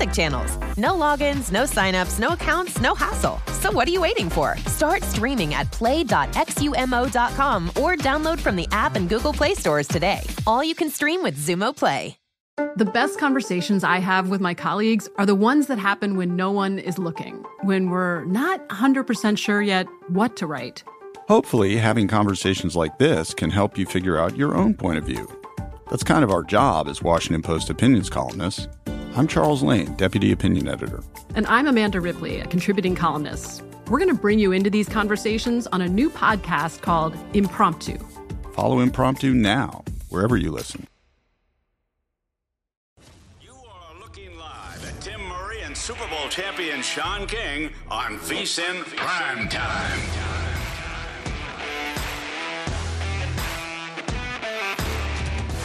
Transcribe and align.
music 0.00 0.14
channels. 0.14 0.56
No 0.76 0.92
logins, 0.92 1.52
no 1.52 1.64
signups, 1.64 2.18
no 2.18 2.28
accounts, 2.28 2.80
no 2.80 2.94
hassle. 2.94 3.38
So 3.60 3.70
what 3.70 3.86
are 3.86 3.90
you 3.90 4.00
waiting 4.00 4.30
for? 4.30 4.56
Start 4.66 5.02
streaming 5.02 5.54
at 5.54 5.70
play.xumo.com 5.72 7.68
or 7.68 7.96
download 7.96 8.40
from 8.40 8.56
the 8.56 8.66
app 8.72 8.96
and 8.96 9.08
Google 9.08 9.32
Play 9.32 9.54
stores 9.54 9.88
today. 9.88 10.20
All 10.46 10.64
you 10.64 10.74
can 10.74 10.90
stream 10.90 11.22
with 11.22 11.36
Xumo 11.36 11.76
Play. 11.76 12.16
The 12.76 12.84
best 12.84 13.18
conversations 13.18 13.84
I 13.84 14.00
have 14.00 14.28
with 14.28 14.40
my 14.40 14.52
colleagues 14.54 15.08
are 15.16 15.24
the 15.24 15.34
ones 15.34 15.66
that 15.68 15.78
happen 15.78 16.16
when 16.16 16.36
no 16.36 16.50
one 16.50 16.78
is 16.78 16.98
looking, 16.98 17.42
when 17.62 17.88
we're 17.88 18.24
not 18.26 18.68
100% 18.68 19.38
sure 19.38 19.62
yet 19.62 19.86
what 20.08 20.36
to 20.36 20.46
write. 20.46 20.84
Hopefully, 21.28 21.76
having 21.76 22.06
conversations 22.06 22.76
like 22.76 22.98
this 22.98 23.32
can 23.32 23.50
help 23.50 23.78
you 23.78 23.86
figure 23.86 24.18
out 24.18 24.36
your 24.36 24.54
own 24.54 24.74
point 24.74 24.98
of 24.98 25.04
view. 25.04 25.26
That's 25.90 26.04
kind 26.04 26.22
of 26.22 26.30
our 26.30 26.42
job 26.42 26.86
as 26.86 27.02
Washington 27.02 27.42
Post 27.42 27.70
opinions 27.70 28.10
columnists. 28.10 28.68
I'm 29.16 29.26
Charles 29.26 29.62
Lane, 29.62 29.94
Deputy 29.94 30.30
Opinion 30.30 30.68
Editor. 30.68 31.02
And 31.34 31.46
I'm 31.48 31.66
Amanda 31.66 32.00
Ripley, 32.00 32.40
a 32.40 32.46
contributing 32.46 32.94
columnist. 32.94 33.62
We're 33.88 33.98
going 33.98 34.14
to 34.14 34.20
bring 34.20 34.38
you 34.38 34.52
into 34.52 34.70
these 34.70 34.88
conversations 34.88 35.66
on 35.68 35.82
a 35.82 35.88
new 35.88 36.10
podcast 36.10 36.80
called 36.82 37.16
Impromptu. 37.34 37.98
Follow 38.52 38.78
Impromptu 38.78 39.34
now, 39.34 39.82
wherever 40.10 40.36
you 40.36 40.52
listen. 40.52 40.86
You 43.42 43.50
are 43.52 43.98
looking 44.00 44.38
live 44.38 44.84
at 44.86 45.00
Tim 45.00 45.20
Murray 45.26 45.62
and 45.62 45.76
Super 45.76 46.06
Bowl 46.08 46.28
champion 46.28 46.80
Sean 46.82 47.26
King 47.26 47.70
on 47.90 48.16
VSIN 48.18 48.84
Prime 48.96 49.48
Time. 49.48 50.49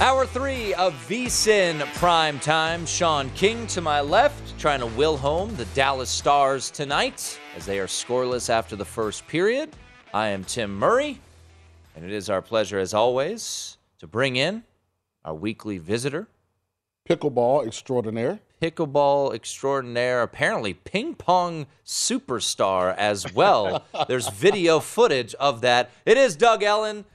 Hour 0.01 0.25
three 0.25 0.73
of 0.73 0.93
VSIN 1.07 1.79
Prime 1.95 2.37
Time. 2.39 2.85
Sean 2.85 3.29
King 3.29 3.65
to 3.67 3.79
my 3.79 4.01
left, 4.01 4.59
trying 4.59 4.81
to 4.81 4.87
will 4.87 5.15
home 5.15 5.55
the 5.55 5.63
Dallas 5.67 6.09
Stars 6.09 6.69
tonight 6.69 7.39
as 7.55 7.65
they 7.65 7.79
are 7.79 7.87
scoreless 7.87 8.49
after 8.49 8.75
the 8.75 8.83
first 8.83 9.25
period. 9.25 9.69
I 10.13 10.27
am 10.27 10.43
Tim 10.43 10.77
Murray, 10.77 11.21
and 11.95 12.03
it 12.03 12.11
is 12.11 12.29
our 12.29 12.41
pleasure, 12.41 12.77
as 12.77 12.93
always, 12.93 13.77
to 13.99 14.05
bring 14.05 14.35
in 14.35 14.63
our 15.23 15.33
weekly 15.33 15.77
visitor, 15.77 16.27
Pickleball 17.09 17.65
extraordinaire. 17.65 18.39
pickleball 18.61 19.33
extraordinaire, 19.33 20.23
apparently 20.23 20.73
ping 20.73 21.15
pong 21.15 21.67
superstar 21.85 22.93
as 22.97 23.33
well. 23.33 23.85
There's 24.09 24.27
video 24.27 24.81
footage 24.81 25.35
of 25.35 25.61
that. 25.61 25.89
It 26.05 26.17
is 26.17 26.35
Doug 26.35 26.63
Ellin. 26.63 27.05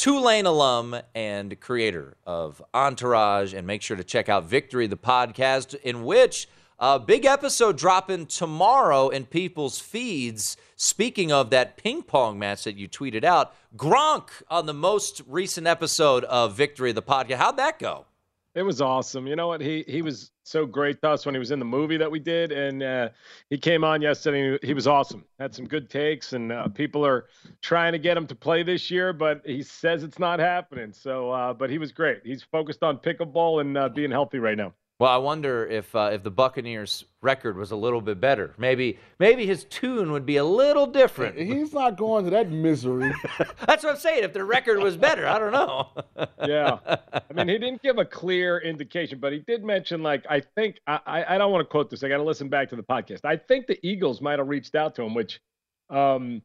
Tulane 0.00 0.46
alum 0.46 0.96
and 1.14 1.60
creator 1.60 2.16
of 2.24 2.62
Entourage. 2.72 3.52
And 3.52 3.66
make 3.66 3.82
sure 3.82 3.98
to 3.98 4.02
check 4.02 4.30
out 4.30 4.46
Victory, 4.46 4.86
the 4.86 4.96
podcast, 4.96 5.74
in 5.74 6.06
which 6.06 6.48
a 6.78 6.98
big 6.98 7.26
episode 7.26 7.76
dropping 7.76 8.24
tomorrow 8.24 9.10
in 9.10 9.26
people's 9.26 9.78
feeds. 9.78 10.56
Speaking 10.74 11.30
of 11.30 11.50
that 11.50 11.76
ping 11.76 12.02
pong 12.02 12.38
match 12.38 12.64
that 12.64 12.76
you 12.76 12.88
tweeted 12.88 13.24
out, 13.24 13.54
Gronk 13.76 14.30
on 14.48 14.64
the 14.64 14.72
most 14.72 15.20
recent 15.28 15.66
episode 15.66 16.24
of 16.24 16.56
Victory, 16.56 16.92
the 16.92 17.02
podcast. 17.02 17.34
How'd 17.34 17.58
that 17.58 17.78
go? 17.78 18.06
It 18.60 18.64
was 18.64 18.82
awesome. 18.82 19.26
You 19.26 19.36
know 19.36 19.46
what? 19.46 19.62
He 19.62 19.86
he 19.88 20.02
was 20.02 20.32
so 20.42 20.66
great 20.66 21.00
to 21.00 21.08
us 21.08 21.24
when 21.24 21.34
he 21.34 21.38
was 21.38 21.50
in 21.50 21.58
the 21.58 21.64
movie 21.64 21.96
that 21.96 22.10
we 22.10 22.18
did, 22.18 22.52
and 22.52 22.82
uh, 22.82 23.08
he 23.48 23.56
came 23.56 23.84
on 23.84 24.02
yesterday. 24.02 24.58
He 24.62 24.74
was 24.74 24.86
awesome. 24.86 25.24
Had 25.38 25.54
some 25.54 25.64
good 25.66 25.88
takes, 25.88 26.34
and 26.34 26.52
uh, 26.52 26.68
people 26.68 27.06
are 27.06 27.24
trying 27.62 27.92
to 27.92 27.98
get 27.98 28.18
him 28.18 28.26
to 28.26 28.34
play 28.34 28.62
this 28.62 28.90
year, 28.90 29.14
but 29.14 29.40
he 29.46 29.62
says 29.62 30.02
it's 30.02 30.18
not 30.18 30.40
happening. 30.40 30.92
So, 30.92 31.30
uh, 31.30 31.54
but 31.54 31.70
he 31.70 31.78
was 31.78 31.90
great. 31.90 32.20
He's 32.22 32.42
focused 32.42 32.82
on 32.82 32.98
pickleball 32.98 33.62
and 33.62 33.78
uh, 33.78 33.88
being 33.88 34.10
healthy 34.10 34.38
right 34.38 34.58
now. 34.58 34.74
Well, 35.00 35.10
I 35.10 35.16
wonder 35.16 35.66
if 35.66 35.96
uh, 35.96 36.10
if 36.12 36.22
the 36.22 36.30
Buccaneers' 36.30 37.06
record 37.22 37.56
was 37.56 37.70
a 37.70 37.76
little 37.76 38.02
bit 38.02 38.20
better. 38.20 38.54
Maybe 38.58 38.98
maybe 39.18 39.46
his 39.46 39.64
tune 39.64 40.12
would 40.12 40.26
be 40.26 40.36
a 40.36 40.44
little 40.44 40.86
different. 40.86 41.38
He's 41.38 41.72
not 41.72 41.96
going 41.96 42.26
to 42.26 42.30
that 42.32 42.50
misery. 42.50 43.10
That's 43.66 43.82
what 43.82 43.94
I'm 43.94 43.96
saying. 43.96 44.24
If 44.24 44.34
the 44.34 44.44
record 44.44 44.78
was 44.78 44.98
better, 44.98 45.26
I 45.26 45.38
don't 45.38 45.52
know. 45.52 45.88
yeah, 46.46 46.80
I 46.86 47.32
mean, 47.32 47.48
he 47.48 47.56
didn't 47.56 47.80
give 47.80 47.96
a 47.96 48.04
clear 48.04 48.58
indication, 48.58 49.20
but 49.20 49.32
he 49.32 49.38
did 49.38 49.64
mention 49.64 50.02
like 50.02 50.26
I 50.28 50.40
think 50.40 50.80
I 50.86 51.00
I, 51.06 51.34
I 51.34 51.38
don't 51.38 51.50
want 51.50 51.62
to 51.62 51.70
quote 51.70 51.88
this. 51.88 52.04
I 52.04 52.08
got 52.10 52.18
to 52.18 52.22
listen 52.22 52.50
back 52.50 52.68
to 52.68 52.76
the 52.76 52.82
podcast. 52.82 53.24
I 53.24 53.38
think 53.38 53.68
the 53.68 53.78
Eagles 53.82 54.20
might 54.20 54.38
have 54.38 54.48
reached 54.48 54.74
out 54.74 54.96
to 54.96 55.02
him, 55.02 55.14
which 55.14 55.40
um, 55.88 56.42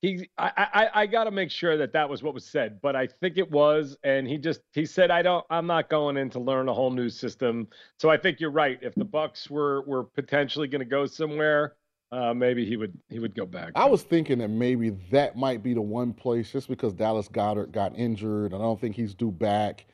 he 0.00 0.28
I 0.38 0.52
I, 0.56 1.02
I 1.02 1.06
got 1.06 1.24
to 1.24 1.30
make 1.30 1.50
sure 1.50 1.76
that 1.76 1.92
that 1.92 2.08
was 2.08 2.22
what 2.22 2.34
was 2.34 2.44
said, 2.44 2.80
but 2.80 2.94
I 2.96 3.06
think 3.06 3.36
it 3.36 3.50
was, 3.50 3.96
and 4.02 4.26
he 4.26 4.38
just 4.38 4.60
he 4.72 4.86
said 4.86 5.10
I 5.10 5.22
don't 5.22 5.44
I'm 5.50 5.66
not 5.66 5.90
going 5.90 6.16
in 6.16 6.30
to 6.30 6.38
learn 6.40 6.68
a 6.68 6.74
whole 6.74 6.90
new 6.90 7.08
system. 7.08 7.68
So 7.98 8.08
I 8.08 8.16
think 8.16 8.40
you're 8.40 8.50
right. 8.50 8.78
If 8.82 8.94
the 8.94 9.04
Bucks 9.04 9.50
were 9.50 9.82
were 9.82 10.04
potentially 10.04 10.68
going 10.68 10.80
to 10.80 10.90
go 10.90 11.06
somewhere. 11.06 11.74
Uh, 12.10 12.32
maybe 12.32 12.64
he 12.64 12.78
would 12.78 12.98
he 13.10 13.18
would 13.18 13.34
go 13.34 13.44
back. 13.44 13.72
I 13.74 13.84
was 13.84 14.02
thinking 14.02 14.38
that 14.38 14.48
maybe 14.48 14.90
that 15.10 15.36
might 15.36 15.62
be 15.62 15.74
the 15.74 15.82
one 15.82 16.14
place, 16.14 16.50
just 16.50 16.66
because 16.66 16.94
Dallas 16.94 17.28
Goedert 17.28 17.70
got 17.70 17.94
injured, 17.98 18.54
and 18.54 18.62
I 18.62 18.64
don't 18.64 18.80
think 18.80 18.96
he's 18.96 19.14
due 19.14 19.30
back 19.30 19.84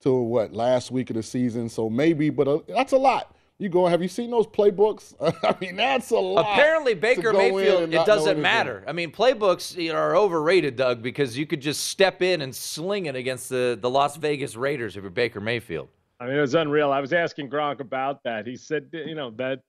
till 0.00 0.26
what 0.26 0.52
last 0.52 0.92
week 0.92 1.10
of 1.10 1.16
the 1.16 1.22
season. 1.24 1.68
So 1.68 1.90
maybe, 1.90 2.30
but 2.30 2.46
uh, 2.46 2.60
that's 2.68 2.92
a 2.92 2.96
lot. 2.96 3.34
You 3.58 3.68
go. 3.68 3.86
Have 3.86 4.02
you 4.02 4.08
seen 4.08 4.30
those 4.30 4.48
playbooks? 4.48 5.14
I 5.44 5.56
mean, 5.60 5.76
that's 5.76 6.10
a 6.10 6.16
lot. 6.16 6.40
Apparently, 6.40 6.94
to 6.94 7.00
Baker 7.00 7.32
go 7.32 7.40
in 7.40 7.54
Mayfield, 7.54 7.82
and 7.84 7.94
it 7.94 8.04
doesn't 8.04 8.40
matter. 8.40 8.82
I 8.86 8.92
mean, 8.92 9.12
playbooks 9.12 9.76
you 9.76 9.92
know, 9.92 9.98
are 9.98 10.16
overrated, 10.16 10.76
Doug, 10.76 11.02
because 11.02 11.38
you 11.38 11.46
could 11.46 11.60
just 11.60 11.84
step 11.84 12.20
in 12.20 12.42
and 12.42 12.54
sling 12.54 13.06
it 13.06 13.14
against 13.14 13.48
the, 13.48 13.78
the 13.80 13.88
Las 13.88 14.16
Vegas 14.16 14.56
Raiders 14.56 14.96
if 14.96 15.02
you're 15.02 15.10
Baker 15.10 15.40
Mayfield. 15.40 15.88
I 16.18 16.26
mean, 16.26 16.36
it 16.36 16.40
was 16.40 16.54
unreal. 16.54 16.90
I 16.90 17.00
was 17.00 17.12
asking 17.12 17.50
Gronk 17.50 17.80
about 17.80 18.22
that. 18.24 18.46
He 18.46 18.56
said, 18.56 18.88
you 18.92 19.14
know, 19.14 19.30
that 19.32 19.60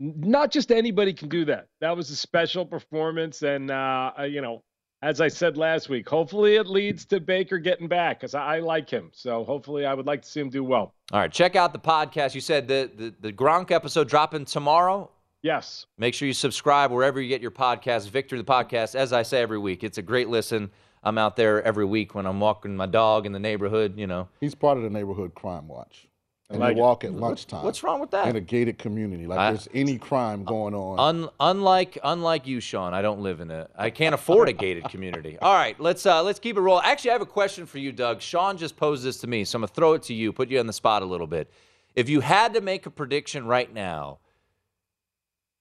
not 0.00 0.50
just 0.50 0.70
anybody 0.70 1.12
can 1.12 1.28
do 1.28 1.44
that. 1.46 1.66
That 1.80 1.96
was 1.96 2.10
a 2.10 2.16
special 2.16 2.64
performance. 2.64 3.42
And, 3.42 3.70
uh, 3.70 4.12
uh, 4.18 4.22
you 4.22 4.40
know, 4.40 4.62
as 5.04 5.20
I 5.20 5.28
said 5.28 5.58
last 5.58 5.90
week, 5.90 6.08
hopefully 6.08 6.56
it 6.56 6.66
leads 6.66 7.04
to 7.06 7.20
Baker 7.20 7.58
getting 7.58 7.88
back 7.88 8.20
because 8.20 8.34
I, 8.34 8.56
I 8.56 8.58
like 8.60 8.88
him. 8.88 9.10
So 9.12 9.44
hopefully 9.44 9.84
I 9.84 9.92
would 9.92 10.06
like 10.06 10.22
to 10.22 10.28
see 10.28 10.40
him 10.40 10.48
do 10.48 10.64
well. 10.64 10.94
All 11.12 11.20
right, 11.20 11.30
check 11.30 11.56
out 11.56 11.74
the 11.74 11.78
podcast. 11.78 12.34
You 12.34 12.40
said 12.40 12.66
the, 12.66 12.90
the, 12.96 13.14
the 13.20 13.32
Gronk 13.32 13.70
episode 13.70 14.08
dropping 14.08 14.46
tomorrow. 14.46 15.10
Yes. 15.42 15.84
Make 15.98 16.14
sure 16.14 16.26
you 16.26 16.32
subscribe 16.32 16.90
wherever 16.90 17.20
you 17.20 17.28
get 17.28 17.42
your 17.42 17.50
podcast. 17.50 18.08
Victory 18.08 18.38
the 18.38 18.44
podcast, 18.44 18.94
as 18.94 19.12
I 19.12 19.24
say 19.24 19.42
every 19.42 19.58
week, 19.58 19.84
it's 19.84 19.98
a 19.98 20.02
great 20.02 20.30
listen. 20.30 20.70
I'm 21.02 21.18
out 21.18 21.36
there 21.36 21.62
every 21.62 21.84
week 21.84 22.14
when 22.14 22.24
I'm 22.24 22.40
walking 22.40 22.74
my 22.74 22.86
dog 22.86 23.26
in 23.26 23.32
the 23.32 23.38
neighborhood. 23.38 23.98
You 23.98 24.06
know, 24.06 24.28
He's 24.40 24.54
part 24.54 24.78
of 24.78 24.84
the 24.84 24.90
neighborhood 24.90 25.34
crime 25.34 25.68
watch. 25.68 26.08
And 26.50 26.60
like 26.60 26.74
they 26.74 26.80
it. 26.80 26.82
walk 26.82 27.04
at 27.04 27.12
lunchtime. 27.12 27.64
What's 27.64 27.82
wrong 27.82 28.00
with 28.00 28.10
that? 28.10 28.28
In 28.28 28.36
a 28.36 28.40
gated 28.40 28.78
community, 28.78 29.26
like 29.26 29.38
I- 29.38 29.50
there's 29.52 29.68
any 29.72 29.98
crime 29.98 30.44
going 30.44 30.74
on. 30.74 30.98
Un, 30.98 31.28
unlike 31.40 31.98
unlike 32.04 32.46
you, 32.46 32.60
Sean, 32.60 32.92
I 32.92 33.02
don't 33.02 33.20
live 33.20 33.40
in 33.40 33.50
a. 33.50 33.68
I 33.76 33.90
can't 33.90 34.14
afford 34.14 34.48
a 34.48 34.52
gated 34.52 34.84
community. 34.84 35.38
All 35.42 35.54
right, 35.54 35.78
let's 35.80 36.04
uh, 36.04 36.22
let's 36.22 36.38
keep 36.38 36.56
it 36.56 36.60
rolling. 36.60 36.84
Actually, 36.84 37.10
I 37.10 37.14
have 37.14 37.22
a 37.22 37.26
question 37.26 37.66
for 37.66 37.78
you, 37.78 37.92
Doug. 37.92 38.20
Sean 38.20 38.56
just 38.58 38.76
posed 38.76 39.04
this 39.04 39.18
to 39.18 39.26
me, 39.26 39.44
so 39.44 39.56
I'm 39.56 39.62
gonna 39.62 39.68
throw 39.68 39.94
it 39.94 40.02
to 40.04 40.14
you, 40.14 40.32
put 40.32 40.50
you 40.50 40.60
on 40.60 40.66
the 40.66 40.72
spot 40.72 41.02
a 41.02 41.06
little 41.06 41.26
bit. 41.26 41.50
If 41.94 42.08
you 42.08 42.20
had 42.20 42.54
to 42.54 42.60
make 42.60 42.86
a 42.86 42.90
prediction 42.90 43.46
right 43.46 43.72
now, 43.72 44.18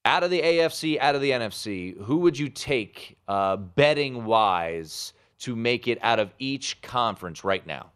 out 0.03 0.23
of 0.23 0.31
the 0.31 0.41
AFC, 0.41 0.99
out 0.99 1.15
of 1.15 1.21
the 1.21 1.31
NFC, 1.31 1.97
who 2.03 2.17
would 2.17 2.37
you 2.37 2.49
take 2.49 3.17
uh, 3.27 3.55
betting 3.55 4.25
wise 4.25 5.13
to 5.39 5.55
make 5.55 5.87
it 5.87 5.97
out 6.01 6.19
of 6.19 6.33
each 6.39 6.81
conference 6.81 7.43
right 7.43 7.65
now? 7.65 7.91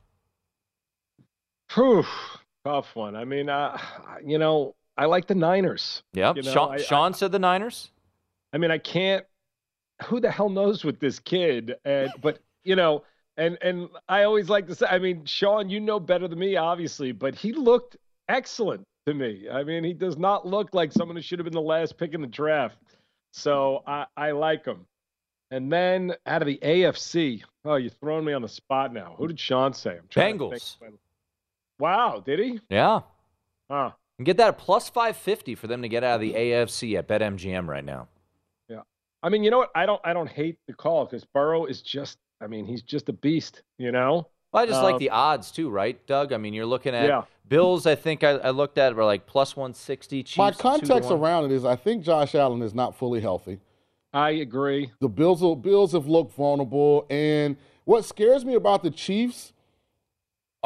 Whew, 1.73 2.05
tough 2.67 2.95
one. 2.95 3.15
I 3.15 3.25
mean, 3.25 3.49
uh, 3.49 3.77
you 4.25 4.37
know, 4.37 4.75
I 4.97 5.05
like 5.05 5.27
the 5.27 5.35
Niners. 5.35 6.03
Yep. 6.13 6.37
You 6.37 6.41
know, 6.43 6.51
Sean, 6.53 6.73
I- 6.73 6.77
Sean 6.77 7.13
said 7.13 7.31
the 7.31 7.39
Niners. 7.39 7.91
I 8.53 8.57
mean, 8.57 8.71
I 8.71 8.77
can't. 8.77 9.25
Who 10.05 10.19
the 10.19 10.29
hell 10.31 10.49
knows 10.49 10.83
with 10.83 10.99
this 10.99 11.19
kid? 11.19 11.75
And 11.83 12.11
but 12.21 12.39
you 12.63 12.75
know, 12.75 13.03
and 13.35 13.57
and 13.61 13.89
I 14.07 14.23
always 14.23 14.47
like 14.49 14.67
to 14.67 14.75
say. 14.75 14.85
I 14.89 14.99
mean, 14.99 15.25
Sean, 15.25 15.69
you 15.69 15.79
know 15.79 15.99
better 15.99 16.27
than 16.27 16.39
me, 16.39 16.55
obviously, 16.55 17.11
but 17.11 17.35
he 17.35 17.51
looked 17.51 17.97
excellent 18.29 18.83
to 19.07 19.13
me. 19.13 19.47
I 19.51 19.63
mean, 19.63 19.83
he 19.83 19.93
does 19.93 20.17
not 20.17 20.45
look 20.45 20.73
like 20.73 20.91
someone 20.91 21.15
who 21.15 21.21
should 21.21 21.39
have 21.39 21.45
been 21.45 21.53
the 21.53 21.61
last 21.61 21.97
pick 21.97 22.13
in 22.13 22.21
the 22.21 22.27
draft. 22.27 22.77
So 23.33 23.83
I 23.87 24.05
I 24.15 24.31
like 24.31 24.65
him. 24.65 24.85
And 25.49 25.71
then 25.71 26.13
out 26.25 26.41
of 26.41 26.47
the 26.47 26.59
AFC, 26.61 27.41
oh, 27.65 27.75
you're 27.75 27.89
throwing 27.89 28.25
me 28.25 28.33
on 28.33 28.41
the 28.41 28.49
spot 28.49 28.93
now. 28.93 29.15
Who 29.17 29.27
did 29.27 29.39
Sean 29.39 29.73
say? 29.73 29.91
I'm 29.91 30.07
trying 30.09 30.37
to 30.37 30.49
think. 30.49 30.61
Bengals. 30.61 30.75
Wow, 31.79 32.21
did 32.25 32.39
he? 32.39 32.59
Yeah. 32.69 33.01
Huh. 33.69 33.91
And 34.17 34.25
get 34.25 34.37
that 34.37 34.47
at 34.49 34.57
plus 34.57 34.89
550 34.89 35.55
for 35.55 35.67
them 35.67 35.81
to 35.83 35.89
get 35.89 36.03
out 36.03 36.15
of 36.15 36.21
the 36.21 36.33
AFC 36.33 36.97
at 36.97 37.07
BetMGM 37.07 37.67
right 37.67 37.85
now. 37.85 38.07
Yeah. 38.67 38.81
I 39.21 39.29
mean, 39.29 39.43
you 39.43 39.51
know 39.51 39.59
what? 39.59 39.69
I 39.75 39.85
don't 39.85 40.01
I 40.03 40.13
don't 40.13 40.29
hate 40.29 40.57
the 40.67 40.73
call 40.73 41.05
because 41.05 41.23
Burrow 41.25 41.65
is 41.65 41.81
just 41.81 42.17
I 42.41 42.47
mean, 42.47 42.65
he's 42.65 42.81
just 42.81 43.09
a 43.09 43.13
beast, 43.13 43.61
you 43.77 43.91
know? 43.91 44.27
Well, 44.51 44.63
I 44.63 44.65
just 44.65 44.81
like 44.81 44.93
Um, 44.93 44.99
the 44.99 45.09
odds 45.09 45.51
too, 45.51 45.69
right, 45.69 46.03
Doug? 46.07 46.31
I 46.33 46.37
mean, 46.37 46.53
you're 46.53 46.65
looking 46.65 46.95
at 46.95 47.07
Yeah. 47.07 47.23
Bills. 47.47 47.85
I 47.85 47.95
think 47.95 48.23
I, 48.23 48.31
I 48.31 48.49
looked 48.49 48.77
at 48.77 48.95
were 48.95 49.05
like 49.05 49.25
plus 49.27 49.55
160. 49.55 50.23
Chiefs, 50.23 50.37
My 50.37 50.51
context 50.51 51.11
around 51.11 51.45
it 51.45 51.51
is 51.51 51.63
I 51.65 51.75
think 51.75 52.03
Josh 52.03 52.33
Allen 52.33 52.61
is 52.61 52.73
not 52.73 52.95
fully 52.95 53.21
healthy. 53.21 53.59
I 54.13 54.31
agree. 54.31 54.91
The 54.99 55.09
Bills, 55.09 55.41
Bills 55.61 55.91
have 55.91 56.07
looked 56.07 56.33
vulnerable, 56.33 57.05
and 57.09 57.57
what 57.83 58.05
scares 58.05 58.45
me 58.45 58.55
about 58.55 58.81
the 58.81 58.89
Chiefs, 58.89 59.53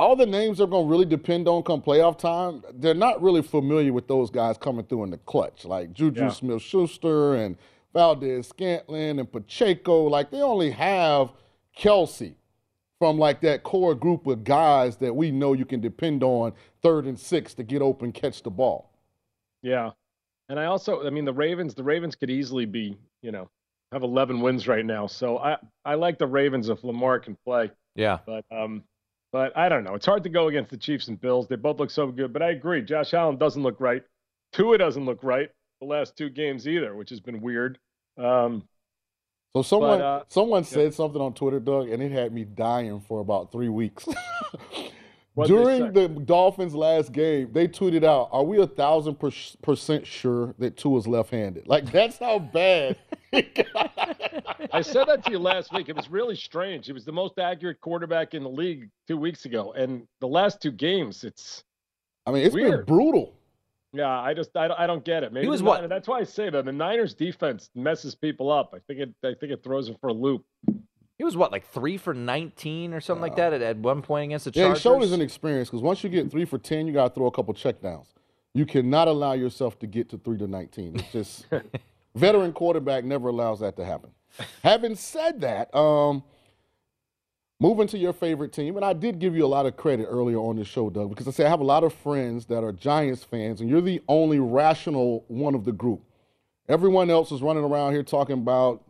all 0.02 0.16
the 0.16 0.26
names 0.26 0.60
are 0.60 0.66
going 0.66 0.88
to 0.88 0.90
really 0.90 1.06
depend 1.06 1.48
on 1.48 1.62
come 1.62 1.80
playoff 1.80 2.18
time. 2.18 2.64
They're 2.74 2.96
not 2.96 3.22
really 3.22 3.44
familiar 3.44 3.94
with 3.94 4.08
those 4.08 4.32
guys 4.32 4.58
coming 4.58 4.84
through 4.84 5.04
in 5.04 5.12
the 5.12 5.20
clutch, 5.20 5.64
like 5.64 5.94
Juju 5.94 6.22
Yeah. 6.22 6.30
Smith-Schuster 6.30 7.36
and 7.36 7.56
Valdes-Scantling 7.94 9.20
and 9.20 9.32
Pacheco. 9.32 10.06
Like 10.06 10.32
they 10.32 10.42
only 10.42 10.72
have 10.72 11.32
Kelce 11.78 12.34
from 12.98 13.20
like 13.20 13.42
that 13.42 13.62
core 13.62 13.94
group 13.94 14.26
of 14.26 14.44
guys 14.44 14.98
that 14.98 15.16
we 15.16 15.30
know 15.30 15.54
you 15.54 15.66
can 15.66 15.80
depend 15.82 16.24
on 16.24 16.54
third 16.82 17.06
and 17.06 17.20
six 17.20 17.54
to 17.54 17.64
get 17.64 17.84
open, 17.84 18.12
catch 18.12 18.42
the 18.42 18.50
ball. 18.50 18.90
Yeah. 19.62 19.92
And 20.50 20.60
I 20.60 20.66
also 20.66 21.06
I 21.06 21.12
mean 21.12 21.26
the 21.26 21.34
Ravens, 21.34 21.76
the 21.76 21.84
Ravens 21.84 22.16
could 22.16 22.32
easily 22.32 22.66
be, 22.66 22.98
you 23.22 23.32
know, 23.32 23.50
have 23.92 24.02
11 24.02 24.42
wins 24.42 24.68
right 24.68 24.86
now. 24.86 25.06
So 25.06 25.38
I 25.38 25.58
I 25.86 25.94
like 25.94 26.18
the 26.18 26.26
Ravens 26.28 26.70
if 26.70 26.84
Lamar 26.84 27.20
can 27.20 27.38
play. 27.46 27.70
Yeah. 27.96 28.18
But 28.26 28.46
um 28.52 28.84
but 29.32 29.56
I 29.58 29.70
don't 29.70 29.84
know. 29.84 29.96
It's 29.96 30.06
hard 30.06 30.24
to 30.24 30.30
go 30.30 30.48
against 30.48 30.72
the 30.72 30.78
Chiefs 30.78 31.08
and 31.08 31.20
Bills. 31.20 31.48
They 31.48 31.56
both 31.56 31.80
look 31.80 31.92
so 31.92 32.08
good, 32.08 32.34
but 32.34 32.42
I 32.42 32.52
agree. 32.52 32.82
Josh 32.82 33.14
Allen 33.14 33.38
doesn't 33.38 33.64
look 33.64 33.80
right. 33.80 34.04
Tua 34.54 34.78
doesn't 34.78 35.06
look 35.06 35.24
right 35.24 35.50
the 35.80 35.88
last 35.88 36.16
two 36.18 36.30
games 36.30 36.68
either, 36.68 36.96
which 36.96 37.10
has 37.10 37.20
been 37.20 37.42
weird. 37.42 37.80
Um 38.18 38.64
So 39.56 39.62
someone 39.62 40.00
But, 40.00 40.06
uh, 40.06 40.24
someone 40.28 40.64
yeah. 40.64 40.70
said 40.70 40.94
something 40.94 41.22
on 41.22 41.34
Twitter, 41.34 41.60
Doug, 41.60 41.90
and 41.90 42.02
it 42.04 42.12
had 42.12 42.34
me 42.34 42.44
dying 42.44 43.00
for 43.02 43.20
about 43.20 43.52
three 43.52 43.70
weeks. 43.70 44.08
During 45.46 45.94
the 45.94 46.10
Dolphins' 46.10 46.76
last 46.76 47.14
game, 47.14 47.52
they 47.54 47.66
tweeted 47.68 48.04
out, 48.04 48.28
"Are 48.34 48.44
we 48.44 48.60
a 48.60 48.68
thousand 48.68 49.16
per- 49.16 49.32
percent 49.62 50.06
sure 50.06 50.54
that 50.60 50.76
Tua's 50.76 51.08
left-handed?" 51.08 51.68
Like 51.68 51.90
that's 51.90 52.18
how 52.20 52.38
bad. 52.40 52.98
It 53.32 53.56
got. 53.74 54.70
I 54.74 54.82
said 54.82 55.06
that 55.08 55.24
to 55.26 55.32
you 55.32 55.40
last 55.40 55.74
week. 55.74 55.90
It 55.90 55.96
was 55.96 56.10
really 56.10 56.36
strange. 56.36 56.86
He 56.86 56.94
was 56.94 57.06
the 57.06 57.12
most 57.12 57.40
accurate 57.40 57.80
quarterback 57.82 58.34
in 58.34 58.44
the 58.44 58.50
league 58.50 58.90
two 59.08 59.18
weeks 59.18 59.46
ago, 59.46 59.74
and 59.74 60.08
the 60.20 60.28
last 60.28 60.62
two 60.62 60.72
games, 60.72 61.24
it's 61.24 61.64
I 62.26 62.32
mean, 62.32 62.46
it's 62.46 62.54
Weird. 62.54 62.86
been 62.86 62.96
brutal. 62.96 63.34
yeah. 63.94 64.08
I 64.20 64.34
just 64.34 64.56
I 64.56 64.68
don't, 64.68 64.80
I 64.80 64.88
don't 64.88 65.04
get 65.04 65.24
it. 65.24 65.34
Maybe 65.34 65.48
was 65.48 65.64
what? 65.64 65.82
Nin- 65.82 65.90
That's 65.90 66.08
why 66.08 66.20
I 66.20 66.24
say 66.24 66.50
that 66.50 66.66
the 66.66 66.72
Niners 66.72 67.14
defense 67.14 67.70
messes 67.76 68.16
people 68.16 68.52
up. 68.52 68.74
I 68.76 68.80
think 68.88 69.00
it 69.00 69.10
I 69.28 69.34
think 69.40 69.52
it 69.52 69.64
throws 69.64 69.88
them 69.88 69.96
for 70.00 70.08
a 70.10 70.14
loop. 70.14 70.44
He 71.18 71.24
was 71.24 71.38
what, 71.38 71.52
like 71.52 71.68
three 71.68 71.98
for 71.98 72.16
19 72.16 72.96
or 72.96 73.00
something 73.02 73.22
like 73.22 73.36
that 73.36 73.54
at, 73.54 73.62
at 73.62 73.78
one 73.78 74.02
point 74.02 74.26
against 74.30 74.46
the 74.46 74.52
Yeah, 74.56 74.64
he 74.64 74.68
Chargers? 74.70 74.82
showed 74.82 75.02
his 75.04 75.12
inexperience 75.14 75.70
because 75.70 75.84
once 75.84 76.04
you 76.04 76.10
get 76.10 76.32
three 76.32 76.46
for 76.46 76.58
ten, 76.58 76.88
you 76.88 76.94
got 76.94 77.10
to 77.10 77.14
throw 77.14 77.28
a 77.28 77.32
couple 77.32 77.54
checkdowns. 77.54 78.08
You 78.56 78.66
cannot 78.66 79.08
allow 79.08 79.34
yourself 79.34 79.78
to 79.80 79.88
get 79.88 80.10
to 80.10 80.18
three 80.18 80.38
to 80.40 80.48
nineteen. 80.48 80.96
It's 80.96 81.12
just 81.12 81.46
veteran 82.16 82.54
quarterback 82.54 83.04
never 83.04 83.30
allows 83.30 83.60
that 83.60 83.76
to 83.78 83.86
happen. 83.86 84.12
Having 84.64 84.96
said 84.96 85.42
that, 85.42 85.74
um, 85.76 86.24
moving 87.60 87.88
to 87.88 87.98
your 87.98 88.14
favorite 88.14 88.54
team, 88.54 88.76
and 88.76 88.86
I 88.86 88.94
did 88.94 89.20
give 89.20 89.36
you 89.36 89.46
a 89.46 89.48
lot 89.48 89.66
of 89.66 89.78
credit 89.78 90.06
earlier 90.06 90.38
on 90.38 90.56
the 90.56 90.66
show, 90.66 90.90
Doug, 90.90 91.10
because 91.10 91.28
I 91.28 91.32
say 91.32 91.46
I 91.46 91.50
have 91.50 91.60
a 91.60 91.66
lot 91.66 91.84
of 91.84 91.94
friends 91.94 92.46
that 92.48 92.64
are 92.64 92.72
Giants 92.72 93.24
fans, 93.24 93.62
and 93.62 93.70
you're 93.70 93.82
the 93.82 94.02
only 94.08 94.40
rational 94.40 95.26
one 95.28 95.56
of 95.56 95.66
the 95.66 95.72
group. 95.72 96.02
Everyone 96.68 97.10
else 97.10 97.32
is 97.32 97.42
running 97.42 97.64
around 97.64 97.94
here 97.94 98.04
talking 98.04 98.38
about 98.38 98.84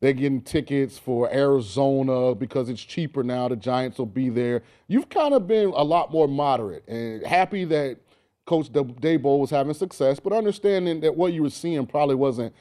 they're 0.00 0.12
getting 0.12 0.42
tickets 0.42 0.98
for 0.98 1.32
Arizona 1.32 2.34
because 2.34 2.68
it's 2.68 2.82
cheaper 2.82 3.22
now. 3.22 3.48
The 3.48 3.56
Giants 3.56 3.98
will 3.98 4.06
be 4.06 4.28
there. 4.28 4.62
You've 4.88 5.08
kind 5.08 5.32
of 5.32 5.46
been 5.46 5.70
a 5.70 5.82
lot 5.82 6.12
more 6.12 6.28
moderate 6.28 6.86
and 6.86 7.24
happy 7.26 7.64
that 7.64 7.98
Coach 8.46 8.72
Daboll 8.72 9.40
was 9.40 9.50
having 9.50 9.74
success, 9.74 10.20
but 10.20 10.32
understanding 10.32 11.00
that 11.00 11.16
what 11.16 11.32
you 11.32 11.42
were 11.42 11.50
seeing 11.50 11.86
probably 11.86 12.14
wasn't 12.14 12.54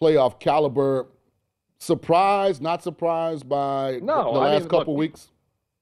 playoff 0.00 0.40
caliber. 0.40 1.06
Surprised, 1.78 2.62
not 2.62 2.82
surprised 2.82 3.48
by 3.48 3.98
No, 4.02 4.34
the 4.34 4.38
I 4.38 4.52
last 4.52 4.60
mean, 4.62 4.68
couple 4.70 4.94
look, 4.94 5.00
weeks. 5.00 5.28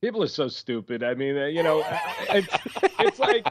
People 0.00 0.22
are 0.22 0.28
so 0.28 0.48
stupid. 0.48 1.02
I 1.02 1.12
mean, 1.12 1.36
uh, 1.36 1.44
you 1.44 1.62
know, 1.62 1.84
it's, 2.30 2.48
it's 2.98 3.18
like 3.18 3.46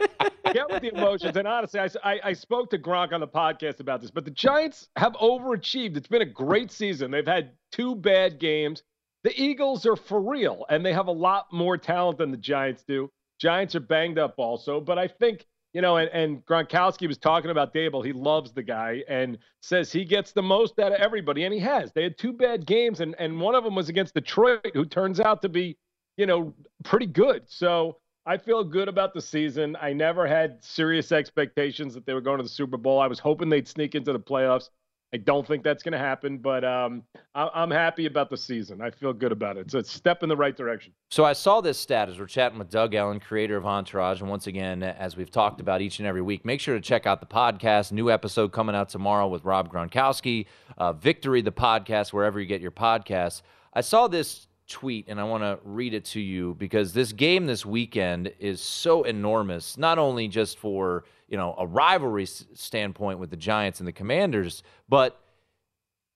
get 0.52 0.68
with 0.68 0.82
the 0.82 0.92
emotions. 0.92 1.36
And 1.36 1.46
honestly, 1.46 1.78
I, 1.78 1.88
I, 2.02 2.20
I 2.24 2.32
spoke 2.32 2.70
to 2.70 2.78
Gronk 2.78 3.12
on 3.12 3.20
the 3.20 3.28
podcast 3.28 3.78
about 3.78 4.00
this, 4.00 4.10
but 4.10 4.24
the 4.24 4.32
Giants 4.32 4.88
have 4.96 5.12
overachieved. 5.12 5.96
It's 5.96 6.08
been 6.08 6.22
a 6.22 6.26
great 6.26 6.72
season. 6.72 7.12
They've 7.12 7.24
had 7.24 7.52
two 7.70 7.94
bad 7.94 8.40
games. 8.40 8.82
The 9.22 9.40
Eagles 9.40 9.86
are 9.86 9.96
for 9.96 10.20
real, 10.20 10.64
and 10.68 10.84
they 10.84 10.92
have 10.92 11.06
a 11.06 11.12
lot 11.12 11.52
more 11.52 11.76
talent 11.76 12.18
than 12.18 12.32
the 12.32 12.36
Giants 12.36 12.82
do. 12.82 13.08
Giants 13.38 13.74
are 13.74 13.80
banged 13.80 14.18
up 14.18 14.34
also, 14.38 14.80
but 14.80 14.98
I 14.98 15.08
think 15.08 15.46
you 15.72 15.80
know, 15.80 15.98
and, 15.98 16.10
and 16.10 16.44
Gronkowski 16.46 17.06
was 17.06 17.18
talking 17.18 17.50
about 17.50 17.72
Daboll. 17.72 18.04
He 18.04 18.12
loves 18.12 18.52
the 18.52 18.62
guy 18.62 19.04
and 19.08 19.38
says 19.62 19.92
he 19.92 20.04
gets 20.04 20.32
the 20.32 20.42
most 20.42 20.78
out 20.78 20.92
of 20.92 21.00
everybody, 21.00 21.44
and 21.44 21.54
he 21.54 21.60
has. 21.60 21.92
They 21.92 22.02
had 22.02 22.18
two 22.18 22.32
bad 22.32 22.66
games, 22.66 23.00
and 23.00 23.14
and 23.18 23.40
one 23.40 23.54
of 23.54 23.64
them 23.64 23.74
was 23.74 23.88
against 23.88 24.14
Detroit, 24.14 24.70
who 24.74 24.84
turns 24.84 25.20
out 25.20 25.42
to 25.42 25.48
be, 25.48 25.76
you 26.16 26.26
know, 26.26 26.54
pretty 26.84 27.06
good. 27.06 27.42
So 27.46 27.98
I 28.26 28.36
feel 28.36 28.64
good 28.64 28.88
about 28.88 29.14
the 29.14 29.20
season. 29.20 29.76
I 29.80 29.92
never 29.92 30.26
had 30.26 30.62
serious 30.62 31.12
expectations 31.12 31.94
that 31.94 32.04
they 32.04 32.14
were 32.14 32.20
going 32.20 32.38
to 32.38 32.42
the 32.42 32.48
Super 32.48 32.76
Bowl. 32.76 33.00
I 33.00 33.06
was 33.06 33.18
hoping 33.18 33.48
they'd 33.48 33.68
sneak 33.68 33.94
into 33.94 34.12
the 34.12 34.20
playoffs. 34.20 34.70
I 35.12 35.16
don't 35.16 35.44
think 35.44 35.64
that's 35.64 35.82
going 35.82 35.92
to 35.92 35.98
happen, 35.98 36.38
but 36.38 36.64
um, 36.64 37.02
I, 37.34 37.48
I'm 37.52 37.70
happy 37.70 38.06
about 38.06 38.30
the 38.30 38.36
season. 38.36 38.80
I 38.80 38.90
feel 38.90 39.12
good 39.12 39.32
about 39.32 39.56
it. 39.56 39.62
It's 39.62 39.74
a 39.74 39.82
step 39.82 40.22
in 40.22 40.28
the 40.28 40.36
right 40.36 40.56
direction. 40.56 40.92
So 41.10 41.24
I 41.24 41.32
saw 41.32 41.60
this 41.60 41.78
stat 41.78 42.08
as 42.08 42.18
we're 42.18 42.26
chatting 42.26 42.60
with 42.60 42.70
Doug 42.70 42.94
Ellin, 42.94 43.18
creator 43.18 43.56
of 43.56 43.66
Entourage, 43.66 44.20
and 44.20 44.30
once 44.30 44.46
again, 44.46 44.84
as 44.84 45.16
we've 45.16 45.30
talked 45.30 45.60
about 45.60 45.80
each 45.80 45.98
and 45.98 46.06
every 46.06 46.22
week, 46.22 46.44
make 46.44 46.60
sure 46.60 46.76
to 46.76 46.80
check 46.80 47.06
out 47.06 47.18
the 47.18 47.26
podcast. 47.26 47.90
New 47.90 48.08
episode 48.08 48.52
coming 48.52 48.76
out 48.76 48.88
tomorrow 48.88 49.26
with 49.26 49.44
Rob 49.44 49.72
Gronkowski, 49.72 50.46
uh, 50.78 50.92
Victory 50.92 51.42
the 51.42 51.50
podcast, 51.50 52.12
wherever 52.12 52.38
you 52.38 52.46
get 52.46 52.60
your 52.60 52.70
podcasts. 52.70 53.42
I 53.74 53.80
saw 53.80 54.06
this 54.06 54.46
tweet 54.70 55.06
and 55.08 55.20
I 55.20 55.24
want 55.24 55.42
to 55.42 55.58
read 55.64 55.92
it 55.92 56.04
to 56.06 56.20
you 56.20 56.54
because 56.58 56.92
this 56.92 57.12
game 57.12 57.46
this 57.46 57.66
weekend 57.66 58.32
is 58.38 58.60
so 58.60 59.02
enormous, 59.02 59.76
not 59.76 59.98
only 59.98 60.28
just 60.28 60.58
for 60.58 61.04
you 61.28 61.36
know 61.36 61.54
a 61.58 61.66
rivalry 61.66 62.26
standpoint 62.26 63.18
with 63.18 63.30
the 63.30 63.36
Giants 63.36 63.80
and 63.80 63.86
the 63.86 63.92
Commanders, 63.92 64.62
but 64.88 65.20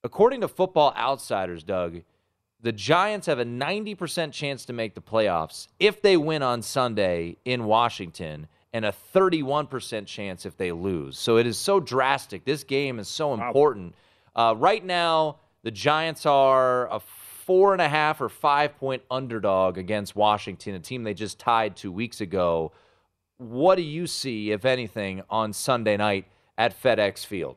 according 0.02 0.40
to 0.42 0.48
Football 0.48 0.94
Outsiders, 0.96 1.64
Doug, 1.64 2.02
the 2.60 2.72
Giants 2.72 3.26
have 3.26 3.38
a 3.38 3.44
90% 3.44 4.32
chance 4.32 4.64
to 4.64 4.72
make 4.72 4.94
the 4.94 5.02
playoffs 5.02 5.68
if 5.78 6.00
they 6.00 6.16
win 6.16 6.42
on 6.42 6.62
Sunday 6.62 7.36
in 7.44 7.64
Washington 7.64 8.46
and 8.72 8.84
a 8.84 8.94
31% 9.14 10.06
chance 10.06 10.46
if 10.46 10.56
they 10.56 10.72
lose. 10.72 11.18
So 11.18 11.36
it 11.36 11.46
is 11.46 11.58
so 11.58 11.78
drastic. 11.78 12.44
This 12.44 12.64
game 12.64 12.98
is 12.98 13.06
so 13.06 13.34
important. 13.34 13.94
Uh, 14.34 14.54
right 14.56 14.84
now, 14.84 15.36
the 15.62 15.70
Giants 15.70 16.26
are 16.26 16.88
a 16.90 17.00
four 17.46 17.72
and 17.72 17.82
a 17.82 17.88
half 17.88 18.20
or 18.20 18.28
five 18.28 18.76
point 18.76 19.02
underdog 19.10 19.78
against 19.78 20.16
Washington, 20.16 20.74
a 20.74 20.80
team 20.80 21.02
they 21.04 21.14
just 21.14 21.38
tied 21.38 21.76
two 21.76 21.92
weeks 21.92 22.20
ago. 22.20 22.72
what 23.38 23.74
do 23.74 23.82
you 23.82 24.06
see, 24.06 24.52
if 24.52 24.64
anything, 24.64 25.22
on 25.28 25.52
Sunday 25.52 25.96
night 25.96 26.26
at 26.56 26.80
FedEx 26.80 27.26
Field? 27.26 27.56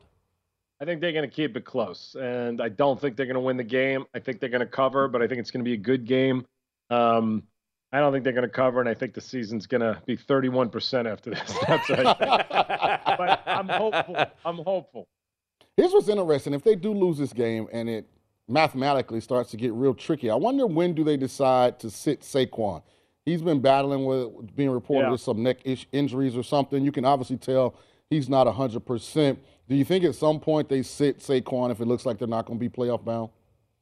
I 0.80 0.84
think 0.84 1.00
they're 1.00 1.12
going 1.12 1.28
to 1.28 1.34
keep 1.34 1.56
it 1.56 1.64
close, 1.64 2.14
and 2.20 2.60
I 2.60 2.68
don't 2.68 3.00
think 3.00 3.16
they're 3.16 3.26
going 3.26 3.34
to 3.34 3.40
win 3.40 3.56
the 3.56 3.64
game. 3.64 4.04
I 4.14 4.18
think 4.18 4.40
they're 4.40 4.48
going 4.48 4.60
to 4.60 4.66
cover, 4.66 5.08
but 5.08 5.22
I 5.22 5.26
think 5.26 5.40
it's 5.40 5.50
going 5.50 5.64
to 5.64 5.68
be 5.68 5.74
a 5.74 5.76
good 5.76 6.04
game. 6.04 6.46
Um, 6.90 7.42
I 7.92 8.00
don't 8.00 8.12
think 8.12 8.22
they're 8.24 8.32
going 8.32 8.42
to 8.42 8.48
cover, 8.48 8.80
and 8.80 8.88
I 8.88 8.94
think 8.94 9.14
the 9.14 9.20
season's 9.20 9.66
going 9.66 9.80
to 9.80 10.00
be 10.06 10.16
31% 10.16 11.10
after 11.10 11.30
this. 11.30 11.40
That's 11.66 11.88
what 11.88 12.06
I 12.06 12.14
think. 12.14 13.18
but 13.18 13.42
I'm 13.46 13.68
hopeful. 13.68 14.16
I'm 14.44 14.58
hopeful. 14.58 15.08
Here's 15.76 15.92
what's 15.92 16.08
interesting: 16.08 16.54
if 16.54 16.62
they 16.62 16.76
do 16.76 16.92
lose 16.92 17.18
this 17.18 17.32
game 17.32 17.66
and 17.72 17.88
it 17.88 18.06
mathematically 18.48 19.20
starts 19.20 19.50
to 19.50 19.56
get 19.56 19.72
real 19.72 19.94
tricky, 19.94 20.30
I 20.30 20.34
wonder 20.34 20.66
when 20.66 20.94
do 20.94 21.04
they 21.04 21.16
decide 21.16 21.78
to 21.80 21.90
sit 21.90 22.20
Saquon? 22.22 22.82
He's 23.24 23.42
been 23.42 23.60
battling 23.60 24.06
with 24.06 24.56
being 24.56 24.70
reported 24.70 25.06
Yeah. 25.06 25.12
with 25.12 25.20
some 25.20 25.42
neck 25.42 25.58
ish 25.64 25.86
injuries 25.92 26.36
or 26.36 26.42
something. 26.42 26.82
You 26.82 26.92
can 26.92 27.04
obviously 27.04 27.36
tell 27.36 27.74
he's 28.08 28.28
not 28.28 28.46
100%. 28.46 29.38
Do 29.68 29.74
you 29.76 29.84
think 29.84 30.04
at 30.04 30.14
some 30.14 30.40
point 30.40 30.68
they 30.70 30.82
sit 30.82 31.18
Saquon 31.18 31.70
if 31.70 31.80
it 31.80 31.84
looks 31.86 32.06
like 32.06 32.18
they're 32.18 32.26
not 32.26 32.46
going 32.46 32.58
to 32.58 32.60
be 32.60 32.70
playoff 32.70 33.04
bound? 33.04 33.28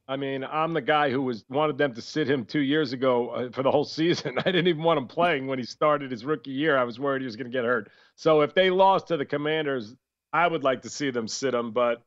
I 0.09 0.15
mean, 0.15 0.43
I'm 0.45 0.73
the 0.73 0.81
guy 0.81 1.09
who 1.11 1.21
was 1.21 1.43
wanted 1.49 1.77
them 1.77 1.93
to 1.93 2.01
sit 2.01 2.29
him 2.29 2.45
two 2.45 2.61
years 2.61 2.93
ago 2.93 3.29
uh, 3.29 3.49
for 3.51 3.63
the 3.63 3.71
whole 3.71 3.83
season. 3.99 4.37
I 4.39 4.43
didn't 4.43 4.67
even 4.67 4.83
want 4.83 4.97
him 4.97 5.07
playing 5.07 5.47
when 5.47 5.59
he 5.59 5.65
started 5.65 6.11
his 6.11 6.25
rookie 6.25 6.51
year. 6.51 6.77
I 6.77 6.83
was 6.83 6.99
worried 6.99 7.21
he 7.21 7.25
was 7.25 7.35
going 7.37 7.49
to 7.49 7.57
get 7.57 7.65
hurt. 7.65 7.89
So 8.15 8.41
if 8.41 8.53
they 8.53 8.69
lost 8.69 9.07
to 9.07 9.17
the 9.17 9.25
Commanders, 9.25 9.95
I 10.33 10.47
would 10.47 10.63
like 10.63 10.81
to 10.81 10.89
see 10.89 11.09
them 11.09 11.27
sit 11.27 11.53
him, 11.53 11.71
but 11.71 12.01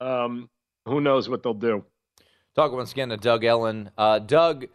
um, 0.00 0.48
who 0.86 1.00
knows 1.00 1.28
what 1.28 1.42
they'll 1.42 1.54
do. 1.54 1.84
Talk 2.54 2.70
once 2.70 2.92
again 2.92 3.08
to 3.08 3.16
Doug 3.16 3.44
Ellin. 3.44 3.90
Uh, 3.98 4.20
Doug, 4.20 4.66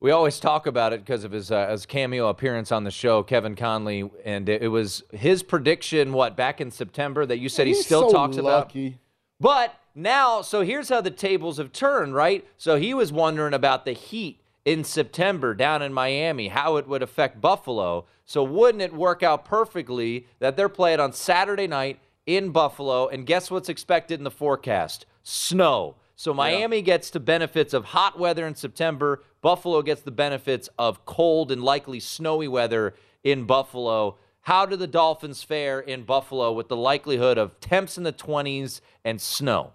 we 0.00 0.10
always 0.10 0.40
talk 0.40 0.66
about 0.66 0.94
it 0.94 1.00
because 1.00 1.24
of 1.24 1.32
his 1.32 1.50
uh, 1.50 1.68
his 1.68 1.84
cameo 1.84 2.28
appearance 2.28 2.72
on 2.72 2.84
the 2.84 2.90
show, 2.90 3.22
Kevin 3.22 3.54
Connolly, 3.54 4.10
and 4.24 4.48
it, 4.48 4.62
it 4.62 4.68
was 4.68 5.02
his 5.12 5.42
prediction. 5.42 6.14
What 6.14 6.38
back 6.38 6.58
in 6.58 6.70
September 6.70 7.26
that 7.26 7.38
you 7.38 7.50
said 7.50 7.66
he 7.66 7.74
still 7.74 8.08
so 8.08 8.12
talks 8.16 8.38
about. 8.38 8.60
lucky. 8.60 8.98
But 9.38 9.78
now, 9.94 10.40
so 10.40 10.62
here's 10.62 10.88
how 10.88 11.02
the 11.02 11.10
tables 11.10 11.58
have 11.58 11.70
turned, 11.70 12.14
right? 12.14 12.46
So 12.56 12.76
he 12.76 12.94
was 12.94 13.12
wondering 13.12 13.52
about 13.52 13.84
the 13.84 13.92
heat 13.92 14.40
in 14.64 14.82
September 14.82 15.54
down 15.54 15.82
in 15.82 15.92
Miami, 15.92 16.48
how 16.48 16.76
it 16.76 16.88
would 16.88 17.02
affect 17.02 17.42
Buffalo. 17.42 18.06
So 18.24 18.42
wouldn't 18.42 18.82
it 18.82 18.94
work 18.94 19.22
out 19.22 19.44
perfectly 19.44 20.26
that 20.38 20.56
they're 20.56 20.70
playing 20.70 21.00
on 21.00 21.12
Saturday 21.12 21.66
night 21.66 22.00
in 22.26 22.52
Buffalo? 22.52 23.06
And 23.06 23.26
guess 23.26 23.50
what's 23.50 23.68
expected 23.68 24.18
in 24.18 24.24
the 24.24 24.30
forecast? 24.30 25.04
Snow. 25.22 25.96
So 26.18 26.34
Miami 26.34 26.82
gets 26.82 27.10
the 27.10 27.20
benefits 27.20 27.72
of 27.72 27.84
hot 27.84 28.18
weather 28.18 28.44
in 28.44 28.56
September. 28.56 29.22
Buffalo 29.40 29.82
gets 29.82 30.02
the 30.02 30.10
benefits 30.10 30.68
of 30.76 31.04
cold 31.04 31.52
and 31.52 31.62
likely 31.62 32.00
snowy 32.00 32.48
weather 32.48 32.96
in 33.22 33.44
Buffalo. 33.44 34.18
How 34.40 34.66
do 34.66 34.74
the 34.74 34.88
Dolphins 34.88 35.44
fare 35.44 35.78
in 35.78 36.02
Buffalo 36.02 36.52
with 36.52 36.66
the 36.66 36.74
likelihood 36.74 37.38
of 37.38 37.60
temps 37.60 37.96
in 37.96 38.02
the 38.02 38.12
20s 38.12 38.80
and 39.04 39.20
snow? 39.20 39.74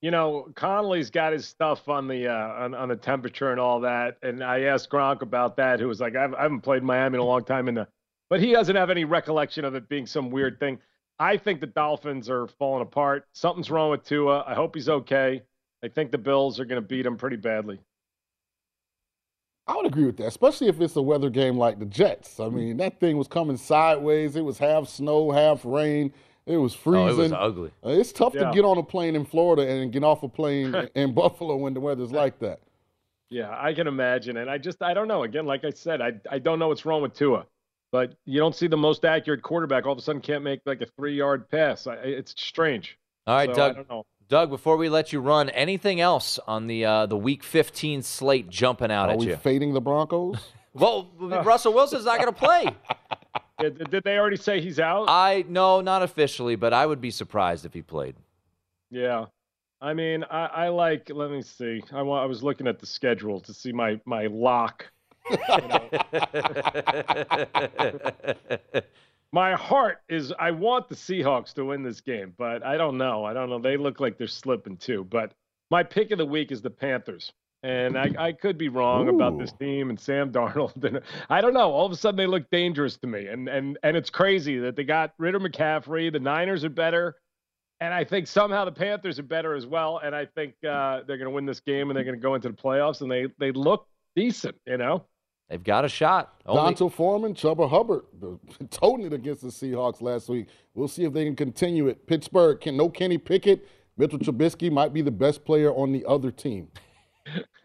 You 0.00 0.10
know, 0.10 0.50
Connolly's 0.54 1.10
got 1.10 1.34
his 1.34 1.46
stuff 1.46 1.86
on 1.86 2.08
the 2.08 2.28
uh, 2.28 2.64
on, 2.64 2.74
on 2.74 2.88
the 2.88 2.96
temperature 2.96 3.50
and 3.50 3.60
all 3.60 3.80
that, 3.80 4.16
and 4.22 4.42
I 4.42 4.62
asked 4.62 4.88
Gronk 4.88 5.20
about 5.20 5.58
that, 5.58 5.80
who 5.80 5.88
was 5.88 6.00
like, 6.00 6.16
I've, 6.16 6.32
I 6.32 6.44
haven't 6.44 6.62
played 6.62 6.82
Miami 6.82 7.16
in 7.16 7.20
a 7.20 7.24
long 7.24 7.44
time, 7.44 7.68
in 7.68 7.74
the, 7.74 7.88
but 8.30 8.40
he 8.40 8.52
doesn't 8.52 8.76
have 8.76 8.88
any 8.88 9.04
recollection 9.04 9.66
of 9.66 9.74
it 9.74 9.86
being 9.86 10.06
some 10.06 10.30
weird 10.30 10.58
thing. 10.58 10.78
I 11.18 11.36
think 11.36 11.60
the 11.60 11.66
Dolphins 11.66 12.30
are 12.30 12.46
falling 12.46 12.80
apart. 12.80 13.26
Something's 13.34 13.70
wrong 13.70 13.90
with 13.90 14.04
Tua. 14.04 14.44
I 14.46 14.54
hope 14.54 14.74
he's 14.74 14.88
okay. 14.88 15.42
I 15.82 15.88
think 15.88 16.10
the 16.10 16.18
Bills 16.18 16.58
are 16.60 16.64
going 16.64 16.80
to 16.80 16.86
beat 16.86 17.02
them 17.02 17.16
pretty 17.16 17.36
badly. 17.36 17.78
I 19.66 19.76
would 19.76 19.86
agree 19.86 20.06
with 20.06 20.16
that, 20.16 20.26
especially 20.26 20.68
if 20.68 20.80
it's 20.80 20.96
a 20.96 21.02
weather 21.02 21.28
game 21.28 21.58
like 21.58 21.78
the 21.78 21.84
Jets. 21.84 22.40
I 22.40 22.48
mean, 22.48 22.78
that 22.78 22.98
thing 23.00 23.18
was 23.18 23.28
coming 23.28 23.58
sideways. 23.58 24.34
It 24.34 24.40
was 24.40 24.58
half 24.58 24.88
snow, 24.88 25.30
half 25.30 25.62
rain. 25.64 26.12
It 26.46 26.56
was 26.56 26.72
freezing. 26.74 27.02
Oh, 27.06 27.08
it 27.08 27.16
was 27.16 27.32
ugly. 27.32 27.70
Uh, 27.84 27.90
It's 27.90 28.10
tough 28.10 28.32
Yeah. 28.34 28.48
to 28.48 28.54
get 28.54 28.64
on 28.64 28.78
a 28.78 28.82
plane 28.82 29.14
in 29.14 29.26
Florida 29.26 29.68
and 29.70 29.92
get 29.92 30.02
off 30.02 30.22
a 30.22 30.28
plane 30.28 30.74
in 30.94 31.12
Buffalo 31.12 31.56
when 31.56 31.74
the 31.74 31.80
weather's 31.80 32.10
like 32.12 32.38
that. 32.38 32.60
Yeah, 33.28 33.54
I 33.60 33.74
can 33.74 33.86
imagine, 33.86 34.38
and 34.38 34.48
I 34.48 34.56
just 34.56 34.80
I 34.82 34.94
don't 34.94 35.06
know. 35.06 35.24
Again, 35.24 35.44
like 35.44 35.62
I 35.66 35.68
said, 35.70 36.00
I 36.00 36.12
I 36.30 36.38
don't 36.38 36.58
know 36.58 36.68
what's 36.68 36.86
wrong 36.86 37.02
with 37.02 37.12
Tua, 37.12 37.44
but 37.92 38.14
you 38.24 38.38
don't 38.40 38.54
see 38.54 38.68
the 38.68 38.76
most 38.78 39.04
accurate 39.04 39.42
quarterback 39.42 39.84
all 39.84 39.92
of 39.92 39.98
a 39.98 40.00
sudden 40.00 40.22
can't 40.22 40.42
make 40.42 40.60
like 40.64 40.80
a 40.80 40.86
three 40.86 41.14
yard 41.14 41.50
pass. 41.50 41.86
I, 41.86 41.96
it's 41.96 42.34
strange. 42.42 42.98
All 43.26 43.36
right, 43.36 43.54
So, 43.54 43.62
I 43.62 43.72
Doug. 43.74 44.04
Don't 44.28 44.36
know. 44.36 44.42
Doug, 44.42 44.50
before 44.50 44.76
we 44.76 44.88
let 44.88 45.12
you 45.12 45.20
run, 45.20 45.50
anything 45.50 46.00
else 46.00 46.38
on 46.46 46.66
the 46.66 46.84
uh, 46.84 47.06
the 47.06 47.16
Week 47.16 47.42
15 47.42 48.02
slate 48.02 48.48
jumping 48.48 48.90
out 48.90 49.08
Are 49.08 49.12
at 49.12 49.20
you? 49.20 49.32
Are 49.32 49.36
we 49.36 49.36
fading 49.36 49.74
the 49.74 49.80
Broncos? 49.80 50.36
well, 50.72 51.10
Russell 51.18 51.72
Wilson's 51.72 52.04
not 52.04 52.20
going 52.20 52.32
to 52.32 52.38
play. 52.38 52.68
Did 53.60 53.90
did 53.90 54.04
they 54.04 54.16
already 54.16 54.36
say 54.36 54.60
he's 54.60 54.78
out? 54.78 55.06
I 55.08 55.44
no, 55.48 55.80
not 55.80 56.04
officially, 56.04 56.54
but 56.54 56.72
I 56.72 56.86
would 56.86 57.00
be 57.00 57.10
surprised 57.10 57.66
if 57.66 57.74
he 57.74 57.82
played. 57.82 58.14
Yeah. 58.88 59.26
I 59.80 59.94
mean, 59.94 60.24
I, 60.30 60.46
I 60.46 60.68
like. 60.68 61.10
Let 61.12 61.32
me 61.32 61.42
see. 61.42 61.82
I 61.92 62.02
wa- 62.02 62.22
I 62.22 62.26
was 62.26 62.44
looking 62.44 62.68
at 62.68 62.78
the 62.78 62.86
schedule 62.86 63.40
to 63.40 63.52
see 63.52 63.72
my 63.72 64.00
my 64.04 64.26
lock. 64.26 64.86
My 69.32 69.54
heart 69.54 69.98
is. 70.08 70.32
I 70.38 70.50
want 70.52 70.88
the 70.88 70.94
Seahawks 70.94 71.52
to 71.54 71.64
win 71.64 71.82
this 71.82 72.00
game, 72.00 72.32
but 72.38 72.64
I 72.64 72.76
don't 72.76 72.96
know. 72.96 73.24
I 73.24 73.34
don't 73.34 73.50
know. 73.50 73.58
They 73.58 73.76
look 73.76 74.00
like 74.00 74.16
they're 74.16 74.26
slipping 74.26 74.76
too. 74.76 75.04
But 75.04 75.32
my 75.70 75.82
pick 75.82 76.10
of 76.10 76.18
the 76.18 76.26
week 76.26 76.50
is 76.50 76.62
the 76.62 76.70
Panthers. 76.70 77.32
And 77.64 77.98
I, 77.98 78.14
I 78.18 78.32
could 78.32 78.56
be 78.56 78.68
wrong 78.68 79.08
about 79.08 79.36
this 79.36 79.52
team 79.52 79.90
and 79.90 79.98
Sam 79.98 80.30
Darnold. 80.32 80.82
And 80.84 81.00
I 81.28 81.40
don't 81.40 81.54
know. 81.54 81.72
All 81.72 81.84
of 81.84 81.92
a 81.92 81.96
sudden, 81.96 82.16
they 82.16 82.26
look 82.26 82.48
dangerous 82.50 82.96
to 82.98 83.06
me. 83.06 83.26
And 83.26 83.48
and 83.48 83.78
and 83.82 83.96
it's 83.96 84.10
crazy 84.10 84.58
that 84.60 84.76
they 84.76 84.84
got 84.84 85.12
rid 85.18 85.34
of 85.34 85.42
McCaffrey. 85.42 86.12
The 86.12 86.20
Niners 86.20 86.64
are 86.64 86.70
better. 86.70 87.16
And 87.80 87.92
I 87.94 88.04
think 88.04 88.26
somehow 88.26 88.64
the 88.64 88.72
Panthers 88.72 89.18
are 89.18 89.24
better 89.24 89.54
as 89.54 89.66
well. 89.66 90.00
And 90.02 90.14
I 90.14 90.26
think 90.26 90.54
uh, 90.64 91.02
they're 91.06 91.16
going 91.16 91.26
to 91.26 91.30
win 91.30 91.46
this 91.46 91.60
game 91.60 91.90
and 91.90 91.96
they're 91.96 92.04
going 92.04 92.16
to 92.16 92.22
go 92.22 92.34
into 92.34 92.48
the 92.48 92.56
playoffs. 92.56 93.02
And 93.02 93.10
they 93.10 93.26
they 93.38 93.52
look 93.52 93.86
decent, 94.16 94.56
you 94.66 94.78
know. 94.78 95.04
They've 95.48 95.62
got 95.62 95.84
a 95.84 95.88
shot. 95.88 96.34
Only, 96.44 96.74
D'Onta 96.74 96.92
Foreman, 96.92 97.34
Chuba 97.34 97.68
Hubbard, 97.70 98.02
toting 98.70 99.06
it 99.06 99.12
against 99.14 99.42
the 99.42 99.48
Seahawks 99.48 100.02
last 100.02 100.28
week. 100.28 100.48
We'll 100.74 100.88
see 100.88 101.04
if 101.04 101.12
they 101.12 101.24
can 101.24 101.36
continue 101.36 101.88
it. 101.88 102.06
Pittsburgh, 102.06 102.60
can 102.60 102.76
no 102.76 102.88
Kenny 102.88 103.16
Pickett. 103.18 103.66
Mitchell 103.96 104.18
Trubisky 104.18 104.70
might 104.70 104.92
be 104.92 105.00
the 105.02 105.10
best 105.10 105.44
player 105.44 105.72
on 105.72 105.90
the 105.92 106.04
other 106.06 106.30
team. 106.30 106.68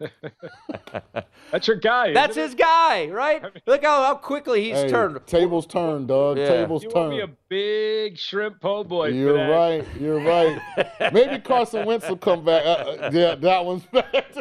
That's 1.50 1.66
your 1.66 1.76
guy. 1.76 2.06
isn't 2.06 2.14
that's 2.14 2.36
it? 2.36 2.42
his 2.42 2.54
guy, 2.54 3.06
right? 3.08 3.42
Look 3.66 3.82
how, 3.84 4.02
how 4.02 4.14
quickly 4.16 4.64
he's 4.64 4.74
Hey, 4.82 4.88
turned. 4.88 5.24
Tables 5.26 5.66
turned, 5.66 6.08
Doug. 6.08 6.36
Yeah. 6.36 6.48
Tables 6.48 6.82
You 6.82 6.90
want 6.90 7.10
me 7.10 7.20
a 7.20 7.28
big 7.48 8.18
shrimp 8.18 8.60
po' 8.60 8.84
boy. 8.84 9.08
You're 9.08 9.34
that. 9.34 9.50
right. 9.50 9.86
You're 9.98 10.20
right. 10.20 10.60
Maybe 11.12 11.38
Carson 11.38 11.86
Wentz 11.86 12.08
will 12.08 12.16
come 12.16 12.44
back. 12.44 12.64
Uh, 12.66 12.68
uh, 12.68 13.10
yeah, 13.12 13.34
that 13.36 13.64
one's 13.64 13.84
back. 13.86 14.34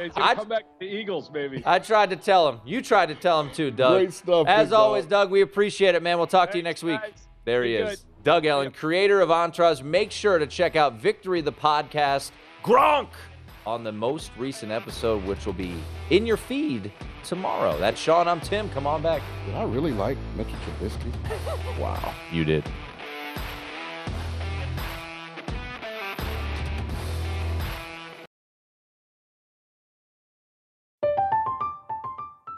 He's 0.00 0.12
I- 0.16 0.34
come 0.34 0.48
back 0.48 0.62
to 0.62 0.68
the 0.80 0.86
Eagles, 0.86 1.28
baby. 1.28 1.62
I 1.64 1.78
tried 1.78 2.10
to 2.10 2.16
tell 2.16 2.48
him. 2.48 2.60
You 2.64 2.82
tried 2.82 3.06
to 3.06 3.14
tell 3.14 3.40
him 3.40 3.50
too, 3.52 3.70
Doug. 3.70 4.00
Great 4.00 4.12
stuff, 4.12 4.46
As 4.48 4.72
always, 4.72 5.04
dog. 5.04 5.10
Doug, 5.10 5.30
we 5.30 5.40
appreciate 5.42 5.94
it, 5.94 6.02
man. 6.02 6.18
We'll 6.18 6.26
talk 6.26 6.50
to 6.52 6.58
you 6.58 6.64
Thanks, 6.64 6.82
next 6.82 6.92
week. 6.92 7.00
guys. 7.00 7.28
There 7.44 7.62
Be 7.62 7.72
he 7.76 7.78
good. 7.82 7.92
is. 7.92 8.04
Doug 8.22 8.46
Ellin, 8.46 8.70
creator 8.72 9.20
of 9.20 9.30
Entourage. 9.30 9.82
Make 9.82 10.10
sure 10.10 10.38
to 10.38 10.46
check 10.46 10.76
out 10.76 10.94
Victory 10.94 11.42
the 11.42 11.52
Podcast. 11.52 12.30
Gronk 12.64 13.08
on 13.66 13.84
the 13.84 13.92
most 13.92 14.30
recent 14.38 14.72
episode, 14.72 15.22
which 15.24 15.44
will 15.46 15.52
be 15.52 15.74
in 16.10 16.26
your 16.26 16.36
feed 16.38 16.90
tomorrow. 17.22 17.78
That's 17.78 18.00
Sean. 18.00 18.26
I'm 18.28 18.40
Tim. 18.40 18.68
Come 18.70 18.86
on 18.86 19.02
back. 19.02 19.22
Did 19.46 19.54
I 19.54 19.64
really 19.64 19.92
like 19.92 20.16
Mitchell 20.36 20.56
Trubisky? 20.80 21.12
Wow. 21.80 22.14
You 22.32 22.44
did. 22.44 22.64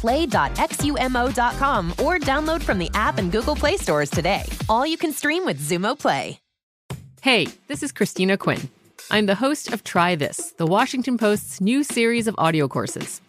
play.xumo.com 0.00 1.90
or 1.92 2.18
download 2.18 2.62
from 2.62 2.78
the 2.78 2.90
app 2.94 3.18
and 3.18 3.30
Google 3.30 3.56
Play 3.56 3.76
stores 3.76 4.10
today. 4.10 4.42
All 4.68 4.86
you 4.86 4.96
can 4.96 5.12
stream 5.12 5.44
with 5.44 5.60
Xumo 5.60 5.98
Play. 5.98 6.40
Hey, 7.22 7.48
this 7.68 7.82
is 7.82 7.92
Christina 7.92 8.38
Quinn. 8.38 8.70
I'm 9.10 9.26
the 9.26 9.34
host 9.34 9.74
of 9.74 9.84
Try 9.84 10.14
This, 10.14 10.52
the 10.52 10.66
Washington 10.66 11.18
Post's 11.18 11.60
new 11.60 11.84
series 11.84 12.26
of 12.26 12.34
audio 12.38 12.66
courses. 12.66 13.20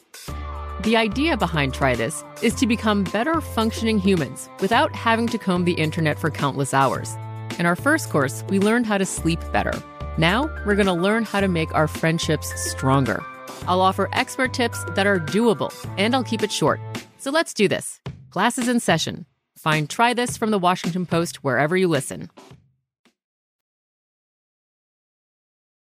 The 0.84 0.96
idea 0.96 1.36
behind 1.36 1.74
Try 1.74 1.96
This 1.96 2.24
is 2.42 2.56
to 2.56 2.68
become 2.68 3.04
better 3.04 3.42
functioning 3.42 4.00
humans 4.00 4.48
without 4.62 4.96
having 4.96 5.28
to 5.28 5.38
comb 5.38 5.66
the 5.66 5.74
internet 5.74 6.18
for 6.18 6.32
countless 6.32 6.74
hours. 6.74 7.18
In 7.60 7.66
our 7.66 7.76
first 7.76 8.10
course, 8.10 8.46
we 8.48 8.60
learned 8.60 8.86
how 8.86 8.98
to 8.98 9.06
sleep 9.06 9.42
better. 9.52 9.74
Now, 10.18 10.50
we're 10.66 10.76
going 10.76 10.86
to 10.86 10.94
learn 10.94 11.24
how 11.24 11.42
to 11.42 11.50
make 11.50 11.74
our 11.76 11.90
friendships 11.90 12.50
stronger. 12.72 13.22
I'll 13.68 13.82
offer 13.82 14.10
expert 14.14 14.54
tips 14.54 14.84
that 14.96 15.08
are 15.08 15.20
doable, 15.20 15.74
and 15.98 16.16
I'll 16.16 16.24
keep 16.24 16.44
it 16.44 16.52
short. 16.52 16.80
So 17.18 17.32
let's 17.32 17.54
do 17.54 17.68
this. 17.68 18.00
Class 18.30 18.58
is 18.58 18.68
in 18.68 18.80
session. 18.80 19.26
Find 19.58 19.90
Try 19.90 20.14
This 20.14 20.38
from 20.38 20.52
the 20.52 20.58
Washington 20.58 21.06
Post 21.06 21.44
wherever 21.44 21.78
you 21.78 21.88
listen. 21.88 22.30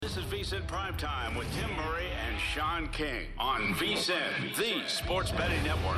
This 0.01 0.15
is 0.17 0.23
VSIN 0.25 0.65
Primetime 0.67 1.37
with 1.37 1.47
Tim 1.55 1.69
Murray 1.75 2.07
and 2.27 2.39
Sean 2.39 2.87
King 2.89 3.27
on 3.37 3.73
VSIN, 3.73 4.55
the 4.55 4.87
sports 4.87 5.31
betting 5.31 5.61
network. 5.63 5.97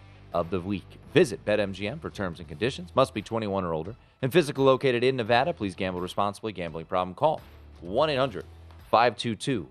of 0.33 0.49
the 0.49 0.59
week. 0.59 0.85
Visit 1.13 1.43
BetMGM 1.45 2.01
for 2.01 2.09
terms 2.09 2.39
and 2.39 2.47
conditions. 2.47 2.89
Must 2.95 3.13
be 3.13 3.21
21 3.21 3.63
or 3.63 3.73
older 3.73 3.95
and 4.21 4.31
physically 4.31 4.63
located 4.63 5.03
in 5.03 5.15
Nevada. 5.15 5.53
Please 5.53 5.75
gamble 5.75 6.01
responsibly. 6.01 6.53
Gambling 6.53 6.85
problem? 6.85 7.15
Call 7.15 7.41
1 7.81 8.09
800 8.09 8.45
522 8.89 9.67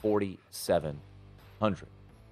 4700. 0.00 1.88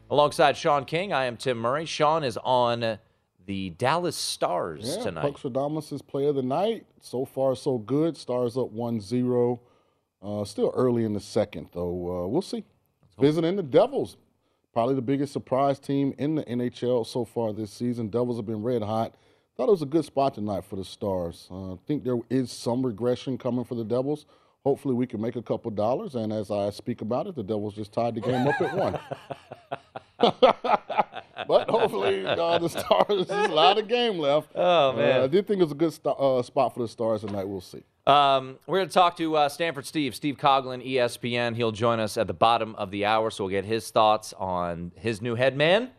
Alongside 0.08 0.56
Sean 0.56 0.84
King, 0.84 1.12
I 1.12 1.24
am 1.24 1.36
Tim 1.36 1.58
Murray. 1.58 1.84
Sean 1.84 2.22
is 2.22 2.38
on 2.44 2.98
the 3.46 3.70
Dallas 3.70 4.16
Stars 4.16 4.96
Yeah, 4.96 5.02
tonight. 5.02 5.22
Puck 5.22 5.92
is 5.92 6.02
player 6.02 6.28
of 6.28 6.36
the 6.36 6.42
night. 6.42 6.86
So 7.00 7.24
far, 7.24 7.56
so 7.56 7.78
good. 7.78 8.16
Stars 8.16 8.56
up 8.56 8.70
1 8.70 9.00
0. 9.00 9.60
Uh, 10.22 10.44
still 10.44 10.72
early 10.74 11.04
in 11.04 11.12
the 11.12 11.20
second, 11.20 11.68
though. 11.72 12.24
Uh, 12.24 12.26
we'll 12.28 12.42
see. 12.42 12.64
Visiting 13.18 13.56
the 13.56 13.62
Devils. 13.62 14.16
Probably 14.76 14.94
the 14.94 15.00
biggest 15.00 15.32
surprise 15.32 15.78
team 15.78 16.12
in 16.18 16.34
the 16.34 16.44
NHL 16.44 17.06
so 17.06 17.24
far 17.24 17.54
this 17.54 17.70
season. 17.70 18.08
Devils 18.08 18.36
have 18.36 18.44
been 18.44 18.62
red 18.62 18.82
hot. 18.82 19.14
Thought 19.56 19.68
it 19.68 19.70
was 19.70 19.80
a 19.80 19.86
good 19.86 20.04
spot 20.04 20.34
tonight 20.34 20.66
for 20.66 20.76
the 20.76 20.84
Stars. 20.84 21.48
Uh, 21.50 21.72
I 21.72 21.76
think 21.86 22.04
there 22.04 22.18
is 22.28 22.52
some 22.52 22.84
regression 22.84 23.38
coming 23.38 23.64
for 23.64 23.74
the 23.74 23.86
Devils. 23.86 24.26
Hopefully, 24.64 24.94
we 24.94 25.06
can 25.06 25.18
make 25.18 25.34
a 25.34 25.40
couple 25.40 25.70
dollars. 25.70 26.14
And 26.14 26.30
as 26.30 26.50
I 26.50 26.68
speak 26.68 27.00
about 27.00 27.26
it, 27.26 27.36
the 27.36 27.42
Devils 27.42 27.74
just 27.74 27.90
tied 27.90 28.16
the 28.16 28.20
game 28.20 28.46
up 28.46 28.60
at 28.60 28.76
one. 28.76 28.98
but 31.48 31.70
hopefully, 31.70 32.26
uh, 32.26 32.58
the 32.58 32.68
Stars, 32.68 33.28
there's 33.28 33.50
a 33.50 33.54
lot 33.54 33.78
of 33.78 33.88
game 33.88 34.18
left. 34.18 34.50
Oh, 34.54 34.92
man. 34.92 35.22
Uh, 35.22 35.24
I 35.24 35.26
did 35.26 35.46
think 35.46 35.60
it 35.60 35.64
was 35.64 35.72
a 35.72 35.76
good 35.76 35.94
st- 35.94 36.16
uh, 36.18 36.42
spot 36.42 36.74
for 36.74 36.80
the 36.80 36.88
Stars 36.88 37.22
tonight. 37.22 37.48
We'll 37.48 37.62
see. 37.62 37.82
Um, 38.06 38.60
we're 38.68 38.78
going 38.78 38.88
to 38.88 38.94
talk 38.94 39.16
to 39.16 39.36
uh, 39.36 39.48
Stanford 39.48 39.84
Steve, 39.84 40.14
Steve 40.14 40.36
Coughlin, 40.36 40.80
E 40.80 40.94
ESPN. 40.94 41.56
He'll 41.56 41.72
join 41.72 41.98
us 41.98 42.16
at 42.16 42.28
the 42.28 42.34
bottom 42.34 42.76
of 42.76 42.92
the 42.92 43.04
hour, 43.04 43.32
so 43.32 43.44
we'll 43.44 43.50
get 43.50 43.64
his 43.64 43.90
thoughts 43.90 44.32
on 44.38 44.92
his 44.94 45.20
new 45.20 45.34
head 45.34 45.56
man, 45.56 45.90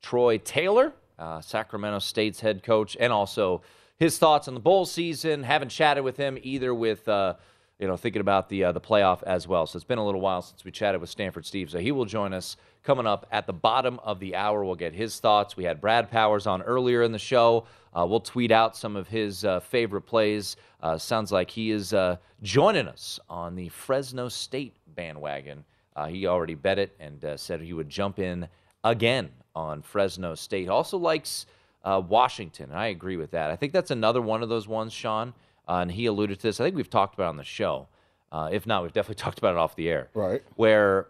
Troy 0.00 0.38
Taylor, 0.38 0.92
uh, 1.18 1.40
Sacramento 1.40 1.98
State's 1.98 2.38
head 2.38 2.62
coach, 2.62 2.96
and 3.00 3.12
also 3.12 3.62
his 3.98 4.16
thoughts 4.16 4.46
on 4.46 4.54
the 4.54 4.60
bowl 4.60 4.86
season. 4.86 5.42
Haven't 5.42 5.70
chatted 5.70 6.04
with 6.04 6.16
him 6.16 6.38
either 6.40 6.72
with, 6.72 7.08
uh, 7.08 7.34
you 7.80 7.88
know, 7.88 7.96
thinking 7.96 8.20
about 8.20 8.48
the 8.48 8.62
uh, 8.64 8.72
the 8.72 8.80
playoff 8.80 9.24
as 9.24 9.48
well. 9.48 9.66
So 9.66 9.76
it's 9.76 9.84
been 9.84 9.98
a 9.98 10.06
little 10.06 10.20
while 10.20 10.42
since 10.42 10.64
we 10.64 10.70
chatted 10.70 11.00
with 11.00 11.10
Stanford 11.10 11.44
Steve. 11.44 11.68
So 11.68 11.80
he 11.80 11.90
will 11.90 12.04
join 12.04 12.32
us 12.32 12.56
coming 12.84 13.08
up 13.08 13.26
at 13.32 13.48
the 13.48 13.52
bottom 13.52 13.98
of 14.04 14.20
the 14.20 14.36
hour. 14.36 14.64
We'll 14.64 14.76
get 14.76 14.94
his 14.94 15.18
thoughts. 15.18 15.56
We 15.56 15.64
had 15.64 15.80
Brad 15.80 16.12
Powers 16.12 16.46
on 16.46 16.62
earlier 16.62 17.02
in 17.02 17.10
the 17.10 17.18
show. 17.18 17.66
Uh, 17.96 18.06
we'll 18.08 18.20
tweet 18.20 18.52
out 18.52 18.76
some 18.76 18.96
of 18.96 19.08
his 19.08 19.44
uh, 19.44 19.60
favorite 19.60 20.02
plays. 20.02 20.56
Uh, 20.82 20.96
sounds 20.96 21.32
like 21.32 21.50
he 21.50 21.70
is 21.70 21.92
uh, 21.92 22.16
joining 22.42 22.86
us 22.86 23.18
on 23.28 23.56
the 23.56 23.68
Fresno 23.68 24.28
State 24.28 24.74
bandwagon. 24.94 25.64
Uh, 25.96 26.06
he 26.06 26.26
already 26.26 26.54
bet 26.54 26.78
it 26.78 26.94
and 27.00 27.24
uh, 27.24 27.36
said 27.36 27.60
he 27.60 27.72
would 27.72 27.88
jump 27.88 28.18
in 28.18 28.48
again 28.84 29.30
on 29.54 29.82
Fresno 29.82 30.34
State. 30.34 30.68
Also 30.68 30.96
likes 30.96 31.46
uh, 31.84 32.00
Washington, 32.06 32.70
and 32.70 32.78
I 32.78 32.86
agree 32.86 33.16
with 33.16 33.32
that. 33.32 33.50
I 33.50 33.56
think 33.56 33.72
that's 33.72 33.90
another 33.90 34.22
one 34.22 34.42
of 34.42 34.48
those 34.48 34.68
ones, 34.68 34.92
Sean. 34.92 35.34
Uh, 35.68 35.78
and 35.82 35.92
he 35.92 36.06
alluded 36.06 36.38
to 36.40 36.48
this. 36.48 36.60
I 36.60 36.64
think 36.64 36.76
we've 36.76 36.90
talked 36.90 37.14
about 37.14 37.26
it 37.26 37.30
on 37.30 37.36
the 37.36 37.44
show. 37.44 37.88
Uh, 38.32 38.48
if 38.52 38.66
not, 38.66 38.82
we've 38.82 38.92
definitely 38.92 39.20
talked 39.22 39.38
about 39.38 39.52
it 39.54 39.58
off 39.58 39.76
the 39.76 39.88
air. 39.88 40.08
Right. 40.14 40.42
Where 40.56 41.08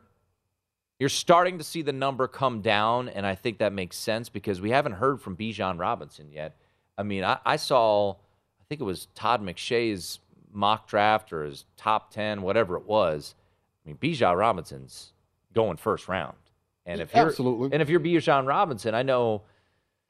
you're 0.99 1.09
starting 1.09 1.59
to 1.59 1.65
see 1.65 1.83
the 1.83 1.93
number 1.93 2.29
come 2.29 2.61
down, 2.61 3.09
and 3.09 3.27
I 3.27 3.35
think 3.35 3.59
that 3.59 3.73
makes 3.73 3.97
sense 3.97 4.29
because 4.29 4.61
we 4.61 4.71
haven't 4.71 4.93
heard 4.93 5.21
from 5.21 5.37
Bijan 5.37 5.79
Robinson 5.79 6.31
yet. 6.31 6.57
I 7.01 7.03
mean, 7.03 7.25
I, 7.25 7.39
I 7.47 7.57
saw, 7.57 8.13
I 8.13 8.63
think 8.69 8.83
it 8.83 8.85
was 8.85 9.09
Todd 9.15 9.43
McShay's 9.43 10.19
mock 10.53 10.87
draft 10.87 11.33
or 11.33 11.45
his 11.45 11.65
top 11.79 12.13
10, 12.13 12.43
whatever 12.43 12.77
it 12.77 12.85
was. 12.85 13.35
I 13.83 13.89
mean, 13.89 13.97
Bijan 13.97 14.37
Robinson's 14.37 15.13
going 15.55 15.79
first 15.79 16.09
round. 16.09 16.37
And 16.85 17.01
if 17.01 17.15
you're, 17.15 17.27
Absolutely. 17.27 17.71
And 17.73 17.81
if 17.81 17.89
you're 17.89 18.01
Bijan 18.01 18.47
Robinson, 18.47 18.95
I 18.95 19.03
know 19.03 19.43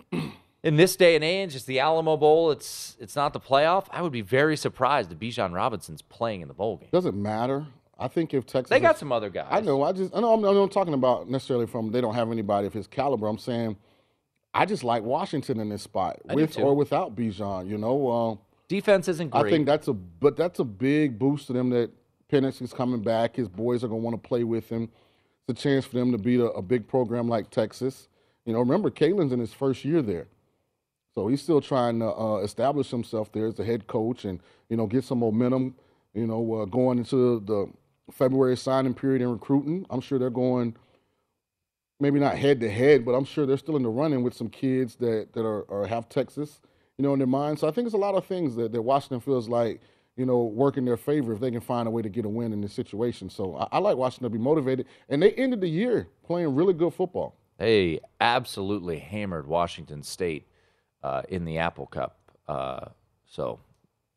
in 0.10 0.76
this 0.76 0.96
day 0.96 1.14
and 1.14 1.22
age, 1.22 1.54
it's 1.54 1.64
the 1.64 1.78
Alamo 1.78 2.16
Bowl. 2.16 2.50
It's 2.50 2.96
it's 2.98 3.14
not 3.14 3.32
the 3.32 3.40
playoff. 3.40 3.86
I 3.92 4.02
would 4.02 4.12
be 4.12 4.20
very 4.22 4.56
surprised 4.56 5.12
if 5.12 5.18
Bijan 5.18 5.54
Robinson's 5.54 6.02
playing 6.02 6.40
in 6.40 6.48
the 6.48 6.54
bowl 6.54 6.76
game. 6.78 6.88
Doesn't 6.90 7.20
matter. 7.20 7.66
I 7.98 8.08
think 8.08 8.34
if 8.34 8.46
Texas, 8.46 8.70
They 8.70 8.80
got 8.80 8.98
some 8.98 9.12
other 9.12 9.30
guys. 9.30 9.48
I 9.50 9.60
know. 9.60 9.82
I 9.82 9.92
just. 9.92 10.14
I 10.14 10.20
know. 10.20 10.32
I'm, 10.32 10.42
I'm 10.44 10.54
not 10.54 10.72
talking 10.72 10.94
about 10.94 11.28
necessarily 11.28 11.66
from. 11.66 11.92
They 11.92 12.00
don't 12.00 12.14
have 12.14 12.32
anybody 12.32 12.66
of 12.66 12.72
his 12.72 12.86
caliber. 12.86 13.28
I'm 13.28 13.38
saying, 13.38 13.76
I 14.52 14.66
just 14.66 14.84
like 14.84 15.02
Washington 15.02 15.60
in 15.60 15.68
this 15.68 15.82
spot 15.82 16.20
I 16.28 16.34
with 16.34 16.58
or 16.58 16.74
without 16.74 17.14
Bijan. 17.16 17.68
You 17.68 17.78
know. 17.78 18.08
Uh, 18.08 18.36
Defense 18.68 19.08
isn't 19.08 19.30
great. 19.30 19.46
I 19.46 19.50
think 19.50 19.66
that's 19.66 19.88
a 19.88 19.92
but 19.92 20.36
that's 20.36 20.58
a 20.60 20.64
big 20.64 21.18
boost 21.18 21.48
to 21.48 21.52
them 21.52 21.70
that 21.70 21.90
Penix 22.30 22.62
is 22.62 22.72
coming 22.72 23.02
back. 23.02 23.36
His 23.36 23.48
boys 23.48 23.82
are 23.82 23.88
gonna 23.88 24.00
want 24.00 24.22
to 24.22 24.28
play 24.28 24.44
with 24.44 24.68
him. 24.68 24.90
It's 25.48 25.58
a 25.58 25.62
chance 25.62 25.84
for 25.84 25.96
them 25.96 26.12
to 26.12 26.18
beat 26.18 26.40
a, 26.40 26.46
a 26.52 26.62
big 26.62 26.86
program 26.86 27.28
like 27.28 27.50
Texas. 27.50 28.08
You 28.44 28.52
know, 28.52 28.60
remember 28.60 28.90
Kalen's 28.90 29.32
in 29.32 29.40
his 29.40 29.52
first 29.52 29.84
year 29.84 30.02
there, 30.02 30.28
so 31.14 31.26
he's 31.26 31.42
still 31.42 31.60
trying 31.60 31.98
to 31.98 32.06
uh, 32.06 32.36
establish 32.38 32.90
himself 32.90 33.32
there 33.32 33.46
as 33.46 33.58
a 33.58 33.64
head 33.64 33.86
coach 33.86 34.24
and 34.24 34.40
you 34.68 34.76
know 34.76 34.86
get 34.86 35.04
some 35.04 35.18
momentum. 35.18 35.74
You 36.14 36.26
know, 36.26 36.54
uh, 36.54 36.64
going 36.64 36.98
into 36.98 37.40
the 37.40 37.68
February 38.12 38.56
signing 38.56 38.94
period 38.94 39.22
and 39.22 39.32
recruiting. 39.32 39.86
I'm 39.90 40.00
sure 40.00 40.18
they're 40.18 40.30
going 40.30 40.76
maybe 42.00 42.18
not 42.18 42.36
head 42.36 42.60
to 42.60 42.70
head, 42.70 43.04
but 43.04 43.12
I'm 43.12 43.24
sure 43.24 43.46
they're 43.46 43.56
still 43.58 43.76
in 43.76 43.82
the 43.82 43.88
running 43.88 44.22
with 44.22 44.34
some 44.34 44.48
kids 44.48 44.96
that 44.96 45.32
that 45.34 45.44
are, 45.44 45.70
are 45.70 45.86
have 45.86 46.08
Texas, 46.08 46.60
you 46.98 47.02
know, 47.02 47.12
in 47.12 47.18
their 47.18 47.28
mind. 47.28 47.58
So 47.58 47.68
I 47.68 47.70
think 47.70 47.86
it's 47.86 47.94
a 47.94 47.98
lot 47.98 48.14
of 48.14 48.24
things 48.26 48.56
that, 48.56 48.72
that 48.72 48.82
Washington 48.82 49.20
feels 49.20 49.48
like, 49.48 49.80
you 50.16 50.26
know, 50.26 50.44
work 50.44 50.76
in 50.76 50.84
their 50.84 50.96
favor 50.96 51.32
if 51.32 51.40
they 51.40 51.50
can 51.50 51.60
find 51.60 51.86
a 51.86 51.90
way 51.90 52.02
to 52.02 52.08
get 52.08 52.24
a 52.24 52.28
win 52.28 52.52
in 52.52 52.60
this 52.60 52.72
situation. 52.72 53.30
So 53.30 53.56
I, 53.56 53.68
I 53.72 53.78
like 53.78 53.96
Washington 53.96 54.30
them 54.30 54.38
be 54.38 54.42
motivated. 54.42 54.86
And 55.08 55.22
they 55.22 55.32
ended 55.32 55.60
the 55.60 55.68
year 55.68 56.08
playing 56.24 56.54
really 56.54 56.74
good 56.74 56.92
football. 56.92 57.36
They 57.58 58.00
absolutely 58.20 58.98
hammered 58.98 59.46
Washington 59.46 60.02
State 60.02 60.46
uh, 61.02 61.22
in 61.28 61.44
the 61.44 61.58
Apple 61.58 61.86
Cup. 61.86 62.18
Uh, 62.48 62.86
so 63.26 63.60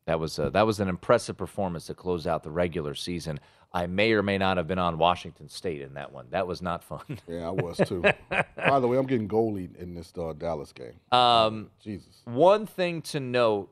that 0.06 0.20
was 0.20 0.38
uh, 0.38 0.50
that 0.50 0.66
was 0.66 0.80
an 0.80 0.88
impressive 0.88 1.36
performance 1.36 1.86
to 1.86 1.94
close 1.94 2.26
out 2.26 2.42
the 2.42 2.50
regular 2.50 2.94
season. 2.94 3.40
I 3.72 3.86
may 3.86 4.12
or 4.12 4.22
may 4.22 4.38
not 4.38 4.56
have 4.56 4.68
been 4.68 4.78
on 4.78 4.98
Washington 4.98 5.48
State 5.48 5.80
in 5.80 5.94
that 5.94 6.12
one. 6.12 6.26
That 6.30 6.46
was 6.46 6.62
not 6.62 6.84
fun. 6.84 7.00
Yeah, 7.28 7.48
I 7.48 7.50
was 7.50 7.76
too. 7.78 8.04
By 8.30 8.78
the 8.80 8.86
way, 8.86 8.96
I'm 8.98 9.06
getting 9.06 9.28
goalie 9.28 9.74
in 9.76 9.94
this 9.94 10.12
uh, 10.16 10.32
Dallas 10.38 10.72
game. 10.72 10.92
Um, 11.10 11.70
Jesus. 11.80 12.22
One 12.24 12.66
thing 12.66 13.02
to 13.02 13.18
note 13.20 13.70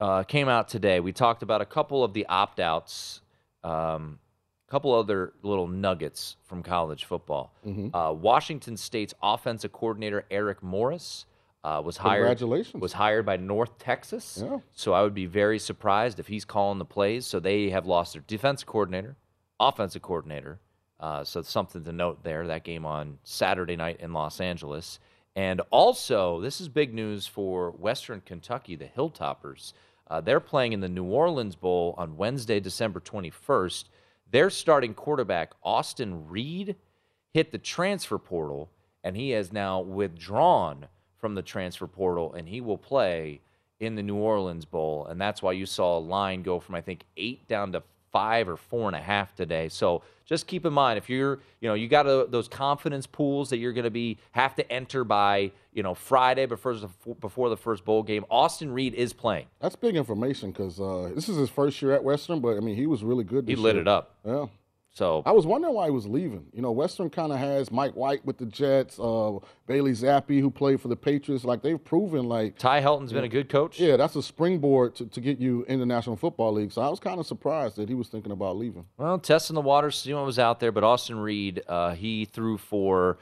uh, 0.00 0.24
came 0.24 0.48
out 0.48 0.68
today. 0.68 1.00
We 1.00 1.12
talked 1.12 1.42
about 1.42 1.62
a 1.62 1.64
couple 1.64 2.04
of 2.04 2.12
the 2.12 2.26
opt 2.26 2.60
outs, 2.60 3.22
um, 3.64 4.18
a 4.68 4.70
couple 4.70 4.92
other 4.92 5.32
little 5.42 5.66
nuggets 5.68 6.36
from 6.44 6.62
college 6.62 7.04
football. 7.06 7.54
Mhm. 7.66 7.90
Uh, 7.94 8.12
Washington 8.12 8.76
State's 8.76 9.14
offensive 9.22 9.72
coordinator 9.72 10.26
Eric 10.30 10.62
Morris 10.62 11.24
uh, 11.64 11.80
was 11.84 11.96
hired. 11.96 12.22
Congratulations. 12.22 12.80
Was 12.80 12.92
hired 12.92 13.24
by 13.24 13.36
North 13.36 13.78
Texas. 13.78 14.42
Yeah. 14.42 14.58
So 14.72 14.92
I 14.92 15.02
would 15.02 15.14
be 15.14 15.26
very 15.26 15.58
surprised 15.58 16.18
if 16.18 16.26
he's 16.26 16.44
calling 16.44 16.78
the 16.78 16.84
plays. 16.84 17.26
So 17.26 17.38
they 17.38 17.70
have 17.70 17.86
lost 17.86 18.14
their 18.14 18.22
defense 18.26 18.64
coordinator, 18.64 19.16
offensive 19.60 20.02
coordinator. 20.02 20.58
Uh, 20.98 21.24
so 21.24 21.42
something 21.42 21.84
to 21.84 21.92
note 21.92 22.22
there. 22.24 22.46
That 22.46 22.64
game 22.64 22.84
on 22.84 23.18
Saturday 23.24 23.76
night 23.76 23.98
in 24.00 24.12
Los 24.12 24.40
Angeles. 24.40 24.98
And 25.34 25.60
also, 25.70 26.40
this 26.40 26.60
is 26.60 26.68
big 26.68 26.92
news 26.92 27.26
for 27.26 27.70
Western 27.70 28.20
Kentucky, 28.20 28.76
the 28.76 28.84
Hilltoppers. 28.84 29.72
Uh, 30.08 30.20
they're 30.20 30.40
playing 30.40 30.72
in 30.72 30.80
the 30.80 30.88
New 30.88 31.04
Orleans 31.04 31.56
Bowl 31.56 31.94
on 31.96 32.16
Wednesday, 32.16 32.60
December 32.60 33.00
21st. 33.00 33.84
Their 34.30 34.50
starting 34.50 34.94
quarterback, 34.94 35.52
Austin 35.62 36.28
Reed, 36.28 36.76
hit 37.32 37.50
the 37.50 37.58
transfer 37.58 38.18
portal, 38.18 38.70
and 39.02 39.16
he 39.16 39.30
has 39.30 39.52
now 39.52 39.80
withdrawn 39.80 40.88
from 41.22 41.36
the 41.36 41.40
transfer 41.40 41.86
portal, 41.86 42.34
and 42.34 42.48
he 42.48 42.60
will 42.60 42.76
play 42.76 43.40
in 43.78 43.94
the 43.94 44.02
New 44.02 44.16
Orleans 44.16 44.64
Bowl. 44.64 45.06
And 45.06 45.20
that's 45.20 45.40
why 45.40 45.52
you 45.52 45.66
saw 45.66 45.96
a 45.96 46.00
line 46.00 46.42
go 46.42 46.58
from, 46.58 46.74
I 46.74 46.80
think, 46.80 47.04
eight 47.16 47.46
down 47.46 47.72
to 47.72 47.82
five 48.10 48.48
or 48.48 48.56
four 48.56 48.88
and 48.88 48.96
a 48.96 49.00
half 49.00 49.34
today. 49.34 49.68
So 49.68 50.02
just 50.26 50.48
keep 50.48 50.66
in 50.66 50.72
mind 50.72 50.98
if 50.98 51.08
you're, 51.08 51.38
you 51.60 51.68
know, 51.68 51.74
you 51.74 51.88
got 51.88 52.06
a, 52.06 52.26
those 52.28 52.48
confidence 52.48 53.06
pools 53.06 53.50
that 53.50 53.58
you're 53.58 53.72
going 53.72 53.84
to 53.84 53.90
be 53.90 54.18
have 54.32 54.56
to 54.56 54.70
enter 54.70 55.04
by, 55.04 55.52
you 55.72 55.84
know, 55.84 55.94
Friday 55.94 56.44
before 56.44 56.74
the, 56.74 56.88
before 57.20 57.48
the 57.48 57.56
first 57.56 57.84
bowl 57.84 58.02
game. 58.02 58.24
Austin 58.28 58.72
Reed 58.72 58.92
is 58.94 59.12
playing. 59.12 59.46
That's 59.60 59.76
big 59.76 59.94
information 59.94 60.50
because 60.50 60.80
uh, 60.80 61.12
this 61.14 61.28
is 61.28 61.36
his 61.36 61.48
first 61.48 61.80
year 61.80 61.92
at 61.92 62.02
Western, 62.02 62.40
but 62.40 62.56
I 62.56 62.60
mean, 62.60 62.74
he 62.74 62.86
was 62.86 63.04
really 63.04 63.24
good. 63.24 63.48
He 63.48 63.54
lit 63.54 63.76
year. 63.76 63.82
it 63.82 63.88
up. 63.88 64.16
Yeah. 64.26 64.46
So 64.94 65.22
I 65.24 65.32
was 65.32 65.46
wondering 65.46 65.72
why 65.72 65.86
he 65.86 65.90
was 65.90 66.06
leaving. 66.06 66.44
You 66.52 66.60
know, 66.60 66.70
Western 66.70 67.08
kind 67.08 67.32
of 67.32 67.38
has 67.38 67.70
Mike 67.70 67.94
White 67.94 68.24
with 68.26 68.36
the 68.36 68.44
Jets, 68.44 68.98
uh, 69.00 69.38
Bailey 69.66 69.92
Zappe 69.92 70.38
who 70.38 70.50
played 70.50 70.82
for 70.82 70.88
the 70.88 70.96
Patriots. 70.96 71.44
Like 71.44 71.62
they've 71.62 71.82
proven, 71.82 72.28
like 72.28 72.58
Ty 72.58 72.80
Helton's 72.80 73.10
been 73.10 73.24
a 73.24 73.28
good 73.28 73.48
coach. 73.48 73.80
Yeah, 73.80 73.96
that's 73.96 74.16
a 74.16 74.22
springboard 74.22 74.94
to, 74.96 75.06
to 75.06 75.20
get 75.22 75.38
you 75.38 75.64
in 75.66 75.80
the 75.80 75.86
National 75.86 76.16
Football 76.16 76.52
League. 76.52 76.72
So 76.72 76.82
I 76.82 76.90
was 76.90 77.00
kind 77.00 77.18
of 77.18 77.26
surprised 77.26 77.76
that 77.76 77.88
he 77.88 77.94
was 77.94 78.08
thinking 78.08 78.32
about 78.32 78.58
leaving. 78.58 78.84
Well, 78.98 79.18
testing 79.18 79.54
the 79.54 79.62
waters, 79.62 79.96
seeing 79.96 80.16
what 80.16 80.26
was 80.26 80.38
out 80.38 80.60
there. 80.60 80.72
But 80.72 80.84
Austin 80.84 81.18
Reed, 81.18 81.62
uh, 81.66 81.94
he 81.94 82.26
threw 82.26 82.58
for 82.58 83.16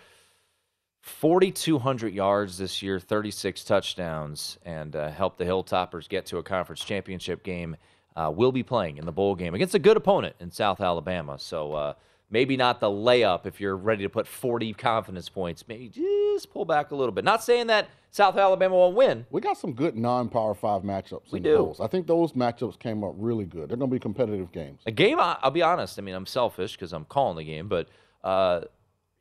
4,200 1.03 2.13
yards 2.13 2.59
this 2.59 2.83
year, 2.83 2.99
36 2.99 3.63
touchdowns, 3.63 4.59
and 4.65 4.97
uh, 4.97 5.11
helped 5.11 5.39
the 5.39 5.45
Hilltoppers 5.45 6.09
get 6.09 6.27
to 6.27 6.39
a 6.39 6.43
conference 6.43 6.85
championship 6.85 7.45
game. 7.45 7.77
Uh, 8.17 8.31
will 8.35 8.53
be 8.53 8.63
playing 8.63 8.99
in 8.99 9.07
the 9.07 9.13
bowl 9.13 9.35
game 9.35 9.55
against 9.55 9.75
a 9.75 9.79
good 9.79 9.97
opponent 9.97 10.35
in 10.41 10.51
South 10.51 10.81
Alabama. 10.81 11.39
So 11.39 11.73
uh, 11.73 11.95
maybe 12.29 12.57
not 12.57 12.81
the 12.81 12.89
layup 12.89 13.47
if 13.47 13.61
you're 13.61 13.77
ready 13.77 14.03
to 14.03 14.09
put 14.09 14.27
40 14.27 14.73
confidence 14.75 15.29
points. 15.29 15.65
Maybe 15.69 15.89
just 15.89 16.51
pull 16.51 16.65
back 16.65 16.91
a 16.91 16.97
little 16.97 17.13
bit. 17.13 17.25
Not 17.25 17.43
saying 17.43 17.69
that 17.69 17.89
South 18.11 18.37
Alabama 18.37 18.75
won't 18.75 18.97
win. 18.97 19.27
We 19.31 19.41
got 19.41 19.57
some 19.59 19.73
good 19.73 19.97
non-power 19.97 20.55
five 20.55 20.83
matchups. 20.83 21.31
We 21.31 21.39
in 21.39 21.45
do. 21.45 21.57
Bowls. 21.59 21.81
I 21.81 21.87
think 21.87 22.07
those 22.07 22.33
matchups 22.33 22.79
came 22.79 23.05
up 23.05 23.15
really 23.17 23.45
good. 23.45 23.69
They're 23.69 23.77
going 23.77 23.91
to 23.91 23.95
be 23.95 24.01
competitive 24.01 24.51
games. 24.51 24.81
A 24.87 24.91
game, 24.91 25.19
I'll 25.21 25.51
be 25.51 25.63
honest. 25.63 25.99
I 25.99 26.03
mean, 26.03 26.15
I'm 26.15 26.27
selfish 26.27 26.73
because 26.73 26.93
I'm 26.93 27.05
calling 27.05 27.37
the 27.37 27.45
game, 27.45 27.69
but 27.69 27.89
uh, 28.25 28.63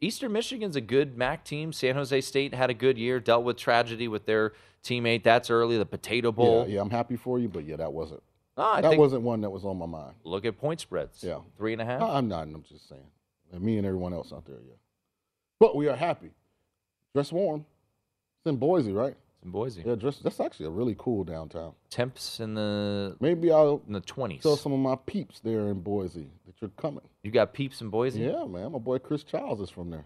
Eastern 0.01 0.31
Michigan's 0.31 0.75
a 0.75 0.81
good 0.81 1.17
MAC 1.17 1.43
team. 1.43 1.71
San 1.71 1.95
Jose 1.95 2.21
State 2.21 2.53
had 2.53 2.69
a 2.69 2.73
good 2.73 2.97
year, 2.97 3.19
dealt 3.19 3.43
with 3.43 3.57
tragedy 3.57 4.07
with 4.07 4.25
their 4.25 4.53
teammate. 4.83 5.23
That's 5.23 5.49
early, 5.49 5.77
the 5.77 5.85
Potato 5.85 6.31
Bowl. 6.31 6.65
Yeah, 6.67 6.75
yeah, 6.75 6.81
I'm 6.81 6.89
happy 6.89 7.15
for 7.15 7.37
you, 7.37 7.47
but 7.49 7.65
yeah, 7.65 7.75
that 7.75 7.93
wasn't. 7.93 8.23
No, 8.59 8.65
I 8.65 8.81
that 8.81 8.89
think- 8.89 8.99
wasn't 8.99 9.23
one 9.23 9.41
that 9.41 9.49
was 9.49 9.65
on 9.65 9.77
my 9.77 9.85
mind. 9.85 10.15
Look 10.23 10.45
at 10.45 10.57
point 10.57 10.79
spreads. 10.81 11.23
Yeah. 11.23 11.39
Three 11.57 11.73
and 11.73 11.81
a 11.81 11.85
half. 11.85 12.01
I'm 12.01 12.27
not. 12.27 12.43
I'm 12.43 12.63
just 12.63 12.87
saying. 12.89 13.01
And 13.51 13.61
me 13.61 13.77
and 13.77 13.85
everyone 13.87 14.13
else 14.13 14.31
out 14.31 14.45
there, 14.45 14.59
yeah. 14.67 14.75
But 15.59 15.75
we 15.75 15.87
are 15.87 15.95
happy. 15.95 16.29
Dress 17.13 17.31
warm. 17.31 17.65
It's 18.41 18.49
in 18.49 18.57
Boise, 18.57 18.91
right? 18.91 19.15
It's 19.35 19.43
in 19.43 19.51
Boise. 19.51 19.81
Yeah, 19.85 19.95
dress. 19.95 20.19
That's 20.19 20.39
actually 20.39 20.67
a 20.67 20.69
really 20.71 20.95
cool 20.97 21.23
downtown. 21.23 21.73
Temps 21.89 22.39
in 22.39 22.53
the 22.53 23.15
Maybe 23.19 23.51
I'll 23.51 23.81
in 23.87 23.93
the 23.93 24.01
20s. 24.01 24.41
tell 24.41 24.55
some 24.55 24.71
of 24.73 24.79
my 24.79 24.95
peeps 25.05 25.39
there 25.39 25.67
in 25.69 25.79
Boise 25.81 26.27
that 26.45 26.55
you're 26.61 26.69
coming. 26.77 27.01
You 27.23 27.31
got 27.31 27.53
peeps 27.53 27.81
in 27.81 27.89
Boise? 27.89 28.21
Yeah, 28.21 28.45
man. 28.45 28.71
My 28.73 28.77
boy 28.79 28.99
Chris 28.99 29.23
Childs 29.23 29.59
is 29.61 29.69
from 29.69 29.89
there. 29.89 30.05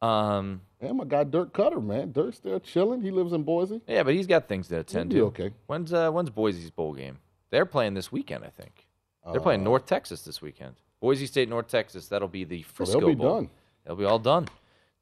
Um, 0.00 0.60
and 0.80 0.96
my 0.98 1.04
guy 1.04 1.24
Dirk 1.24 1.52
Cutter, 1.52 1.80
man. 1.80 2.12
Dirk's 2.12 2.38
there 2.38 2.60
chilling. 2.60 3.02
He 3.02 3.10
lives 3.10 3.32
in 3.32 3.42
Boise. 3.42 3.80
Yeah, 3.88 4.02
but 4.04 4.14
he's 4.14 4.26
got 4.28 4.46
things 4.48 4.68
to 4.68 4.78
attend 4.80 5.10
to. 5.12 5.26
okay. 5.26 5.50
When's 5.66 5.92
uh, 5.92 6.10
when's 6.10 6.30
Boise's 6.30 6.70
bowl 6.70 6.92
game? 6.94 7.18
They're 7.50 7.66
playing 7.66 7.94
this 7.94 8.12
weekend, 8.12 8.44
I 8.44 8.50
think. 8.50 8.86
They're 9.30 9.40
playing 9.40 9.60
Uh, 9.60 9.64
North 9.64 9.86
Texas 9.86 10.22
this 10.22 10.40
weekend. 10.40 10.76
Boise 11.00 11.26
State, 11.26 11.48
North 11.48 11.68
Texas. 11.68 12.08
That'll 12.08 12.28
be 12.28 12.44
the 12.44 12.62
Frisco 12.62 12.98
they'll 13.00 13.08
be 13.10 13.14
Bowl. 13.14 13.34
done. 13.36 13.50
They'll 13.84 13.96
be 13.96 14.04
all 14.04 14.18
done. 14.18 14.48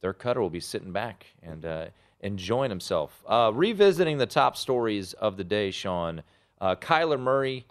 Dirk 0.03 0.19
Cutter 0.19 0.41
will 0.41 0.51
be 0.51 0.61
sitting 0.61 0.93
back 0.93 1.27
and 1.43 1.65
uh, 1.65 1.87
enjoying 2.21 2.71
himself. 2.71 3.23
Uh, 3.27 3.51
revisiting 3.55 4.19
the 4.19 4.27
top 4.27 4.57
stories 4.57 5.13
of 5.15 5.37
the 5.37 5.45
day, 5.45 5.71
Sean. 5.71 6.23
Uh, 6.61 6.75
Kyler 6.75 7.19
Murray 7.21 7.67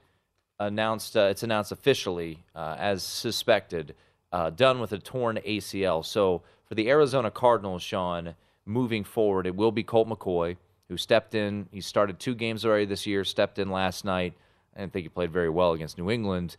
announced. 0.60 1.16
Uh, 1.18 1.28
it's 1.30 1.44
announced 1.44 1.72
officially 1.72 2.44
uh, 2.56 2.76
as 2.80 3.04
suspected, 3.04 3.96
uh, 4.32 4.50
done 4.50 4.80
with 4.80 4.92
a 4.94 4.98
torn 5.00 5.38
ACL. 5.46 6.04
So 6.06 6.42
for 6.66 6.76
the 6.76 6.90
Arizona 6.90 7.30
Cardinals, 7.32 7.84
Sean, 7.84 8.36
moving 8.66 9.04
forward, 9.04 9.46
it 9.46 9.56
will 9.56 9.72
be 9.72 9.84
Colt 9.84 10.08
McCoy 10.08 10.58
who 10.88 10.98
stepped 10.98 11.36
in. 11.36 11.68
He 11.72 11.82
started 11.82 12.20
two 12.20 12.36
games 12.36 12.66
already 12.66 12.86
this 12.86 13.06
year. 13.06 13.24
Stepped 13.24 13.60
in 13.60 13.70
last 13.72 14.06
night. 14.06 14.34
I 14.76 14.82
didn't 14.82 14.94
think 14.94 15.04
he 15.04 15.10
played 15.10 15.32
very 15.32 15.50
well 15.50 15.74
against 15.74 15.98
New 15.98 16.12
England. 16.12 16.58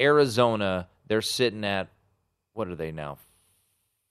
Arizona, 0.00 0.88
they're 1.06 1.22
sitting 1.22 1.64
at 1.64 1.88
what 2.52 2.68
are 2.68 2.74
they 2.74 2.92
now? 2.92 3.18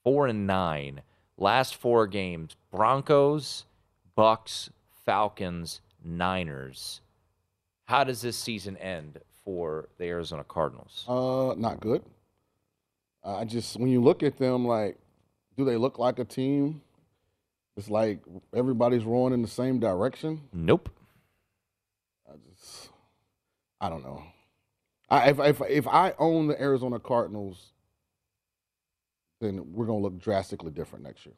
Four 0.04 0.28
and 0.28 0.46
nine. 0.48 1.02
Last 1.38 1.76
four 1.76 2.08
games: 2.08 2.56
Broncos, 2.72 3.66
Bucks, 4.16 4.70
Falcons, 5.06 5.82
Niners. 6.04 7.02
How 7.86 8.04
does 8.04 8.22
this 8.22 8.38
season 8.38 8.78
end 8.78 9.20
for 9.44 9.90
the 9.98 10.06
Arizona 10.06 10.44
Cardinals? 10.44 11.06
Uh, 11.08 11.54
not 11.58 11.80
good. 11.80 12.04
I 13.24 13.46
just 13.46 13.78
when 13.78 13.90
you 13.90 14.02
look 14.02 14.24
at 14.24 14.38
them, 14.38 14.66
like, 14.66 14.98
do 15.58 15.66
they 15.66 15.78
look 15.78 16.00
like 16.00 16.20
a 16.20 16.26
team? 16.26 16.82
It's 17.78 17.90
like 17.90 18.20
everybody's 18.54 19.04
rowing 19.04 19.34
in 19.34 19.42
the 19.42 19.48
same 19.48 19.80
direction. 19.80 20.42
Nope. 20.54 20.90
I 22.28 22.36
just, 22.50 22.90
I 23.86 23.90
don't 23.90 24.04
know. 24.04 24.24
I, 25.12 25.30
if 25.30 25.40
if 25.40 25.62
if 25.70 25.88
I 25.88 26.14
own 26.18 26.48
the 26.48 26.60
Arizona 26.60 26.98
Cardinals, 27.00 27.72
then 29.42 29.74
we're 29.74 29.86
gonna 29.86 30.00
look 30.00 30.18
drastically 30.20 30.72
different 30.72 31.06
next 31.06 31.24
year. 31.28 31.36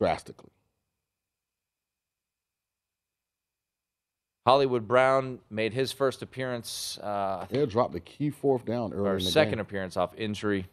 Drastically. 0.00 0.50
Hollywood 4.44 4.88
Brown 4.88 5.38
made 5.48 5.74
his 5.74 5.92
first 5.92 6.22
appearance. 6.22 6.98
Uh, 6.98 7.46
Yeah, 7.50 7.66
dropped 7.66 7.92
the 7.92 8.00
key 8.00 8.30
fourth 8.30 8.64
down 8.64 8.92
early 8.92 9.08
or 9.10 9.16
in 9.18 9.24
the 9.24 9.30
second 9.30 9.52
game. 9.54 9.60
appearance 9.60 9.96
off 9.96 10.12
injury. 10.16 10.66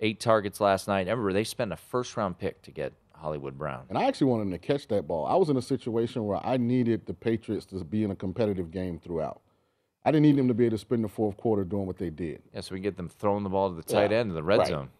Eight 0.00 0.20
targets 0.20 0.60
last 0.60 0.86
night. 0.86 1.06
Remember, 1.06 1.32
they 1.32 1.44
spent 1.44 1.72
a 1.72 1.76
first 1.76 2.14
round 2.18 2.38
pick 2.38 2.60
to 2.62 2.70
get 2.70 2.92
Hollywood 3.16 3.58
Brown. 3.58 3.84
And 3.88 3.98
I 3.98 4.04
actually 4.04 4.28
wanted 4.28 4.42
him 4.44 4.50
to 4.52 4.58
catch 4.58 4.88
that 4.88 5.06
ball. 5.06 5.26
I 5.26 5.34
was 5.34 5.48
in 5.48 5.56
a 5.56 5.62
situation 5.62 6.24
where 6.24 6.44
I 6.44 6.56
needed 6.56 7.06
the 7.06 7.14
Patriots 7.14 7.66
to 7.66 7.82
be 7.84 8.04
in 8.04 8.10
a 8.10 8.16
competitive 8.16 8.70
game 8.70 8.98
throughout. 8.98 9.40
I 10.04 10.12
didn't 10.12 10.22
need 10.22 10.36
them 10.36 10.48
to 10.48 10.54
be 10.54 10.66
able 10.66 10.76
to 10.76 10.80
spend 10.80 11.02
the 11.02 11.08
fourth 11.08 11.36
quarter 11.36 11.64
doing 11.64 11.86
what 11.86 11.98
they 11.98 12.10
did. 12.10 12.42
Yeah, 12.54 12.60
so 12.60 12.74
we 12.74 12.78
can 12.78 12.84
get 12.84 12.96
them 12.96 13.08
throwing 13.08 13.42
the 13.42 13.48
ball 13.48 13.70
to 13.70 13.74
the 13.74 13.82
tight 13.82 14.12
Yeah, 14.12 14.18
end 14.18 14.28
in 14.30 14.34
the 14.36 14.42
red 14.42 14.60
right. 14.60 14.68
zone. 14.68 14.90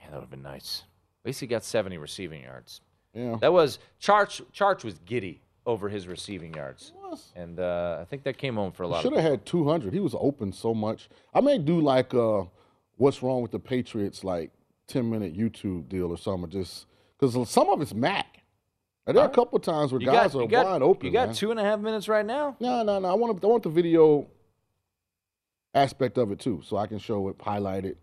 Yeah, 0.00 0.06
that 0.06 0.14
would 0.14 0.20
have 0.22 0.30
been 0.30 0.42
nice. 0.42 0.84
At 1.22 1.28
least 1.28 1.40
he 1.40 1.46
got 1.46 1.62
70 1.62 1.98
receiving 1.98 2.42
yards. 2.42 2.80
Yeah. 3.14 3.36
That 3.40 3.52
was 3.52 3.78
Charch. 4.00 4.40
Charch 4.52 4.84
was 4.84 4.98
giddy 5.04 5.42
over 5.66 5.88
his 5.88 6.08
receiving 6.08 6.54
yards, 6.54 6.92
and 7.36 7.60
uh, 7.60 7.98
I 8.00 8.04
think 8.04 8.24
that 8.24 8.38
came 8.38 8.54
home 8.56 8.72
for 8.72 8.82
a 8.84 8.88
lot. 8.88 9.02
Should 9.02 9.12
have 9.12 9.22
had 9.22 9.44
200. 9.46 9.92
He 9.92 10.00
was 10.00 10.14
open 10.18 10.52
so 10.52 10.74
much. 10.74 11.08
I 11.34 11.40
may 11.40 11.58
do 11.58 11.80
like 11.80 12.14
uh, 12.14 12.44
what's 12.96 13.22
wrong 13.22 13.42
with 13.42 13.50
the 13.52 13.58
Patriots, 13.60 14.24
like 14.24 14.50
10 14.88 15.08
minute 15.08 15.36
YouTube 15.36 15.88
deal 15.88 16.10
or 16.10 16.16
something, 16.16 16.50
just 16.50 16.86
because 17.22 17.48
some 17.48 17.70
of 17.70 17.80
it's 17.80 17.94
Mac. 17.94 18.40
There 19.06 19.14
are 19.14 19.18
a 19.18 19.20
Alright. 19.22 19.34
couple 19.34 19.58
times 19.60 19.92
where 19.92 20.00
You 20.00 20.06
guys 20.06 20.32
got, 20.32 20.42
are 20.42 20.46
got, 20.46 20.66
wide 20.66 20.82
open. 20.82 21.06
You 21.06 21.12
got 21.12 21.28
man. 21.28 21.34
two 21.34 21.50
and 21.52 21.60
a 21.60 21.62
half 21.62 21.78
minutes 21.78 22.08
right 22.08 22.26
now. 22.26 22.56
No, 22.58 22.82
no, 22.82 22.98
no. 22.98 23.08
I 23.08 23.14
want 23.14 23.40
to, 23.40 23.46
I 23.46 23.50
want 23.50 23.62
the 23.62 23.68
video 23.68 24.26
aspect 25.74 26.18
of 26.18 26.32
it 26.32 26.40
too, 26.40 26.62
so 26.64 26.76
I 26.76 26.86
can 26.86 26.98
show 26.98 27.28
it, 27.28 27.36
highlight 27.40 27.84
it, 27.84 27.96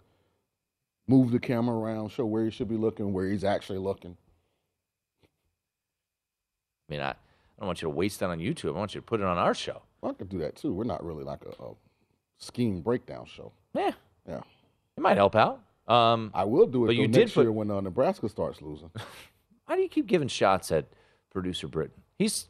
move 1.08 1.32
the 1.32 1.40
camera 1.40 1.76
around, 1.76 2.10
show 2.12 2.26
where 2.26 2.46
he 2.46 2.52
should 2.52 2.70
be 2.70 2.78
looking, 2.78 3.12
where 3.14 3.28
he's 3.28 3.44
actually 3.44 3.80
looking. 3.80 4.16
I 6.90 6.94
mean, 6.94 7.02
I, 7.02 7.10
I 7.12 7.16
don't 7.60 7.68
want 7.68 7.82
you 7.82 7.88
to 7.88 7.96
waste 7.96 8.22
that 8.22 8.30
on 8.30 8.40
YouTube. 8.40 8.70
I 8.70 8.80
want 8.80 8.96
you 8.96 9.02
to 9.02 9.06
put 9.06 9.20
it 9.20 9.26
on 9.26 9.38
our 9.38 9.54
show. 9.54 9.82
I 10.02 10.14
could 10.14 10.30
do 10.30 10.40
that 10.40 10.56
too. 10.56 10.74
We're 10.74 10.86
not 10.86 11.06
really 11.06 11.26
like 11.26 11.44
a, 11.44 11.50
a 11.64 11.74
scheme 12.38 12.80
breakdown 12.82 13.26
show. 13.26 13.52
Yeah, 13.74 13.92
Yeah, 14.28 14.42
it 14.98 15.02
might 15.02 15.18
help 15.18 15.36
out. 15.36 15.62
Um, 15.90 16.32
I 16.36 16.44
will 16.44 16.68
do 16.68 16.84
it 16.86 16.88
But 16.88 16.96
you 16.96 17.08
did 17.08 17.34
put- 17.34 17.42
year 17.42 17.52
when 17.52 17.72
uh, 17.72 17.82
Nebraska 17.82 18.30
starts 18.30 18.62
losing. 18.62 18.92
why 19.66 19.76
do 19.76 19.82
you 19.82 19.90
keep 19.90 20.06
giving 20.08 20.28
shots 20.28 20.72
at 20.72 20.86
producer 21.32 21.68
Britton? 21.68 22.02
He's 22.18 22.48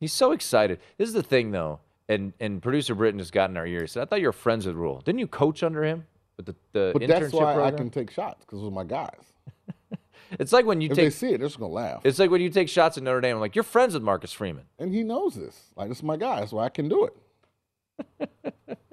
he's 0.00 0.12
so 0.12 0.32
excited. 0.32 0.80
This 0.96 1.08
is 1.08 1.14
the 1.14 1.22
thing 1.22 1.50
though, 1.50 1.80
and 2.08 2.32
and 2.40 2.62
producer 2.62 2.94
Britton 2.94 3.18
just 3.18 3.32
got 3.32 3.50
in 3.50 3.56
our 3.56 3.66
ears. 3.66 3.96
I 3.96 4.06
thought 4.06 4.20
you 4.20 4.28
were 4.28 4.32
friends 4.32 4.66
with 4.66 4.76
Rhule. 4.76 5.00
Didn't 5.00 5.18
you 5.18 5.26
coach 5.26 5.62
under 5.62 5.84
him 5.84 6.06
with 6.36 6.46
the, 6.46 6.54
the 6.72 6.90
But 6.94 7.06
that's 7.06 7.32
why 7.32 7.62
I 7.62 7.70
can 7.70 7.90
take 7.90 8.10
shots 8.10 8.44
because 8.44 8.62
are 8.62 8.70
my 8.70 8.84
guys. 8.84 9.10
It's 10.40 10.52
like 10.52 10.64
when 10.64 10.80
you 10.80 10.88
if 10.90 10.96
they 10.96 11.10
see 11.10 11.28
it, 11.28 11.38
they're 11.38 11.46
just 11.48 11.60
gonna 11.60 11.72
laugh. 11.72 12.00
it's 12.02 12.18
like 12.18 12.30
when 12.30 12.40
you 12.40 12.48
take 12.50 12.68
shots 12.68 12.96
at 12.96 13.04
Notre 13.04 13.20
Dame. 13.20 13.36
I'm 13.36 13.40
like, 13.40 13.54
you're 13.54 13.62
friends 13.62 13.94
with 13.94 14.02
Marcus 14.02 14.32
Freeman. 14.32 14.64
and 14.80 14.92
he 14.92 15.04
knows 15.04 15.34
this. 15.34 15.70
Like 15.76 15.88
this 15.88 15.98
is 15.98 16.02
my 16.02 16.16
guy. 16.16 16.40
That's 16.40 16.50
why 16.50 16.64
I 16.64 16.70
can 16.70 16.88
do 16.88 17.08
it. 18.18 18.30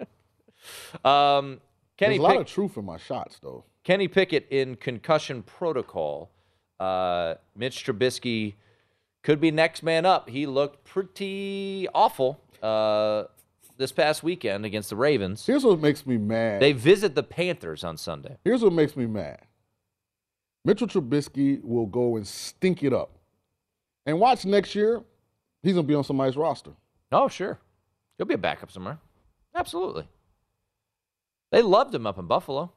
Um, 1.03 1.59
Kenny 1.97 2.15
There's 2.17 2.19
a 2.19 2.23
lot 2.23 2.31
Pick- 2.31 2.41
of 2.41 2.47
truth 2.47 2.77
in 2.77 2.85
my 2.85 2.97
shots 2.97 3.39
though. 3.41 3.63
Kenny 3.83 4.07
Pickett 4.07 4.47
in 4.49 4.75
concussion 4.75 5.43
protocol. 5.43 6.31
Uh, 6.79 7.35
Mitch 7.55 7.85
Trubisky 7.85 8.55
could 9.23 9.39
be 9.39 9.51
next 9.51 9.83
man 9.83 10.05
up. 10.05 10.29
He 10.29 10.45
looked 10.47 10.83
pretty 10.83 11.87
awful 11.93 12.39
uh, 12.63 13.25
this 13.77 13.91
past 13.91 14.23
weekend 14.23 14.65
against 14.65 14.89
the 14.89 14.95
Ravens. 14.95 15.45
Here's 15.45 15.63
what 15.63 15.79
makes 15.79 16.05
me 16.07 16.17
mad. 16.17 16.61
They 16.61 16.73
visit 16.73 17.13
the 17.15 17.23
Panthers 17.23 17.83
on 17.83 17.97
Sunday. 17.97 18.37
Here's 18.43 18.63
what 18.63 18.73
makes 18.73 18.95
me 18.95 19.05
mad. 19.05 19.41
Mitchell 20.65 20.87
Trubisky 20.87 21.63
will 21.63 21.87
go 21.87 22.15
and 22.17 22.25
stink 22.27 22.83
it 22.83 22.93
up. 22.93 23.17
And 24.05 24.19
watch 24.19 24.45
next 24.45 24.73
year, 24.75 25.01
he's 25.63 25.73
gonna 25.73 25.87
be 25.87 25.95
on 25.95 26.03
somebody's 26.03 26.37
roster. 26.37 26.71
Oh, 27.11 27.27
sure. 27.27 27.59
He'll 28.17 28.27
be 28.27 28.35
a 28.35 28.39
backup 28.39 28.71
somewhere. 28.71 28.99
Absolutely. 29.55 30.07
They 31.51 31.61
loved 31.61 31.93
him 31.93 32.07
up 32.07 32.17
in 32.17 32.27
Buffalo. 32.27 32.71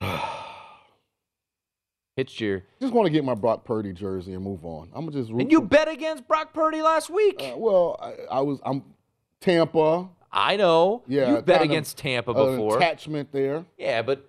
Hitched 2.16 2.40
your. 2.40 2.62
Just 2.80 2.92
want 2.94 3.06
to 3.06 3.10
get 3.10 3.24
my 3.24 3.34
Brock 3.34 3.64
Purdy 3.64 3.92
jersey 3.92 4.32
and 4.34 4.42
move 4.42 4.64
on. 4.64 4.88
I'm 4.94 5.04
gonna 5.06 5.18
just 5.18 5.30
root 5.30 5.42
And 5.42 5.52
you 5.52 5.60
for- 5.60 5.66
bet 5.66 5.88
against 5.88 6.26
Brock 6.26 6.52
Purdy 6.54 6.82
last 6.82 7.10
week. 7.10 7.36
Uh, 7.42 7.56
well, 7.56 7.98
I, 8.00 8.36
I 8.38 8.40
was 8.40 8.58
I'm 8.64 8.82
Tampa. 9.40 10.08
I 10.32 10.56
know. 10.56 11.02
Yeah, 11.06 11.28
you 11.30 11.34
bet 11.42 11.46
kind 11.58 11.64
of 11.64 11.70
against 11.70 11.98
Tampa 11.98 12.32
before. 12.34 12.76
attachment 12.76 13.32
there. 13.32 13.64
Yeah, 13.78 14.02
but 14.02 14.28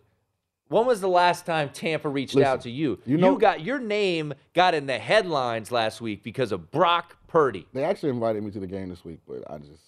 when 0.69 0.85
was 0.85 0.99
the 1.01 1.07
last 1.09 1.45
time 1.45 1.69
Tampa 1.69 2.07
reached 2.09 2.35
Listen, 2.35 2.47
out 2.51 2.61
to 2.61 2.69
you? 2.69 2.99
you 3.05 3.17
know- 3.17 3.33
you 3.33 3.39
got 3.39 3.61
your 3.61 3.79
name 3.79 4.33
got 4.53 4.73
in 4.73 4.85
the 4.85 4.99
headlines 4.99 5.71
last 5.71 6.01
week 6.01 6.23
because 6.23 6.51
of 6.51 6.71
Brock 6.71 7.17
Purdy. 7.27 7.67
They 7.73 7.83
actually 7.83 8.09
invited 8.09 8.43
me 8.43 8.51
to 8.51 8.59
the 8.59 8.67
game 8.67 8.89
this 8.89 9.03
week, 9.05 9.19
but 9.27 9.49
I 9.49 9.57
just 9.59 9.81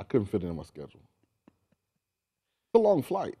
I 0.00 0.04
couldn't 0.04 0.26
fit 0.26 0.42
it 0.42 0.46
in 0.46 0.56
my 0.56 0.62
schedule. 0.62 1.00
It's 1.46 2.74
a 2.74 2.78
long 2.78 3.02
flight. 3.02 3.36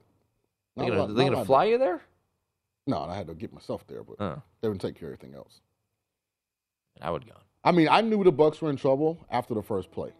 They're 0.76 0.88
gonna, 0.88 1.00
lot- 1.04 1.16
they 1.16 1.24
gonna 1.24 1.44
fly 1.44 1.64
you 1.64 1.78
there? 1.78 2.02
No, 2.86 2.98
I 2.98 3.16
had 3.16 3.26
to 3.28 3.34
get 3.34 3.52
myself 3.52 3.86
there, 3.86 4.02
but 4.04 4.16
Oh, 4.20 4.42
they 4.60 4.68
would 4.68 4.80
take 4.80 4.94
care 4.98 5.08
of 5.08 5.14
everything 5.14 5.34
else. 5.36 5.60
I 7.00 7.10
would 7.10 7.26
go. 7.26 7.34
I 7.64 7.72
mean, 7.72 7.88
I 7.90 8.00
knew 8.02 8.22
the 8.24 8.32
Bucks 8.32 8.60
were 8.60 8.70
in 8.70 8.76
trouble 8.76 9.18
after 9.30 9.54
the 9.54 9.62
first 9.62 9.90
play. 9.90 10.12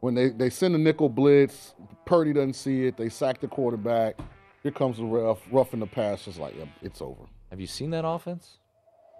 When 0.00 0.14
they, 0.14 0.30
they 0.30 0.50
send 0.50 0.74
a 0.74 0.78
nickel 0.78 1.08
blitz, 1.08 1.74
Purdy 2.06 2.32
doesn't 2.32 2.54
see 2.54 2.86
it, 2.86 2.96
they 2.96 3.08
sack 3.08 3.40
the 3.40 3.48
quarterback. 3.48 4.18
Here 4.62 4.72
comes 4.72 4.98
the 4.98 5.04
rough, 5.04 5.40
rough 5.50 5.72
in 5.72 5.80
the 5.80 5.86
pass, 5.86 6.24
just 6.24 6.38
like, 6.38 6.54
yeah, 6.58 6.64
it's 6.82 7.00
over. 7.00 7.22
Have 7.50 7.60
you 7.60 7.66
seen 7.66 7.90
that 7.90 8.06
offense? 8.06 8.58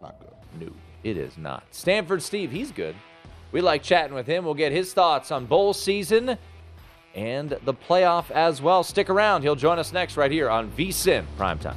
Not 0.02 0.18
good. 0.20 0.60
No, 0.68 0.72
it 1.04 1.16
is 1.16 1.36
not. 1.38 1.64
Stanford 1.70 2.22
Steve, 2.22 2.50
he's 2.50 2.72
good. 2.72 2.94
We 3.52 3.60
like 3.60 3.82
chatting 3.82 4.14
with 4.14 4.26
him. 4.26 4.44
We'll 4.44 4.54
get 4.54 4.72
his 4.72 4.92
thoughts 4.94 5.30
on 5.30 5.46
bowl 5.46 5.72
season 5.74 6.38
and 7.14 7.50
the 7.64 7.74
playoff 7.74 8.30
as 8.30 8.62
well. 8.62 8.82
Stick 8.82 9.10
around. 9.10 9.42
He'll 9.42 9.56
join 9.56 9.78
us 9.78 9.92
next 9.92 10.16
right 10.16 10.30
here 10.30 10.50
on 10.50 10.70
VSIN 10.70 11.24
Primetime. 11.38 11.76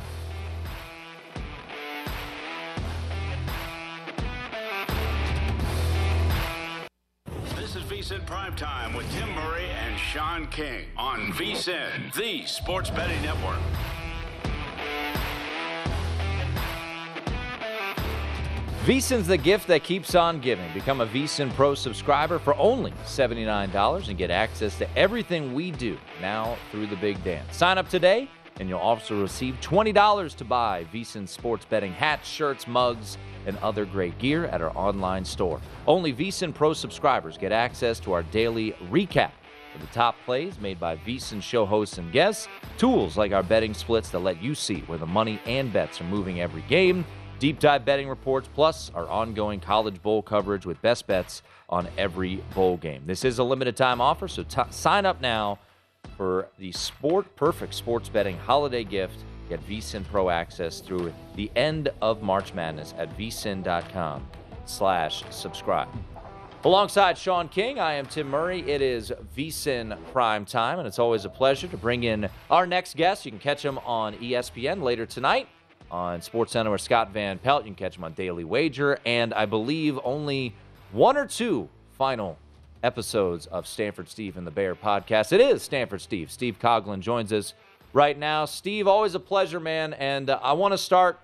This 7.56 7.76
is 7.76 7.84
VSIN 7.84 8.26
Primetime 8.26 8.96
with 8.96 9.12
Tim 9.12 9.30
Murray 9.34 9.66
and 9.66 9.98
Sean 9.98 10.48
King 10.48 10.86
on 10.98 11.32
VSIN, 11.32 12.14
the 12.14 12.46
sports 12.46 12.90
betting 12.90 13.22
network. 13.22 13.60
VSIN's 18.84 19.28
the 19.28 19.38
gift 19.38 19.68
that 19.68 19.82
keeps 19.86 20.14
on 20.14 20.42
giving. 20.42 20.70
Become 20.74 21.00
a 21.00 21.06
VSIN 21.06 21.54
Pro 21.54 21.74
subscriber 21.74 22.38
for 22.38 22.54
only 22.58 22.92
$79 23.06 24.10
and 24.10 24.18
get 24.18 24.30
access 24.30 24.78
to 24.78 24.98
everything 24.98 25.54
we 25.54 25.72
do 25.72 25.98
now 26.20 26.58
through 26.70 26.88
the 26.88 26.98
big 26.98 27.24
dance. 27.24 27.56
Sign 27.56 27.78
up 27.78 27.88
today 27.88 28.30
and 28.60 28.68
you'll 28.68 28.80
also 28.80 29.22
receive 29.22 29.56
$20 29.62 30.36
to 30.36 30.44
buy 30.44 30.86
VSIN 30.94 31.30
sports 31.30 31.64
betting 31.64 31.94
hats, 31.94 32.28
shirts, 32.28 32.68
mugs, 32.68 33.18
and 33.46 33.58
other 33.60 33.86
great 33.86 34.18
gear 34.20 34.48
at 34.48 34.62
our 34.62 34.76
online 34.78 35.24
store. 35.24 35.62
Only 35.88 36.12
VSIN 36.12 36.54
Pro 36.54 36.74
subscribers 36.74 37.38
get 37.38 37.54
access 37.54 38.02
to 38.02 38.12
our 38.12 38.24
daily 38.24 38.74
recap 38.92 39.32
of 39.76 39.80
the 39.80 39.88
top 39.88 40.16
plays 40.26 40.60
made 40.60 40.78
by 40.78 40.98
VSIN 40.98 41.42
show 41.42 41.66
hosts 41.66 42.00
and 42.00 42.12
guests, 42.12 42.50
tools 42.78 43.16
like 43.16 43.32
our 43.32 43.44
betting 43.44 43.74
splits 43.74 44.10
that 44.10 44.20
let 44.20 44.44
you 44.44 44.54
see 44.54 44.82
where 44.82 44.98
the 44.98 45.06
money 45.06 45.40
and 45.46 45.72
bets 45.72 46.02
are 46.02 46.06
moving 46.06 46.42
every 46.42 46.64
game, 46.64 47.06
deep 47.44 47.60
dive 47.60 47.84
betting 47.84 48.08
reports, 48.08 48.48
plus 48.54 48.90
our 48.96 49.06
ongoing 49.10 49.60
college 49.60 50.02
bowl 50.02 50.22
coverage 50.22 50.66
with 50.66 50.82
best 50.82 51.06
bets 51.08 51.42
on 51.68 51.86
every 51.98 52.38
bowl 52.56 52.78
game. 52.78 53.04
This 53.06 53.26
is 53.26 53.38
a 53.38 53.44
limited 53.44 53.76
time 53.76 54.00
offer, 54.00 54.30
so 54.30 54.44
t- 54.44 54.62
sign 54.70 55.06
up 55.06 55.20
now 55.20 55.60
for 56.16 56.48
the 56.58 56.72
Sport 56.72 57.36
Perfect 57.36 57.74
Sports 57.74 58.08
Betting 58.08 58.38
Holiday 58.38 58.86
Gift. 58.86 59.26
Get 59.50 59.60
VSIN 59.68 60.06
Pro 60.06 60.30
access 60.30 60.80
through 60.80 61.14
the 61.36 61.52
end 61.58 61.90
of 62.02 62.22
March 62.22 62.54
Madness 62.54 62.94
at 62.98 63.10
vsin.com 63.18 64.26
slash 64.64 65.26
subscribe. 65.30 65.90
Alongside 66.64 67.18
Sean 67.18 67.50
King, 67.50 67.78
I 67.78 67.96
am 67.96 68.06
Tim 68.06 68.30
Murray. 68.30 68.62
It 68.62 68.82
is 68.82 69.12
VSIN 69.36 69.98
Prime 70.14 70.46
Time, 70.46 70.80
and 70.80 70.88
it's 70.88 70.98
always 70.98 71.26
a 71.26 71.30
pleasure 71.30 71.68
to 71.68 71.76
bring 71.76 72.06
in 72.06 72.30
our 72.50 72.66
next 72.66 72.96
guest. 72.96 73.26
You 73.26 73.32
can 73.32 73.42
catch 73.42 73.66
him 73.66 73.80
on 73.80 74.14
ESPN 74.14 74.82
later 74.82 75.06
tonight 75.06 75.50
on 75.94 76.22
SportsCenter 76.22 76.72
with 76.72 76.82
Scott 76.82 77.12
Van 77.12 77.38
Pelt. 77.38 77.64
You 77.64 77.70
can 77.70 77.76
catch 77.76 77.98
him 77.98 78.04
on 78.04 78.14
Daily 78.14 78.44
Wager, 78.44 79.00
and 79.06 79.32
I 79.32 79.46
believe 79.46 80.00
only 80.04 80.56
one 80.92 81.16
or 81.16 81.28
two 81.28 81.70
final 82.00 82.40
episodes 82.82 83.46
of 83.46 83.68
Stanford 83.68 84.10
Steve 84.10 84.36
and 84.36 84.46
the 84.46 84.52
Bear 84.52 84.74
podcast. 84.74 85.32
It 85.32 85.40
is 85.40 85.62
Stanford 85.62 86.02
Steve. 86.02 86.32
Steve 86.32 86.58
Coughlin 86.60 87.00
joins 87.00 87.32
us 87.32 87.54
right 87.94 88.18
now. 88.18 88.46
Steve, 88.46 88.88
always 88.88 89.14
a 89.14 89.20
pleasure, 89.20 89.60
man. 89.60 89.94
And 89.94 90.32
uh, 90.32 90.40
I 90.42 90.54
want 90.54 90.74
to 90.74 90.80
start 90.80 91.20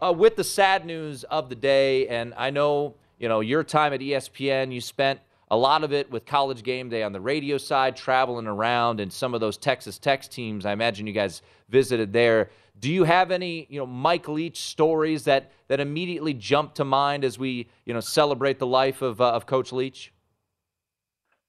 uh, 0.00 0.12
with 0.12 0.36
the 0.36 0.44
sad 0.44 0.86
news 0.86 1.24
of 1.24 1.48
the 1.48 1.56
day. 1.56 2.06
And 2.06 2.34
I 2.36 2.50
know, 2.50 2.94
you 3.18 3.28
know, 3.28 3.40
your 3.40 3.64
time 3.64 3.92
at 3.92 3.98
ESPN, 4.00 4.72
you 4.72 4.80
spent 4.80 5.18
a 5.50 5.56
lot 5.56 5.82
of 5.82 5.92
it 5.92 6.08
with 6.10 6.24
College 6.24 6.62
Game 6.62 6.88
Day 6.88 7.02
on 7.02 7.12
the 7.12 7.20
radio 7.20 7.58
side, 7.58 7.96
traveling 7.96 8.46
around, 8.46 9.00
and 9.00 9.12
some 9.12 9.34
of 9.34 9.40
those 9.40 9.56
Texas 9.56 9.98
Tech 9.98 10.22
teams. 10.22 10.64
I 10.64 10.72
imagine 10.72 11.08
you 11.08 11.12
guys 11.12 11.42
visited 11.68 12.12
there. 12.12 12.50
Do 12.78 12.92
you 12.92 13.04
have 13.04 13.30
any, 13.30 13.66
you 13.70 13.78
know, 13.78 13.86
Mike 13.86 14.28
Leach 14.28 14.60
stories 14.62 15.24
that 15.24 15.52
that 15.68 15.80
immediately 15.80 16.34
jump 16.34 16.74
to 16.74 16.84
mind 16.84 17.24
as 17.24 17.38
we, 17.38 17.68
you 17.84 17.94
know, 17.94 18.00
celebrate 18.00 18.58
the 18.58 18.66
life 18.66 19.00
of 19.02 19.20
uh, 19.20 19.30
of 19.32 19.46
Coach 19.46 19.72
Leach? 19.72 20.12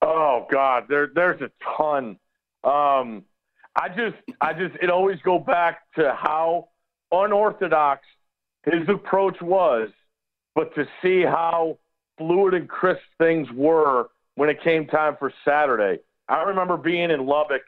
Oh 0.02 0.46
God, 0.52 0.86
there 0.88 1.10
there's 1.14 1.42
a 1.42 1.50
ton. 1.78 2.18
Um, 2.64 3.24
I 3.76 3.90
just 3.90 4.16
I 4.40 4.54
just 4.54 4.76
it 4.82 4.90
always 4.90 5.20
go 5.24 5.40
back 5.40 5.82
to 5.96 6.14
how 6.14 6.70
unorthodox 7.12 8.06
his 8.66 8.88
approach 8.88 9.42
was, 9.42 9.90
but 10.54 10.74
to 10.76 10.86
see 11.02 11.22
how 11.22 11.78
fluid 12.18 12.54
and 12.54 12.70
crisp 12.70 13.02
things 13.18 13.48
were 13.54 14.10
when 14.36 14.50
it 14.50 14.62
came 14.64 14.88
time 14.88 15.16
for 15.18 15.34
Saturday. 15.44 16.02
I 16.28 16.44
remember 16.44 16.78
being 16.78 17.12
in 17.12 17.26
Lubbock 17.26 17.62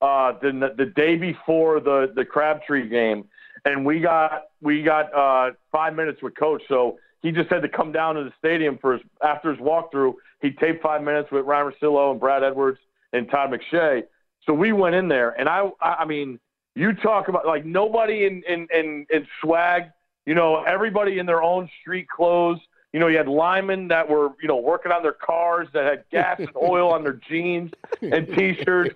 uh, 0.00 0.32
the 0.40 0.74
the 0.76 0.86
day 0.86 1.16
before 1.16 1.80
the 1.80 2.12
the 2.14 2.24
Crabtree 2.24 2.88
game, 2.88 3.24
and 3.64 3.84
we 3.84 4.00
got 4.00 4.44
we 4.60 4.82
got 4.82 5.12
uh, 5.14 5.52
five 5.72 5.94
minutes 5.94 6.22
with 6.22 6.36
Coach. 6.36 6.62
So 6.68 6.98
he 7.22 7.32
just 7.32 7.50
had 7.50 7.62
to 7.62 7.68
come 7.68 7.92
down 7.92 8.14
to 8.14 8.24
the 8.24 8.32
stadium 8.38 8.78
for 8.80 8.94
his 8.94 9.02
after 9.22 9.50
his 9.50 9.60
walkthrough. 9.60 10.14
He 10.40 10.50
taped 10.52 10.82
five 10.82 11.02
minutes 11.02 11.30
with 11.30 11.44
Ryan 11.44 11.72
Rosillo 11.72 12.12
and 12.12 12.20
Brad 12.20 12.42
Edwards 12.42 12.78
and 13.12 13.30
Todd 13.30 13.50
McShay. 13.50 14.02
So 14.46 14.54
we 14.54 14.72
went 14.72 14.94
in 14.94 15.08
there, 15.08 15.30
and 15.38 15.48
I 15.48 15.68
I 15.80 16.04
mean, 16.04 16.40
you 16.74 16.94
talk 16.94 17.28
about 17.28 17.46
like 17.46 17.64
nobody 17.64 18.26
in 18.26 18.42
in 18.48 18.66
in, 18.72 19.06
in 19.10 19.26
swag 19.42 19.90
you 20.26 20.34
know, 20.34 20.62
everybody 20.64 21.18
in 21.18 21.26
their 21.26 21.42
own 21.42 21.68
street 21.80 22.08
clothes. 22.08 22.60
You 22.92 23.00
know, 23.00 23.06
you 23.06 23.16
had 23.16 23.28
linemen 23.28 23.88
that 23.88 24.08
were, 24.08 24.30
you 24.42 24.48
know, 24.48 24.56
working 24.56 24.90
on 24.90 25.02
their 25.02 25.12
cars 25.12 25.68
that 25.74 25.84
had 25.84 26.04
gas 26.10 26.38
and 26.40 26.50
oil 26.56 26.92
on 26.92 27.04
their 27.04 27.20
jeans 27.28 27.72
and 28.02 28.26
t-shirts. 28.26 28.94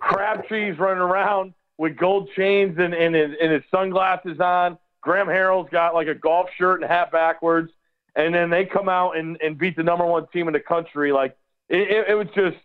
Crabtree's 0.00 0.78
running 0.78 1.02
around 1.02 1.54
with 1.78 1.96
gold 1.96 2.28
chains 2.34 2.76
and, 2.78 2.92
and, 2.92 3.14
his, 3.14 3.30
and 3.40 3.52
his 3.52 3.62
sunglasses 3.70 4.40
on. 4.40 4.78
Graham 5.00 5.28
Harrell's 5.28 5.68
got 5.70 5.94
like 5.94 6.08
a 6.08 6.14
golf 6.14 6.48
shirt 6.58 6.80
and 6.80 6.90
hat 6.90 7.12
backwards. 7.12 7.70
And 8.16 8.34
then 8.34 8.50
they 8.50 8.64
come 8.64 8.88
out 8.88 9.16
and, 9.16 9.36
and 9.42 9.58
beat 9.58 9.76
the 9.76 9.82
number 9.82 10.06
one 10.06 10.26
team 10.32 10.48
in 10.48 10.54
the 10.54 10.60
country. 10.60 11.12
Like 11.12 11.36
it, 11.68 11.88
it, 11.90 12.08
it 12.08 12.14
was 12.14 12.28
just, 12.34 12.56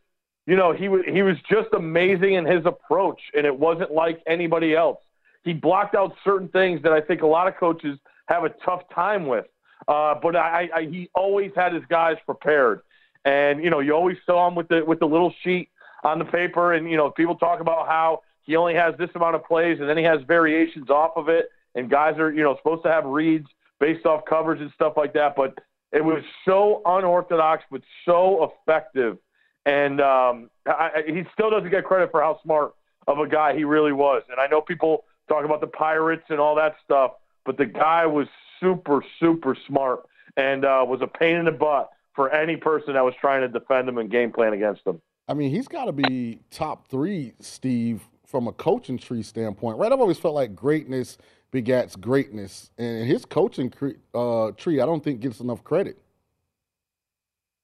you 0.47 0.55
know, 0.55 0.71
he 0.71 0.87
was 0.87 1.03
he 1.07 1.21
was 1.21 1.37
just 1.49 1.67
amazing 1.73 2.33
in 2.33 2.45
his 2.45 2.65
approach, 2.65 3.21
and 3.35 3.45
it 3.45 3.55
wasn't 3.55 3.91
like 3.91 4.21
anybody 4.25 4.75
else. 4.75 4.97
He 5.43 5.53
blocked 5.53 5.93
out 5.93 6.15
certain 6.23 6.47
things 6.47 6.81
that 6.83 6.93
I 6.93 7.01
think 7.01 7.21
a 7.21 7.27
lot 7.27 7.47
of 7.47 7.57
coaches 7.57 7.99
have 8.27 8.43
a 8.43 8.49
tough 8.49 8.83
time 8.93 9.27
with. 9.27 9.45
Uh, 9.87 10.15
but 10.21 10.35
I, 10.35 10.69
I, 10.73 10.81
he 10.83 11.09
always 11.15 11.51
had 11.55 11.73
his 11.73 11.83
guys 11.89 12.17
prepared, 12.25 12.81
and 13.25 13.63
you 13.63 13.69
know, 13.69 13.79
you 13.79 13.93
always 13.93 14.17
saw 14.25 14.47
him 14.47 14.55
with 14.55 14.67
the 14.67 14.83
with 14.85 14.99
the 14.99 15.07
little 15.07 15.33
sheet 15.43 15.69
on 16.03 16.19
the 16.19 16.25
paper, 16.25 16.73
and 16.73 16.89
you 16.89 16.97
know, 16.97 17.09
people 17.09 17.35
talk 17.35 17.59
about 17.59 17.87
how 17.87 18.21
he 18.43 18.55
only 18.55 18.75
has 18.75 18.95
this 18.97 19.09
amount 19.15 19.35
of 19.35 19.43
plays, 19.45 19.79
and 19.79 19.89
then 19.89 19.97
he 19.97 20.03
has 20.03 20.19
variations 20.27 20.89
off 20.89 21.11
of 21.15 21.29
it, 21.29 21.49
and 21.75 21.89
guys 21.89 22.17
are 22.19 22.31
you 22.31 22.43
know 22.43 22.55
supposed 22.57 22.83
to 22.83 22.89
have 22.89 23.05
reads 23.05 23.47
based 23.79 24.05
off 24.05 24.23
covers 24.25 24.59
and 24.61 24.71
stuff 24.75 24.93
like 24.97 25.13
that. 25.13 25.35
But 25.35 25.57
it 25.91 26.03
was 26.03 26.23
so 26.45 26.81
unorthodox, 26.85 27.63
but 27.71 27.81
so 28.05 28.51
effective, 28.51 29.17
and 29.65 29.99
um, 29.99 30.49
I, 30.67 31.03
he 31.07 31.23
still 31.33 31.49
doesn't 31.49 31.71
get 31.71 31.85
credit 31.85 32.11
for 32.11 32.21
how 32.21 32.39
smart 32.43 32.73
of 33.07 33.17
a 33.19 33.27
guy 33.27 33.55
he 33.55 33.63
really 33.63 33.93
was. 33.93 34.23
And 34.29 34.39
I 34.39 34.47
know 34.47 34.61
people 34.61 35.05
talk 35.27 35.43
about 35.43 35.61
the 35.61 35.67
Pirates 35.67 36.23
and 36.29 36.39
all 36.39 36.55
that 36.55 36.75
stuff, 36.83 37.13
but 37.45 37.57
the 37.57 37.65
guy 37.65 38.05
was 38.05 38.27
super, 38.61 39.03
super 39.19 39.57
smart 39.67 40.01
and 40.37 40.63
uh, 40.63 40.85
was 40.87 41.01
a 41.01 41.07
pain 41.07 41.35
in 41.35 41.45
the 41.45 41.51
butt 41.51 41.89
for 42.13 42.31
any 42.31 42.55
person 42.55 42.93
that 42.93 43.03
was 43.03 43.13
trying 43.19 43.41
to 43.41 43.47
defend 43.47 43.89
him 43.89 43.97
and 43.97 44.09
game 44.09 44.31
plan 44.31 44.53
against 44.53 44.85
him. 44.85 45.01
I 45.27 45.33
mean, 45.33 45.51
he's 45.51 45.67
got 45.67 45.85
to 45.85 45.91
be 45.91 46.39
top 46.49 46.87
three, 46.87 47.33
Steve, 47.39 48.03
from 48.25 48.47
a 48.47 48.51
coaching 48.51 48.97
tree 48.97 49.23
standpoint, 49.23 49.77
right? 49.77 49.91
I've 49.91 49.99
always 49.99 50.17
felt 50.17 50.35
like 50.35 50.55
greatness 50.55 51.17
begats 51.51 51.99
greatness, 51.99 52.71
and 52.77 53.05
his 53.05 53.25
coaching 53.25 53.69
cre- 53.69 53.99
uh, 54.13 54.51
tree, 54.51 54.79
I 54.79 54.85
don't 54.85 55.03
think 55.03 55.19
gets 55.19 55.39
enough 55.39 55.63
credit. 55.63 55.97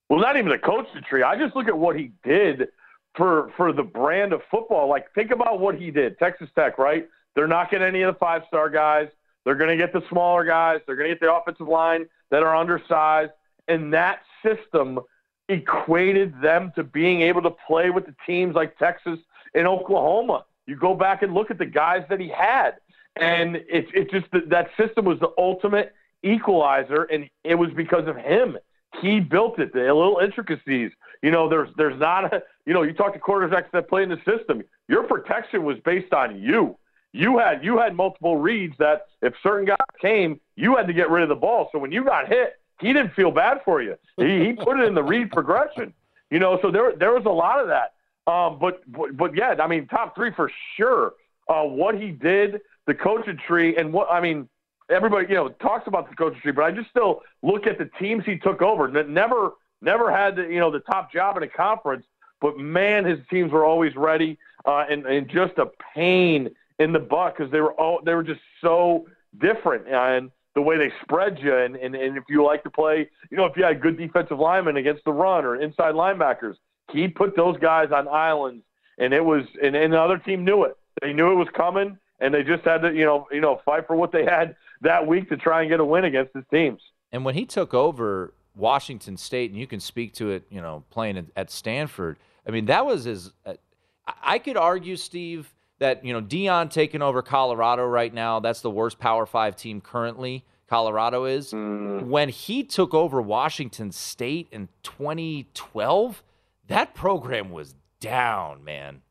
Well, 0.09 0.19
not 0.19 0.37
even 0.37 0.49
the 0.49 0.57
coaching 0.57 1.01
tree. 1.09 1.23
I 1.23 1.37
just 1.37 1.55
look 1.55 1.67
at 1.67 1.77
what 1.77 1.97
he 1.97 2.11
did 2.23 2.69
for 3.15 3.51
for 3.57 3.73
the 3.73 3.83
brand 3.83 4.33
of 4.33 4.41
football. 4.49 4.87
Like, 4.87 5.13
think 5.13 5.31
about 5.31 5.59
what 5.59 5.75
he 5.75 5.91
did. 5.91 6.17
Texas 6.19 6.49
Tech, 6.55 6.77
right? 6.77 7.07
They're 7.35 7.47
not 7.47 7.71
getting 7.71 7.87
any 7.87 8.01
of 8.01 8.13
the 8.13 8.19
five 8.19 8.43
star 8.47 8.69
guys. 8.69 9.07
They're 9.47 9.55
going 9.55 9.69
to 9.69 9.77
get 9.77 9.93
the 9.93 10.03
smaller 10.09 10.43
guys. 10.43 10.81
They're 10.85 10.97
going 10.97 11.07
to 11.07 11.15
get 11.15 11.21
the 11.21 11.33
offensive 11.33 11.69
line 11.69 12.07
that 12.31 12.43
are 12.43 12.53
undersized. 12.53 13.31
And 13.69 13.93
that 13.93 14.19
system 14.43 14.99
equated 15.47 16.33
them 16.41 16.73
to 16.75 16.83
being 16.83 17.21
able 17.21 17.41
to 17.43 17.51
play 17.65 17.89
with 17.89 18.05
the 18.07 18.15
teams 18.25 18.55
like 18.55 18.77
Texas 18.77 19.17
and 19.55 19.65
Oklahoma. 19.65 20.43
You 20.65 20.75
go 20.75 20.93
back 20.93 21.21
and 21.21 21.33
look 21.33 21.49
at 21.49 21.59
the 21.59 21.65
guys 21.65 22.03
that 22.09 22.19
he 22.19 22.27
had. 22.27 22.71
And 23.15 23.55
it's 23.69 23.89
it 23.93 24.11
just 24.11 24.25
that 24.49 24.67
system 24.75 25.05
was 25.05 25.17
the 25.21 25.31
ultimate 25.37 25.95
equalizer, 26.23 27.03
and 27.03 27.29
it 27.45 27.55
was 27.55 27.69
because 27.73 28.05
of 28.05 28.17
him. 28.17 28.57
He 29.01 29.21
built 29.21 29.59
it. 29.59 29.71
The 29.71 29.79
little 29.79 30.19
intricacies. 30.21 30.91
You 31.23 31.31
know, 31.31 31.47
there's 31.47 31.69
there's 31.77 31.97
not 31.97 32.33
a 32.33 32.43
you 32.65 32.73
know, 32.73 32.81
you 32.81 32.91
talk 32.91 33.13
to 33.13 33.19
quarterbacks 33.19 33.71
that 33.71 33.87
play 33.87 34.03
in 34.03 34.09
the 34.09 34.19
system. 34.25 34.61
Your 34.89 35.03
protection 35.03 35.63
was 35.63 35.77
based 35.85 36.11
on 36.11 36.37
you 36.37 36.77
you 37.13 37.37
had 37.37 37.63
you 37.63 37.77
had 37.77 37.95
multiple 37.95 38.37
reads 38.37 38.75
that 38.79 39.07
if 39.21 39.33
certain 39.41 39.65
guys 39.65 39.77
came, 40.01 40.39
you 40.55 40.75
had 40.75 40.87
to 40.87 40.93
get 40.93 41.09
rid 41.09 41.23
of 41.23 41.29
the 41.29 41.35
ball. 41.35 41.69
So 41.71 41.79
when 41.79 41.91
you 41.91 42.03
got 42.03 42.27
hit, 42.27 42.59
he 42.79 42.93
didn't 42.93 43.13
feel 43.13 43.31
bad 43.31 43.61
for 43.65 43.81
you. 43.81 43.95
He, 44.17 44.45
he 44.45 44.53
put 44.53 44.79
it 44.79 44.85
in 44.85 44.93
the 44.93 45.03
read 45.03 45.31
progression. 45.31 45.93
You 46.29 46.39
know, 46.39 46.59
so 46.61 46.71
there 46.71 46.93
there 46.95 47.13
was 47.13 47.25
a 47.25 47.29
lot 47.29 47.59
of 47.59 47.67
that. 47.67 47.93
Um, 48.31 48.59
but, 48.59 48.81
but 48.91 49.15
but 49.15 49.35
yeah, 49.35 49.55
I 49.59 49.67
mean, 49.67 49.87
top 49.87 50.15
three 50.15 50.31
for 50.35 50.51
sure. 50.75 51.13
Uh, 51.47 51.63
what 51.63 51.99
he 51.99 52.11
did, 52.11 52.59
the 52.85 52.93
coaching 52.93 53.39
tree, 53.47 53.77
and 53.77 53.93
what 53.93 54.09
I 54.11 54.19
mean, 54.19 54.49
everybody 54.89 55.27
you 55.29 55.35
know 55.35 55.47
talks 55.49 55.87
about 55.87 56.09
the 56.09 56.15
coaching 56.15 56.41
tree, 56.41 56.51
but 56.51 56.65
I 56.65 56.71
just 56.71 56.89
still 56.89 57.21
look 57.41 57.65
at 57.67 57.77
the 57.77 57.89
teams 57.99 58.25
he 58.25 58.37
took 58.37 58.61
over. 58.61 58.89
Never 58.89 59.53
never 59.81 60.11
had 60.11 60.35
the, 60.35 60.43
you 60.43 60.59
know 60.59 60.69
the 60.69 60.81
top 60.81 61.11
job 61.11 61.37
in 61.37 61.43
a 61.43 61.47
conference, 61.47 62.05
but 62.41 62.57
man, 62.57 63.05
his 63.05 63.19
teams 63.29 63.53
were 63.53 63.63
always 63.63 63.95
ready, 63.95 64.37
uh, 64.65 64.83
and 64.89 65.05
and 65.05 65.29
just 65.29 65.57
a 65.57 65.67
pain 65.95 66.49
in 66.79 66.93
the 66.93 66.99
butt 66.99 67.35
because 67.35 67.51
they 67.51 67.59
were 67.61 67.73
all 67.73 67.99
they 68.05 68.13
were 68.13 68.23
just 68.23 68.41
so 68.61 69.05
different 69.39 69.87
and 69.87 70.31
the 70.55 70.61
way 70.61 70.77
they 70.77 70.91
spread 71.03 71.37
you 71.39 71.55
and, 71.55 71.75
and, 71.75 71.93
and 71.93 72.17
if 72.17 72.23
you 72.27 72.43
like 72.43 72.63
to 72.63 72.69
play, 72.71 73.07
you 73.29 73.37
know, 73.37 73.45
if 73.45 73.55
you 73.55 73.63
had 73.63 73.79
good 73.79 73.95
defensive 73.95 74.39
linemen 74.39 74.77
against 74.77 75.03
the 75.05 75.11
run 75.11 75.45
or 75.45 75.55
inside 75.61 75.93
linebackers, 75.93 76.55
he 76.91 77.07
put 77.07 77.35
those 77.35 77.55
guys 77.59 77.89
on 77.93 78.07
islands 78.07 78.63
and 78.97 79.13
it 79.13 79.23
was 79.23 79.43
and, 79.61 79.75
and 79.75 79.93
the 79.93 80.01
other 80.01 80.17
team 80.17 80.43
knew 80.43 80.63
it. 80.63 80.75
They 81.01 81.13
knew 81.13 81.31
it 81.31 81.35
was 81.35 81.47
coming 81.55 81.97
and 82.19 82.33
they 82.33 82.43
just 82.43 82.63
had 82.63 82.81
to, 82.81 82.93
you 82.93 83.05
know, 83.05 83.27
you 83.31 83.41
know, 83.41 83.61
fight 83.65 83.85
for 83.85 83.95
what 83.95 84.11
they 84.11 84.25
had 84.25 84.55
that 84.81 85.05
week 85.05 85.29
to 85.29 85.37
try 85.37 85.61
and 85.61 85.69
get 85.69 85.79
a 85.79 85.85
win 85.85 86.05
against 86.05 86.33
his 86.33 86.43
teams. 86.51 86.81
And 87.11 87.23
when 87.23 87.35
he 87.35 87.45
took 87.45 87.73
over 87.73 88.33
Washington 88.57 89.17
State, 89.17 89.51
and 89.51 89.59
you 89.59 89.67
can 89.67 89.79
speak 89.79 90.13
to 90.13 90.31
it, 90.31 90.43
you 90.49 90.59
know, 90.59 90.83
playing 90.89 91.29
at 91.35 91.51
Stanford. 91.51 92.17
I 92.45 92.51
mean, 92.51 92.65
that 92.65 92.85
was 92.85 93.07
as 93.07 93.31
uh, 93.45 93.53
I 94.21 94.39
could 94.39 94.57
argue, 94.57 94.95
Steve, 94.95 95.53
that 95.79 96.03
you 96.03 96.13
know 96.13 96.21
Deion 96.21 96.69
taking 96.69 97.01
over 97.01 97.21
Colorado 97.21 97.85
right 97.85 98.13
now. 98.13 98.39
That's 98.39 98.61
the 98.61 98.71
worst 98.71 98.99
Power 98.99 99.25
Five 99.25 99.55
team 99.55 99.81
currently. 99.81 100.45
Colorado 100.67 101.25
is. 101.25 101.53
Mm. 101.53 102.07
When 102.07 102.29
he 102.29 102.63
took 102.63 102.93
over 102.93 103.21
Washington 103.21 103.91
State 103.91 104.47
in 104.51 104.67
2012, 104.83 106.23
that 106.67 106.93
program 106.93 107.51
was 107.51 107.75
down, 107.99 108.63
man. 108.63 109.01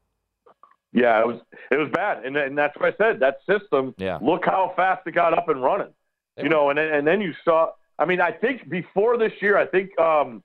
Yeah, 0.93 1.21
it 1.21 1.27
was 1.27 1.41
it 1.71 1.77
was 1.77 1.91
bad, 1.93 2.25
and, 2.25 2.37
and 2.37 2.57
that's 2.57 2.75
what 2.79 2.95
I 2.95 2.97
said. 2.97 3.21
That 3.21 3.39
system. 3.49 3.95
Yeah. 3.99 4.19
Look 4.23 4.45
how 4.45 4.73
fast 4.77 5.07
it 5.07 5.13
got 5.13 5.37
up 5.37 5.49
and 5.49 5.63
running. 5.63 5.93
They 6.37 6.45
you 6.45 6.49
were. 6.49 6.55
know, 6.55 6.71
and 6.71 6.79
and 6.79 7.07
then 7.07 7.21
you 7.21 7.35
saw. 7.45 7.73
I 7.99 8.05
mean, 8.05 8.21
I 8.21 8.31
think 8.31 8.69
before 8.69 9.19
this 9.19 9.33
year, 9.41 9.59
I 9.59 9.67
think 9.67 9.99
um, 9.99 10.43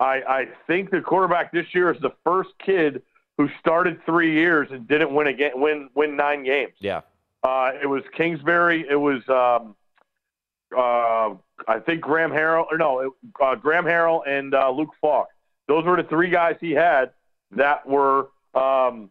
I 0.00 0.22
I 0.26 0.44
think 0.66 0.90
the 0.90 1.00
quarterback 1.00 1.52
this 1.52 1.66
year 1.74 1.92
is 1.92 2.00
the 2.00 2.12
first 2.24 2.50
kid 2.64 3.02
who 3.38 3.48
started 3.58 4.00
three 4.06 4.32
years 4.32 4.68
and 4.70 4.86
didn't 4.86 5.14
win 5.14 5.26
again, 5.26 5.52
win 5.54 5.88
win 5.94 6.16
nine 6.16 6.44
games. 6.44 6.74
Yeah, 6.78 7.02
uh, 7.42 7.72
it 7.82 7.86
was 7.86 8.02
Kingsbury. 8.16 8.86
It 8.88 8.96
was 8.96 9.22
um, 9.28 9.76
uh, 10.76 11.34
I 11.68 11.80
think 11.80 12.00
Graham 12.00 12.30
Harrell 12.30 12.66
or 12.70 12.78
no, 12.78 13.00
it, 13.00 13.12
uh, 13.40 13.54
Graham 13.54 13.84
Harrell 13.84 14.22
and 14.26 14.54
uh, 14.54 14.70
Luke 14.70 14.90
Falk. 15.00 15.28
Those 15.68 15.84
were 15.84 15.96
the 15.96 16.08
three 16.08 16.30
guys 16.30 16.56
he 16.60 16.72
had 16.72 17.10
that 17.52 17.86
were 17.86 18.28
um, 18.54 19.10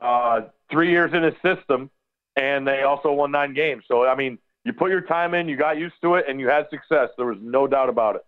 uh, 0.00 0.42
three 0.70 0.90
years 0.90 1.12
in 1.14 1.22
his 1.22 1.34
system, 1.42 1.90
and 2.36 2.66
they 2.66 2.82
also 2.82 3.12
won 3.12 3.30
nine 3.30 3.54
games. 3.54 3.84
So 3.88 4.06
I 4.06 4.14
mean, 4.14 4.38
you 4.64 4.72
put 4.72 4.90
your 4.90 5.00
time 5.00 5.34
in, 5.34 5.48
you 5.48 5.56
got 5.56 5.78
used 5.78 5.94
to 6.02 6.16
it, 6.16 6.26
and 6.28 6.38
you 6.38 6.48
had 6.48 6.68
success. 6.70 7.10
There 7.16 7.26
was 7.26 7.38
no 7.40 7.66
doubt 7.66 7.88
about 7.88 8.16
it. 8.16 8.24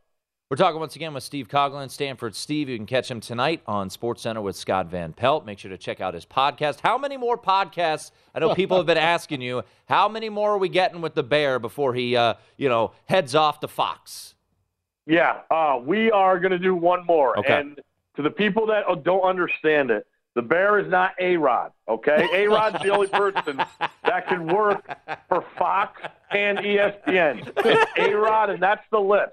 We're 0.51 0.57
talking 0.57 0.81
once 0.81 0.97
again 0.97 1.15
with 1.15 1.23
Steve 1.23 1.47
Coughlin, 1.47 1.89
Stanford 1.89 2.35
Steve. 2.35 2.69
You 2.69 2.77
can 2.77 2.85
catch 2.85 3.09
him 3.09 3.21
tonight 3.21 3.63
on 3.69 3.89
SportsCenter 3.89 4.43
with 4.43 4.57
Scott 4.57 4.89
Van 4.89 5.13
Pelt. 5.13 5.47
Make 5.47 5.61
sure 5.61 5.71
to 5.71 5.79
check 5.79 6.01
out 6.01 6.13
his 6.13 6.27
podcast. 6.27 6.81
How 6.81 6.99
many 6.99 7.17
more 7.17 7.39
podcasts? 7.39 8.11
I 8.35 8.41
know 8.41 8.53
people 8.57 8.77
have 8.77 8.85
been 8.85 8.99
asking 8.99 9.43
you. 9.43 9.63
How 9.89 10.09
many 10.09 10.29
more 10.29 10.55
are 10.55 10.59
we 10.59 10.69
getting 10.69 11.03
with 11.03 11.15
the 11.15 11.23
Bear 11.23 11.61
before 11.61 11.95
he, 11.95 12.17
uh, 12.17 12.35
you 12.57 12.69
know, 12.69 12.91
heads 13.05 13.37
off 13.37 13.61
to 13.61 13.69
Fox? 13.69 14.35
Yeah, 15.07 15.43
uh, 15.53 15.79
we 15.81 16.11
are 16.11 16.41
going 16.41 16.51
to 16.51 16.59
do 16.59 16.75
one 16.75 17.07
more. 17.07 17.39
Okay. 17.39 17.61
And 17.61 17.81
to 18.17 18.23
the 18.23 18.31
people 18.31 18.67
that 18.67 18.87
don't 19.05 19.23
understand 19.23 19.93
it, 19.93 20.05
the 20.35 20.43
Bear 20.43 20.81
is 20.81 20.91
not 20.91 21.13
A 21.21 21.37
Rod. 21.37 21.71
Okay, 21.89 22.29
A 22.33 22.49
Rod's 22.49 22.83
the 22.83 22.91
only 22.91 23.07
person 23.07 23.63
that 24.03 24.27
can 24.27 24.49
work 24.49 24.85
for 25.29 25.45
Fox 25.57 26.03
and 26.33 26.59
ESPN. 26.59 27.53
A 27.99 28.15
Rod, 28.17 28.51
and 28.51 28.61
that's 28.61 28.83
the 28.91 28.99
list. 28.99 29.31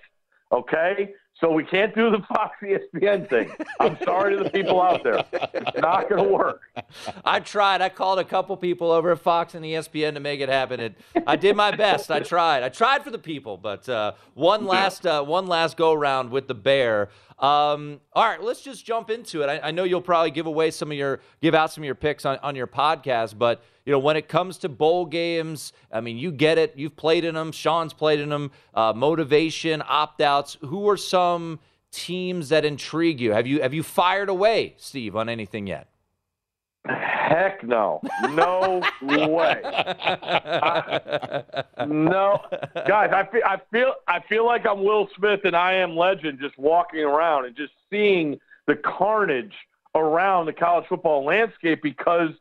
Okay? 0.51 1.13
So 1.39 1.51
we 1.51 1.63
can't 1.63 1.93
do 1.93 2.10
the 2.10 2.19
Fox 2.27 2.57
ESPN 2.63 3.29
thing. 3.29 3.51
I'm 3.79 3.97
sorry 4.03 4.36
to 4.36 4.43
the 4.43 4.49
people 4.49 4.81
out 4.81 5.03
there. 5.03 5.23
It's 5.53 5.77
not 5.77 6.10
going 6.10 6.23
to 6.23 6.29
work. 6.33 6.62
I 7.23 7.39
tried. 7.39 7.81
I 7.81 7.89
called 7.89 8.17
a 8.17 8.23
couple 8.23 8.57
people 8.57 8.91
over 8.91 9.12
at 9.12 9.19
Fox 9.19 9.53
and 9.53 9.63
ESPN 9.63 10.15
to 10.15 10.19
make 10.19 10.39
it 10.39 10.49
happen. 10.49 10.79
And 10.79 10.95
I 11.27 11.36
did 11.36 11.55
my 11.55 11.75
best. 11.75 12.10
I 12.10 12.21
tried. 12.21 12.63
I 12.63 12.69
tried 12.69 13.03
for 13.03 13.12
the 13.12 13.19
people, 13.19 13.57
but 13.57 13.88
uh, 13.88 14.13
one 14.33 14.65
last 14.65 15.05
uh, 15.05 15.23
one 15.23 15.45
last 15.45 15.77
go 15.77 15.93
round 15.93 16.31
with 16.31 16.47
the 16.47 16.55
Bear. 16.55 17.10
Um, 17.39 18.02
all 18.13 18.26
right, 18.26 18.41
let's 18.41 18.62
just 18.62 18.84
jump 18.84 19.12
into 19.12 19.43
it. 19.43 19.47
I, 19.47 19.67
I, 19.67 19.71
know 19.71 19.84
you'll 19.84 20.02
probably 20.02 20.32
give 20.32 20.47
away 20.47 20.71
some 20.71 20.89
of 20.89 20.97
your 20.97 21.19
give 21.39 21.54
out 21.54 21.71
some 21.71 21.84
of 21.84 21.86
your 21.86 21.93
picks 21.93 22.26
on, 22.26 22.39
on 22.39 22.56
your 22.56 22.65
podcast, 22.65 23.38
but 23.38 23.63
you 23.85 23.92
know 23.92 24.00
when 24.00 24.17
it 24.17 24.27
comes 24.27 24.58
to 24.60 24.69
bowl 24.69 25.06
games, 25.06 25.71
I 25.92 26.02
mean 26.02 26.17
you 26.17 26.31
get 26.31 26.58
it. 26.58 26.73
You've 26.75 26.96
played 26.96 27.23
in 27.23 27.35
them. 27.35 27.52
Sean's 27.52 27.94
played 27.94 28.19
in 28.19 28.29
them. 28.29 28.50
Uh, 28.73 28.92
motivation, 28.96 29.83
opt 29.88 30.19
outs. 30.19 30.58
Who 30.62 30.90
are 30.90 30.98
some 30.98 31.60
teams 31.92 32.50
that 32.50 32.65
intrigue 32.65 33.21
you? 33.21 33.33
Have 33.33 33.46
you 33.46 33.62
have 33.62 33.73
you 33.73 33.83
fired 33.83 34.29
away, 34.29 34.73
Steve, 34.77 35.15
on 35.15 35.29
anything 35.29 35.67
yet? 35.67 35.90
Heck 36.88 37.63
no. 37.63 38.02
No 38.31 38.81
way. 39.02 39.62
I- 39.63 41.44
no. 41.85 42.42
Guys, 42.88 43.12
I 43.13 43.25
feel 43.31 43.42
I 43.46 43.62
feel 43.71 43.94
I 44.08 44.19
feel 44.21 44.46
like 44.46 44.65
I'm 44.65 44.83
Will 44.83 45.10
Smith 45.15 45.42
and 45.44 45.56
I 45.56 45.73
am 45.73 45.96
legend 45.96 46.40
just 46.40 46.58
walking 46.58 47.02
around 47.02 47.46
and 47.46 47.56
just 47.56 47.73
seeing 47.90 48.40
the 48.65 48.75
carnage 48.75 49.54
around 49.96 50.46
the 50.46 50.54
college 50.54 50.85
football 50.88 51.23
landscape 51.25 51.81
because 51.81 52.31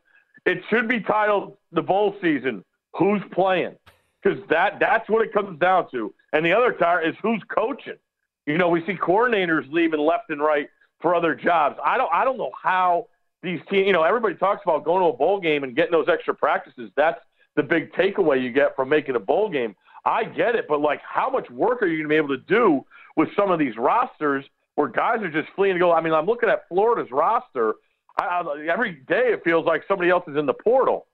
it 0.45 0.61
should 0.69 0.87
be 0.87 0.99
titled 0.99 1.57
the 1.71 1.81
bowl 1.81 2.15
season. 2.21 2.63
Who's 2.93 3.21
playing? 3.31 3.75
Because 4.21 4.39
that 4.49 4.79
that's 4.79 5.09
what 5.09 5.25
it 5.25 5.33
comes 5.33 5.59
down 5.59 5.89
to. 5.91 6.13
And 6.33 6.45
the 6.45 6.53
other 6.53 6.71
tire 6.73 7.01
is 7.01 7.15
who's 7.21 7.41
coaching. 7.47 7.97
You 8.45 8.57
know, 8.57 8.69
we 8.69 8.85
see 8.85 8.93
coordinators 8.93 9.71
leaving 9.71 9.99
left 9.99 10.29
and 10.29 10.41
right 10.41 10.69
for 11.01 11.13
other 11.13 11.35
jobs. 11.35 11.77
I 11.83 11.97
don't 11.97 12.11
I 12.13 12.23
don't 12.23 12.37
know 12.37 12.51
how 12.61 13.07
these 13.43 13.59
teams, 13.69 13.87
you 13.87 13.93
know, 13.93 14.03
everybody 14.03 14.35
talks 14.35 14.61
about 14.63 14.83
going 14.83 15.01
to 15.01 15.09
a 15.09 15.13
bowl 15.13 15.39
game 15.39 15.63
and 15.63 15.75
getting 15.75 15.91
those 15.91 16.07
extra 16.09 16.33
practices. 16.33 16.91
That's 16.95 17.19
the 17.55 17.63
big 17.63 17.91
takeaway 17.93 18.41
you 18.41 18.51
get 18.51 18.75
from 18.75 18.89
making 18.89 19.15
a 19.15 19.19
bowl 19.19 19.49
game. 19.49 19.75
I 20.05 20.23
get 20.23 20.55
it, 20.55 20.65
but 20.67 20.79
like, 20.79 21.01
how 21.01 21.29
much 21.29 21.49
work 21.49 21.81
are 21.81 21.87
you 21.87 21.97
going 21.97 22.05
to 22.05 22.09
be 22.09 22.15
able 22.15 22.29
to 22.29 22.43
do 22.47 22.85
with 23.15 23.29
some 23.35 23.51
of 23.51 23.59
these 23.59 23.75
rosters 23.77 24.45
where 24.75 24.87
guys 24.87 25.21
are 25.21 25.31
just 25.31 25.49
fleeing 25.55 25.73
to 25.73 25.79
go? 25.79 25.91
I 25.91 26.01
mean, 26.01 26.13
I'm 26.13 26.25
looking 26.25 26.49
at 26.49 26.67
Florida's 26.69 27.11
roster. 27.11 27.75
I, 28.19 28.25
I, 28.25 28.67
every 28.71 28.93
day 29.07 29.33
it 29.33 29.41
feels 29.43 29.65
like 29.65 29.83
somebody 29.87 30.09
else 30.09 30.23
is 30.27 30.37
in 30.37 30.45
the 30.45 30.53
portal. 30.53 31.07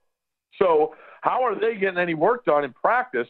So, 0.59 0.95
how 1.21 1.43
are 1.43 1.57
they 1.57 1.75
getting 1.75 1.97
any 1.97 2.13
work 2.13 2.45
done 2.45 2.63
in 2.63 2.73
practice, 2.73 3.27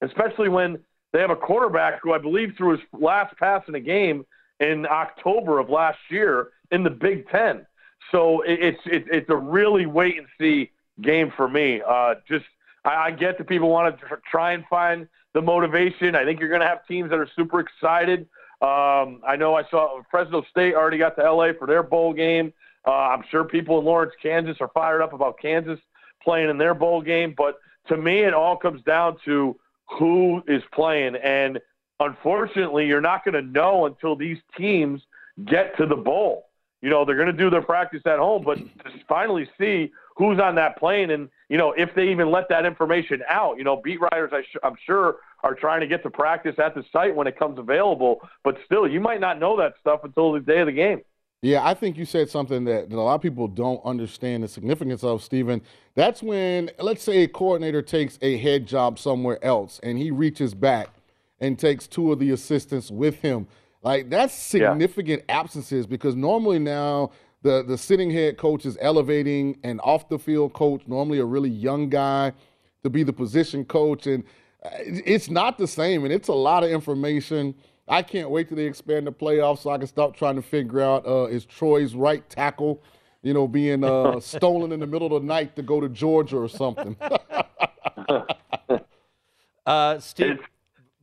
especially 0.00 0.48
when 0.48 0.78
they 1.12 1.20
have 1.20 1.30
a 1.30 1.36
quarterback 1.36 2.00
who 2.02 2.12
I 2.12 2.18
believe 2.18 2.54
threw 2.56 2.72
his 2.72 2.80
last 2.92 3.36
pass 3.36 3.62
in 3.68 3.74
a 3.74 3.80
game 3.80 4.24
in 4.58 4.86
October 4.86 5.58
of 5.58 5.68
last 5.68 5.98
year 6.08 6.48
in 6.70 6.82
the 6.82 6.90
Big 6.90 7.28
Ten? 7.28 7.66
So 8.10 8.42
it, 8.42 8.58
it's 8.60 8.80
it, 8.86 9.04
it's 9.10 9.30
a 9.30 9.36
really 9.36 9.86
wait 9.86 10.18
and 10.18 10.26
see 10.38 10.70
game 11.00 11.32
for 11.36 11.48
me. 11.48 11.80
Uh, 11.86 12.14
just 12.28 12.44
I, 12.84 12.94
I 12.94 13.10
get 13.10 13.38
that 13.38 13.48
people 13.48 13.68
want 13.68 13.98
to 13.98 14.06
tr- 14.06 14.14
try 14.30 14.52
and 14.52 14.64
find 14.68 15.08
the 15.34 15.40
motivation. 15.40 16.14
I 16.14 16.24
think 16.24 16.40
you're 16.40 16.48
going 16.48 16.60
to 16.60 16.66
have 16.66 16.86
teams 16.86 17.10
that 17.10 17.18
are 17.18 17.28
super 17.36 17.60
excited. 17.60 18.28
Um, 18.60 19.20
I 19.26 19.36
know 19.36 19.54
I 19.54 19.64
saw 19.70 20.00
Fresno 20.10 20.44
State 20.50 20.74
already 20.74 20.98
got 20.98 21.16
to 21.16 21.32
LA 21.32 21.48
for 21.58 21.66
their 21.66 21.82
bowl 21.82 22.12
game. 22.12 22.52
Uh, 22.86 22.90
I'm 22.90 23.22
sure 23.30 23.44
people 23.44 23.78
in 23.78 23.84
Lawrence, 23.84 24.12
Kansas 24.22 24.56
are 24.60 24.70
fired 24.74 25.02
up 25.02 25.12
about 25.12 25.38
Kansas 25.40 25.78
playing 26.22 26.50
in 26.50 26.58
their 26.58 26.74
bowl 26.74 27.00
game. 27.00 27.34
But 27.36 27.58
to 27.88 27.96
me, 27.96 28.20
it 28.20 28.34
all 28.34 28.56
comes 28.56 28.82
down 28.82 29.16
to 29.24 29.56
who 29.98 30.42
is 30.46 30.62
playing. 30.72 31.16
And 31.16 31.60
unfortunately, 32.00 32.86
you're 32.86 33.00
not 33.00 33.24
going 33.24 33.34
to 33.34 33.42
know 33.42 33.86
until 33.86 34.16
these 34.16 34.38
teams 34.56 35.00
get 35.44 35.76
to 35.78 35.86
the 35.86 35.96
bowl. 35.96 36.48
You 36.82 36.90
know, 36.90 37.04
they're 37.04 37.16
going 37.16 37.28
to 37.28 37.32
do 37.32 37.48
their 37.48 37.62
practice 37.62 38.02
at 38.06 38.18
home, 38.18 38.42
but 38.44 38.58
to 38.58 38.90
finally 39.08 39.48
see 39.58 39.92
who's 40.16 40.38
on 40.38 40.56
that 40.56 40.76
plane 40.78 41.10
and, 41.10 41.28
you 41.48 41.56
know, 41.56 41.72
if 41.72 41.94
they 41.94 42.10
even 42.10 42.30
let 42.30 42.48
that 42.48 42.66
information 42.66 43.22
out. 43.28 43.56
You 43.56 43.64
know, 43.64 43.80
beat 43.82 44.00
writers, 44.00 44.32
I 44.32 44.42
I'm 44.66 44.76
sure, 44.84 45.16
are 45.42 45.54
trying 45.54 45.80
to 45.80 45.86
get 45.86 46.02
to 46.02 46.10
practice 46.10 46.56
at 46.58 46.74
the 46.74 46.84
site 46.92 47.14
when 47.14 47.26
it 47.26 47.38
comes 47.38 47.58
available, 47.58 48.20
but 48.44 48.56
still, 48.64 48.86
you 48.86 49.00
might 49.00 49.20
not 49.20 49.38
know 49.38 49.56
that 49.56 49.74
stuff 49.80 50.00
until 50.04 50.32
the 50.32 50.40
day 50.40 50.60
of 50.60 50.66
the 50.66 50.72
game. 50.72 51.00
Yeah, 51.40 51.66
I 51.66 51.74
think 51.74 51.96
you 51.96 52.04
said 52.04 52.30
something 52.30 52.64
that, 52.66 52.88
that 52.88 52.96
a 52.96 53.00
lot 53.00 53.16
of 53.16 53.20
people 53.20 53.48
don't 53.48 53.84
understand 53.84 54.44
the 54.44 54.48
significance 54.48 55.02
of, 55.02 55.24
Stephen. 55.24 55.60
That's 55.96 56.22
when, 56.22 56.70
let's 56.78 57.02
say, 57.02 57.24
a 57.24 57.28
coordinator 57.28 57.82
takes 57.82 58.16
a 58.22 58.36
head 58.36 58.66
job 58.66 58.98
somewhere 58.98 59.44
else 59.44 59.80
and 59.82 59.98
he 59.98 60.12
reaches 60.12 60.54
back 60.54 60.90
and 61.40 61.58
takes 61.58 61.88
two 61.88 62.12
of 62.12 62.20
the 62.20 62.30
assistants 62.30 62.92
with 62.92 63.20
him. 63.22 63.48
Like, 63.82 64.10
that's 64.10 64.32
significant 64.32 65.24
absences 65.28 65.86
because 65.86 66.14
normally 66.14 66.58
now 66.58 67.10
the, 67.42 67.64
the 67.64 67.76
sitting 67.76 68.10
head 68.10 68.38
coach 68.38 68.64
is 68.64 68.78
elevating 68.80 69.58
an 69.64 69.80
off 69.80 70.08
the 70.08 70.18
field 70.18 70.52
coach, 70.52 70.82
normally 70.86 71.18
a 71.18 71.24
really 71.24 71.50
young 71.50 71.88
guy, 71.88 72.32
to 72.84 72.90
be 72.90 73.02
the 73.02 73.12
position 73.12 73.64
coach. 73.64 74.06
And 74.06 74.24
uh, 74.64 74.70
it's 74.78 75.28
not 75.28 75.58
the 75.58 75.66
same, 75.66 76.04
and 76.04 76.12
it's 76.12 76.28
a 76.28 76.34
lot 76.34 76.62
of 76.62 76.70
information. 76.70 77.54
I 77.88 78.02
can't 78.02 78.30
wait 78.30 78.48
till 78.48 78.56
they 78.56 78.66
expand 78.66 79.08
the 79.08 79.12
playoffs 79.12 79.58
so 79.58 79.70
I 79.70 79.78
can 79.78 79.88
start 79.88 80.14
trying 80.14 80.36
to 80.36 80.42
figure 80.42 80.80
out 80.80 81.04
uh, 81.04 81.24
is 81.24 81.44
Troy's 81.44 81.96
right 81.96 82.28
tackle, 82.30 82.80
you 83.22 83.34
know, 83.34 83.48
being 83.48 83.82
uh, 83.82 84.20
stolen 84.20 84.70
in 84.70 84.78
the 84.78 84.86
middle 84.86 85.12
of 85.14 85.22
the 85.22 85.26
night 85.26 85.56
to 85.56 85.62
go 85.62 85.80
to 85.80 85.88
Georgia 85.88 86.38
or 86.38 86.48
something. 86.48 86.96
Uh, 89.64 90.00
Steve, 90.00 90.40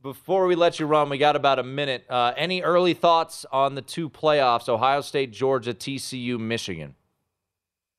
before 0.02 0.46
we 0.46 0.54
let 0.54 0.80
you 0.80 0.86
run, 0.86 1.08
we 1.10 1.18
got 1.18 1.36
about 1.36 1.58
a 1.58 1.62
minute. 1.62 2.04
Uh, 2.08 2.32
any 2.36 2.62
early 2.62 2.94
thoughts 2.94 3.44
on 3.52 3.74
the 3.74 3.82
two 3.82 4.08
playoffs: 4.08 4.68
Ohio 4.68 5.00
State, 5.00 5.32
Georgia, 5.32 5.74
TCU, 5.74 6.38
Michigan? 6.38 6.94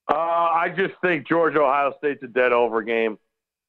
Uh, 0.10 0.16
I 0.16 0.74
just 0.76 0.94
think 1.02 1.28
Georgia 1.28 1.62
Ohio 1.62 1.94
State's 1.98 2.24
a 2.24 2.28
dead 2.28 2.52
over 2.52 2.82
game. 2.82 3.18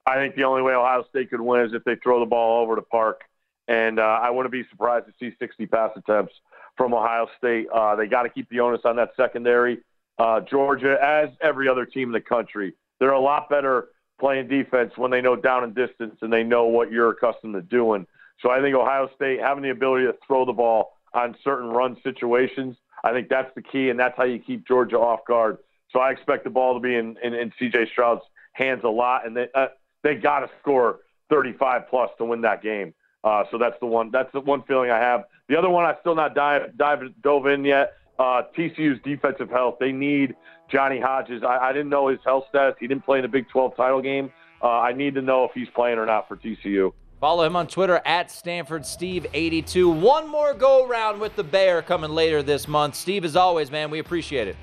I 0.06 0.16
think 0.16 0.34
the 0.34 0.44
only 0.44 0.62
way 0.62 0.72
Ohio 0.72 1.04
State 1.08 1.30
could 1.30 1.40
win 1.40 1.66
is 1.66 1.72
if 1.74 1.84
they 1.84 1.94
throw 1.96 2.20
the 2.20 2.26
ball 2.26 2.62
over 2.62 2.74
to 2.74 2.82
Park, 2.82 3.22
and 3.68 4.00
uh, 4.00 4.20
I 4.22 4.30
wouldn't 4.30 4.52
be 4.52 4.64
surprised 4.70 5.06
to 5.06 5.12
see 5.20 5.36
60 5.38 5.66
pass 5.66 5.90
attempts 5.96 6.34
from 6.76 6.94
Ohio 6.94 7.28
State. 7.38 7.68
Uh, 7.72 7.94
they 7.94 8.06
got 8.06 8.22
to 8.22 8.28
keep 8.28 8.48
the 8.48 8.60
onus 8.60 8.80
on 8.84 8.96
that 8.96 9.10
secondary. 9.16 9.78
Uh, 10.18 10.40
Georgia, 10.40 10.98
as 11.02 11.28
every 11.40 11.68
other 11.68 11.86
team 11.86 12.08
in 12.08 12.12
the 12.12 12.20
country, 12.20 12.74
they're 12.98 13.12
a 13.12 13.20
lot 13.20 13.48
better 13.48 13.88
playing 14.18 14.48
defense 14.48 14.92
when 14.96 15.10
they 15.10 15.20
know 15.20 15.36
down 15.36 15.64
and 15.64 15.74
distance 15.74 16.16
and 16.22 16.32
they 16.32 16.42
know 16.42 16.64
what 16.64 16.90
you're 16.90 17.10
accustomed 17.10 17.54
to 17.54 17.62
doing. 17.62 18.06
So 18.42 18.50
I 18.50 18.60
think 18.60 18.74
Ohio 18.74 19.08
State 19.14 19.40
having 19.40 19.62
the 19.62 19.70
ability 19.70 20.06
to 20.06 20.14
throw 20.26 20.44
the 20.44 20.52
ball 20.52 20.92
on 21.14 21.36
certain 21.44 21.68
run 21.68 21.96
situations, 22.02 22.76
I 23.04 23.12
think 23.12 23.28
that's 23.28 23.52
the 23.54 23.62
key, 23.62 23.90
and 23.90 23.98
that's 23.98 24.16
how 24.16 24.24
you 24.24 24.38
keep 24.38 24.66
Georgia 24.66 24.98
off 24.98 25.20
guard. 25.26 25.58
So 25.90 26.00
I 26.00 26.10
expect 26.10 26.44
the 26.44 26.50
ball 26.50 26.74
to 26.74 26.80
be 26.80 26.94
in, 26.94 27.16
in, 27.22 27.34
in 27.34 27.52
C.J. 27.58 27.90
Stroud's 27.92 28.22
hands 28.52 28.82
a 28.84 28.88
lot, 28.88 29.26
and 29.26 29.36
they 29.36 29.48
uh, 29.54 29.66
they 30.02 30.14
got 30.14 30.40
to 30.40 30.50
score 30.60 31.00
35 31.30 31.88
plus 31.88 32.10
to 32.18 32.24
win 32.24 32.40
that 32.42 32.62
game. 32.62 32.94
Uh, 33.24 33.44
so 33.50 33.58
that's 33.58 33.76
the 33.80 33.86
one. 33.86 34.10
That's 34.10 34.32
the 34.32 34.40
one 34.40 34.62
feeling 34.62 34.90
I 34.90 34.98
have. 34.98 35.24
The 35.48 35.56
other 35.56 35.70
one 35.70 35.84
I 35.84 35.94
still 36.00 36.14
not 36.14 36.34
dive, 36.34 36.76
dive 36.76 37.00
dove 37.22 37.46
in 37.46 37.64
yet. 37.64 37.92
Uh, 38.18 38.42
TCU's 38.56 39.00
defensive 39.04 39.50
health. 39.50 39.76
They 39.80 39.92
need 39.92 40.34
Johnny 40.70 41.00
Hodges. 41.00 41.42
I, 41.42 41.58
I 41.58 41.72
didn't 41.72 41.90
know 41.90 42.08
his 42.08 42.18
health 42.24 42.44
status. 42.48 42.74
He 42.80 42.86
didn't 42.86 43.04
play 43.04 43.18
in 43.18 43.22
the 43.22 43.28
Big 43.28 43.48
12 43.48 43.76
title 43.76 44.02
game. 44.02 44.32
Uh, 44.62 44.80
I 44.80 44.92
need 44.92 45.14
to 45.14 45.22
know 45.22 45.44
if 45.44 45.52
he's 45.54 45.68
playing 45.74 45.98
or 45.98 46.06
not 46.06 46.28
for 46.28 46.36
TCU. 46.36 46.92
Follow 47.22 47.44
him 47.44 47.54
on 47.54 47.68
Twitter 47.68 48.02
at 48.04 48.32
Stanford 48.32 48.84
Steve 48.84 49.28
82 49.32 49.88
One 49.88 50.26
more 50.26 50.54
go 50.54 50.88
round 50.88 51.20
with 51.20 51.36
the 51.36 51.44
Bear 51.44 51.80
coming 51.80 52.10
later 52.10 52.42
this 52.42 52.66
month. 52.66 52.96
Steve, 52.96 53.24
as 53.24 53.36
always, 53.36 53.70
man, 53.70 53.90
we 53.90 54.00
appreciate 54.00 54.48
it. 54.48 54.56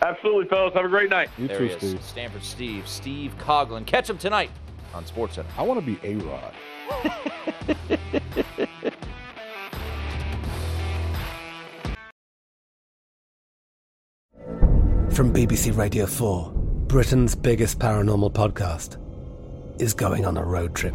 Absolutely, 0.00 0.48
fellas. 0.48 0.72
Have 0.72 0.86
a 0.86 0.88
great 0.88 1.10
night. 1.10 1.28
You 1.36 1.48
there 1.48 1.58
too, 1.58 1.64
he 1.66 1.72
is, 1.72 1.76
Steve. 1.76 2.02
Stanford 2.02 2.42
Steve, 2.42 2.88
Steve 2.88 3.34
Coughlin. 3.36 3.84
Catch 3.84 4.08
him 4.08 4.16
tonight 4.16 4.50
on 4.94 5.04
SportsCenter. 5.04 5.44
I 5.58 5.62
want 5.62 5.78
to 5.78 5.84
be 5.84 5.98
A 6.02 6.14
Rod. 6.14 6.54
From 15.12 15.30
BBC 15.34 15.76
Radio 15.76 16.06
4, 16.06 16.52
Britain's 16.86 17.34
biggest 17.34 17.78
paranormal 17.78 18.32
podcast 18.32 18.96
is 19.78 19.92
going 19.92 20.24
on 20.24 20.38
a 20.38 20.42
road 20.42 20.74
trip. 20.74 20.94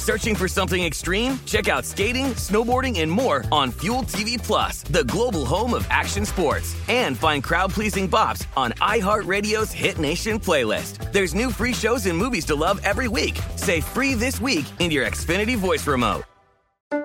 Searching 0.01 0.33
for 0.33 0.47
something 0.47 0.83
extreme? 0.83 1.39
Check 1.45 1.67
out 1.67 1.85
skating, 1.85 2.31
snowboarding, 2.33 3.01
and 3.01 3.11
more 3.11 3.45
on 3.51 3.69
Fuel 3.81 4.01
TV 4.01 4.35
Plus, 4.35 4.81
the 4.81 5.03
global 5.03 5.45
home 5.45 5.75
of 5.75 5.85
action 5.91 6.25
sports. 6.25 6.75
And 6.89 7.15
find 7.15 7.43
crowd-pleasing 7.43 8.09
bops 8.09 8.47
on 8.57 8.71
iHeartRadio's 8.81 9.71
Hit 9.71 9.99
Nation 9.99 10.39
playlist. 10.39 11.11
There's 11.11 11.35
new 11.35 11.51
free 11.51 11.73
shows 11.73 12.07
and 12.07 12.17
movies 12.17 12.45
to 12.45 12.55
love 12.55 12.81
every 12.83 13.07
week. 13.07 13.39
Say 13.57 13.79
free 13.79 14.15
this 14.15 14.41
week 14.41 14.65
in 14.79 14.89
your 14.89 15.05
Xfinity 15.05 15.55
voice 15.55 15.85
remote. 15.85 16.23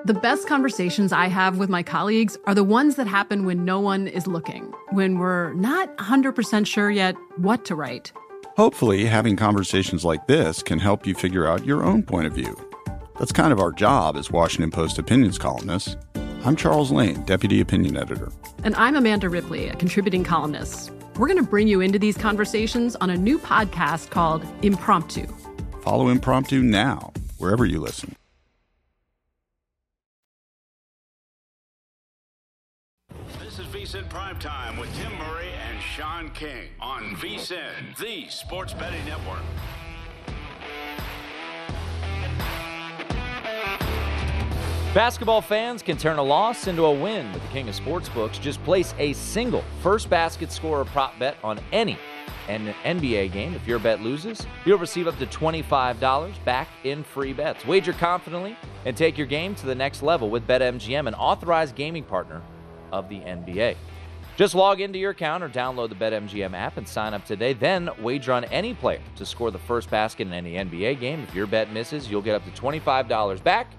The 0.06 0.14
best 0.14 0.48
conversations 0.48 1.12
I 1.12 1.26
have 1.26 1.58
with 1.58 1.68
my 1.68 1.82
colleagues 1.82 2.38
are 2.46 2.54
the 2.54 2.64
ones 2.64 2.96
that 2.96 3.06
happen 3.06 3.44
when 3.44 3.66
no 3.66 3.78
one 3.78 4.08
is 4.08 4.26
looking, 4.26 4.72
when 4.88 5.18
we're 5.18 5.52
not 5.52 5.94
100% 5.98 6.66
sure 6.66 6.90
yet 6.90 7.14
what 7.36 7.66
to 7.66 7.74
write. 7.74 8.10
Hopefully, 8.56 9.04
having 9.04 9.36
conversations 9.36 10.02
like 10.02 10.26
this 10.26 10.62
can 10.62 10.78
help 10.78 11.06
you 11.06 11.14
figure 11.14 11.46
out 11.46 11.66
your 11.66 11.84
own 11.84 12.02
point 12.02 12.26
of 12.26 12.32
view. 12.32 12.56
That's 13.18 13.32
kind 13.32 13.52
of 13.52 13.60
our 13.60 13.72
job 13.72 14.16
as 14.16 14.30
Washington 14.30 14.70
Post 14.70 14.98
opinions 14.98 15.38
columnists. 15.38 15.96
I'm 16.44 16.54
Charles 16.54 16.92
Lane, 16.92 17.22
Deputy 17.22 17.60
Opinion 17.60 17.96
Editor. 17.96 18.30
And 18.62 18.74
I'm 18.76 18.94
Amanda 18.94 19.28
Ripley, 19.28 19.68
a 19.68 19.74
contributing 19.74 20.22
columnist. 20.22 20.92
We're 21.16 21.28
going 21.28 21.42
to 21.42 21.48
bring 21.48 21.66
you 21.66 21.80
into 21.80 21.98
these 21.98 22.16
conversations 22.16 22.94
on 22.96 23.08
a 23.08 23.16
new 23.16 23.38
podcast 23.38 24.10
called 24.10 24.44
Impromptu. 24.62 25.26
Follow 25.80 26.08
Impromptu 26.08 26.62
now, 26.62 27.12
wherever 27.38 27.64
you 27.64 27.80
listen. 27.80 28.14
This 33.42 33.58
is 33.58 33.66
VSIN 33.66 34.08
Primetime 34.10 34.78
with 34.78 34.94
Tim 34.94 35.16
Murray 35.16 35.48
and 35.70 35.82
Sean 35.82 36.30
King 36.30 36.68
on 36.80 37.16
VSIN, 37.16 37.96
the 37.98 38.28
sports 38.28 38.74
betting 38.74 39.04
network. 39.06 39.40
Basketball 44.96 45.42
fans 45.42 45.82
can 45.82 45.98
turn 45.98 46.16
a 46.16 46.22
loss 46.22 46.68
into 46.68 46.86
a 46.86 46.90
win 46.90 47.30
with 47.34 47.42
the 47.42 47.48
King 47.48 47.68
of 47.68 47.78
Sportsbooks. 47.78 48.40
Just 48.40 48.64
place 48.64 48.94
a 48.96 49.12
single 49.12 49.62
first 49.82 50.08
basket 50.08 50.50
scorer 50.50 50.86
prop 50.86 51.18
bet 51.18 51.36
on 51.44 51.60
any 51.70 51.98
an 52.48 52.74
NBA 52.82 53.30
game. 53.30 53.52
If 53.52 53.66
your 53.66 53.78
bet 53.78 54.00
loses, 54.00 54.46
you'll 54.64 54.78
receive 54.78 55.06
up 55.06 55.18
to 55.18 55.26
$25 55.26 56.44
back 56.46 56.68
in 56.84 57.04
free 57.04 57.34
bets. 57.34 57.66
Wager 57.66 57.92
confidently 57.92 58.56
and 58.86 58.96
take 58.96 59.18
your 59.18 59.26
game 59.26 59.54
to 59.56 59.66
the 59.66 59.74
next 59.74 60.02
level 60.02 60.30
with 60.30 60.46
BetMGM, 60.46 61.06
an 61.06 61.14
authorized 61.14 61.76
gaming 61.76 62.04
partner 62.04 62.40
of 62.90 63.10
the 63.10 63.16
NBA. 63.16 63.76
Just 64.38 64.54
log 64.54 64.80
into 64.80 64.98
your 64.98 65.10
account 65.10 65.44
or 65.44 65.50
download 65.50 65.90
the 65.90 65.94
BetMGM 65.94 66.54
app 66.54 66.78
and 66.78 66.88
sign 66.88 67.12
up 67.12 67.26
today. 67.26 67.52
Then 67.52 67.90
wager 68.00 68.32
on 68.32 68.44
any 68.44 68.72
player 68.72 69.02
to 69.16 69.26
score 69.26 69.50
the 69.50 69.58
first 69.58 69.90
basket 69.90 70.26
in 70.26 70.32
any 70.32 70.54
NBA 70.54 71.00
game. 71.00 71.20
If 71.20 71.34
your 71.34 71.46
bet 71.46 71.70
misses, 71.70 72.10
you'll 72.10 72.22
get 72.22 72.34
up 72.34 72.46
to 72.46 72.50
$25 72.62 73.44
back 73.44 73.74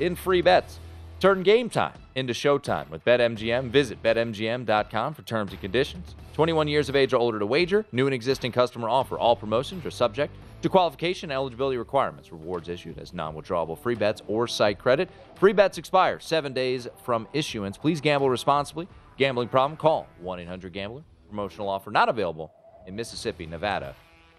in 0.00 0.16
free 0.16 0.42
bets. 0.42 0.78
Turn 1.20 1.42
game 1.42 1.68
time 1.68 1.98
into 2.14 2.32
showtime 2.32 2.88
with 2.90 3.04
BetMGM. 3.04 3.70
Visit 3.70 4.00
BetMGM.com 4.02 5.14
for 5.14 5.22
terms 5.22 5.50
and 5.50 5.60
conditions. 5.60 6.14
21 6.34 6.68
years 6.68 6.88
of 6.88 6.94
age 6.94 7.12
or 7.12 7.16
older 7.16 7.40
to 7.40 7.46
wager. 7.46 7.84
New 7.90 8.06
and 8.06 8.14
existing 8.14 8.52
customer 8.52 8.88
offer. 8.88 9.18
All 9.18 9.34
promotions 9.34 9.84
are 9.84 9.90
subject 9.90 10.32
to 10.62 10.68
qualification 10.68 11.30
and 11.30 11.36
eligibility 11.36 11.76
requirements. 11.76 12.30
Rewards 12.30 12.68
issued 12.68 12.98
as 12.98 13.12
non 13.12 13.34
withdrawable 13.34 13.76
free 13.76 13.96
bets 13.96 14.22
or 14.28 14.46
site 14.46 14.78
credit. 14.78 15.10
Free 15.34 15.52
bets 15.52 15.78
expire 15.78 16.20
seven 16.20 16.52
days 16.52 16.86
from 17.02 17.26
issuance. 17.32 17.76
Please 17.76 18.00
gamble 18.00 18.30
responsibly. 18.30 18.86
Gambling 19.16 19.48
problem? 19.48 19.76
Call 19.76 20.06
1 20.20 20.38
800 20.40 20.72
Gambler. 20.72 21.02
Promotional 21.28 21.68
offer 21.68 21.90
not 21.90 22.08
available 22.08 22.52
in 22.86 22.94
Mississippi, 22.94 23.46
Nevada, 23.46 23.96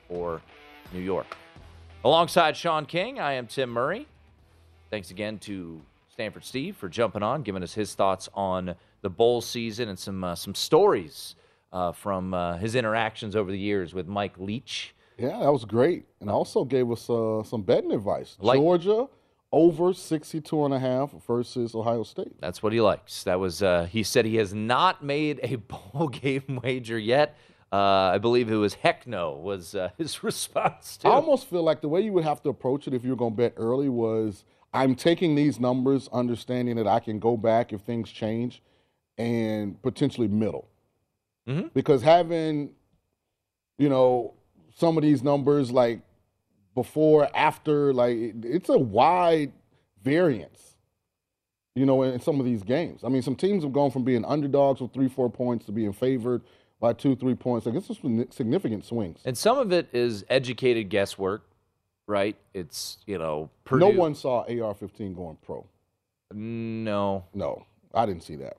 or 0.07 0.41
New 0.93 1.01
York. 1.01 1.27
Alongside 2.05 2.55
Sean 2.55 2.85
King, 2.85 3.19
I 3.19 3.33
am 3.33 3.45
Tim 3.45 3.69
Murray. 3.69 4.07
Thanks 4.89 5.11
again 5.11 5.37
to 5.39 5.81
Stanford 6.11 6.43
Steve 6.43 6.75
for 6.75 6.89
jumping 6.89 7.21
on, 7.21 7.43
giving 7.43 7.61
us 7.61 7.73
his 7.73 7.93
thoughts 7.93 8.27
on 8.33 8.75
the 9.01 9.09
bowl 9.09 9.39
season 9.41 9.87
and 9.89 9.97
some 9.99 10.23
uh, 10.23 10.35
some 10.35 10.55
stories 10.55 11.35
uh, 11.71 11.91
from 11.91 12.33
uh, 12.33 12.57
his 12.57 12.75
interactions 12.75 13.35
over 13.35 13.51
the 13.51 13.59
years 13.59 13.93
with 13.93 14.07
Mike 14.07 14.37
Leach. 14.37 14.95
Yeah, 15.17 15.39
that 15.39 15.51
was 15.51 15.65
great. 15.65 16.05
And 16.21 16.29
also 16.29 16.63
gave 16.63 16.89
us 16.89 17.09
uh, 17.09 17.43
some 17.43 17.61
betting 17.61 17.91
advice. 17.91 18.37
Like- 18.39 18.57
Georgia 18.57 19.07
over 19.51 19.93
62 19.93 20.65
and 20.65 20.73
a 20.75 20.79
half 20.79 21.11
versus 21.27 21.73
Ohio 21.73 22.03
State. 22.03 22.39
That's 22.39 22.61
what 22.61 22.71
he 22.71 22.81
likes. 22.81 23.23
That 23.23 23.39
was 23.39 23.63
uh, 23.63 23.87
he 23.91 24.03
said 24.03 24.25
he 24.25 24.35
has 24.37 24.53
not 24.53 25.03
made 25.03 25.39
a 25.43 25.55
bowl 25.93 26.07
game 26.09 26.59
wager 26.63 26.97
yet. 26.97 27.35
Uh, 27.71 27.75
I 28.13 28.17
believe 28.17 28.51
it 28.51 28.55
was 28.55 28.73
heck 28.73 29.05
no 29.05 29.33
was 29.33 29.75
uh, 29.75 29.89
his 29.97 30.23
response 30.23 30.97
to. 30.97 31.07
I 31.07 31.11
almost 31.11 31.47
feel 31.47 31.61
like 31.61 31.81
the 31.81 31.89
way 31.89 32.01
you 32.01 32.11
would 32.13 32.23
have 32.23 32.41
to 32.43 32.49
approach 32.49 32.87
it 32.87 32.93
if 32.95 33.03
you 33.03 33.11
were 33.11 33.15
going 33.15 33.33
to 33.33 33.37
bet 33.37 33.53
early 33.57 33.89
was 33.89 34.43
I'm 34.73 34.95
taking 34.95 35.35
these 35.35 35.59
numbers, 35.59 36.09
understanding 36.13 36.75
that 36.75 36.87
I 36.87 36.99
can 36.99 37.19
go 37.19 37.37
back 37.37 37.73
if 37.73 37.81
things 37.81 38.09
change, 38.09 38.61
and 39.17 39.81
potentially 39.81 40.27
middle. 40.27 40.67
Mhm. 41.47 41.73
Because 41.73 42.01
having, 42.01 42.71
you 43.77 43.89
know, 43.89 44.33
some 44.75 44.97
of 44.97 45.03
these 45.03 45.23
numbers 45.23 45.71
like 45.71 46.01
before, 46.75 47.27
after, 47.35 47.93
like 47.93 48.17
it's 48.43 48.69
a 48.69 48.77
wide 48.77 49.51
variance. 50.03 50.75
You 51.75 51.85
know, 51.85 52.01
in 52.03 52.19
some 52.19 52.39
of 52.39 52.45
these 52.45 52.63
games. 52.63 53.03
I 53.03 53.09
mean, 53.09 53.21
some 53.21 53.35
teams 53.35 53.63
have 53.63 53.71
gone 53.71 53.91
from 53.91 54.03
being 54.03 54.25
underdogs 54.25 54.81
with 54.81 54.91
three, 54.91 55.07
four 55.07 55.29
points 55.29 55.65
to 55.67 55.71
being 55.71 55.93
favored 55.93 56.41
by 56.79 56.93
two, 56.93 57.15
three 57.15 57.35
points. 57.35 57.65
Like, 57.65 57.75
it's 57.75 57.87
some 57.87 58.25
significant 58.31 58.85
swings. 58.85 59.21
And 59.23 59.37
some 59.37 59.57
of 59.57 59.71
it 59.71 59.87
is 59.93 60.25
educated 60.29 60.89
guesswork, 60.89 61.48
right? 62.09 62.35
It's 62.53 62.97
you 63.05 63.17
know 63.17 63.49
Purdue. 63.63 63.91
No 63.91 63.99
one 63.99 64.15
saw 64.15 64.41
AR-15 64.41 65.15
going 65.15 65.37
pro. 65.45 65.65
No. 66.33 67.25
No, 67.33 67.65
I 67.93 68.05
didn't 68.05 68.23
see 68.23 68.35
that. 68.37 68.57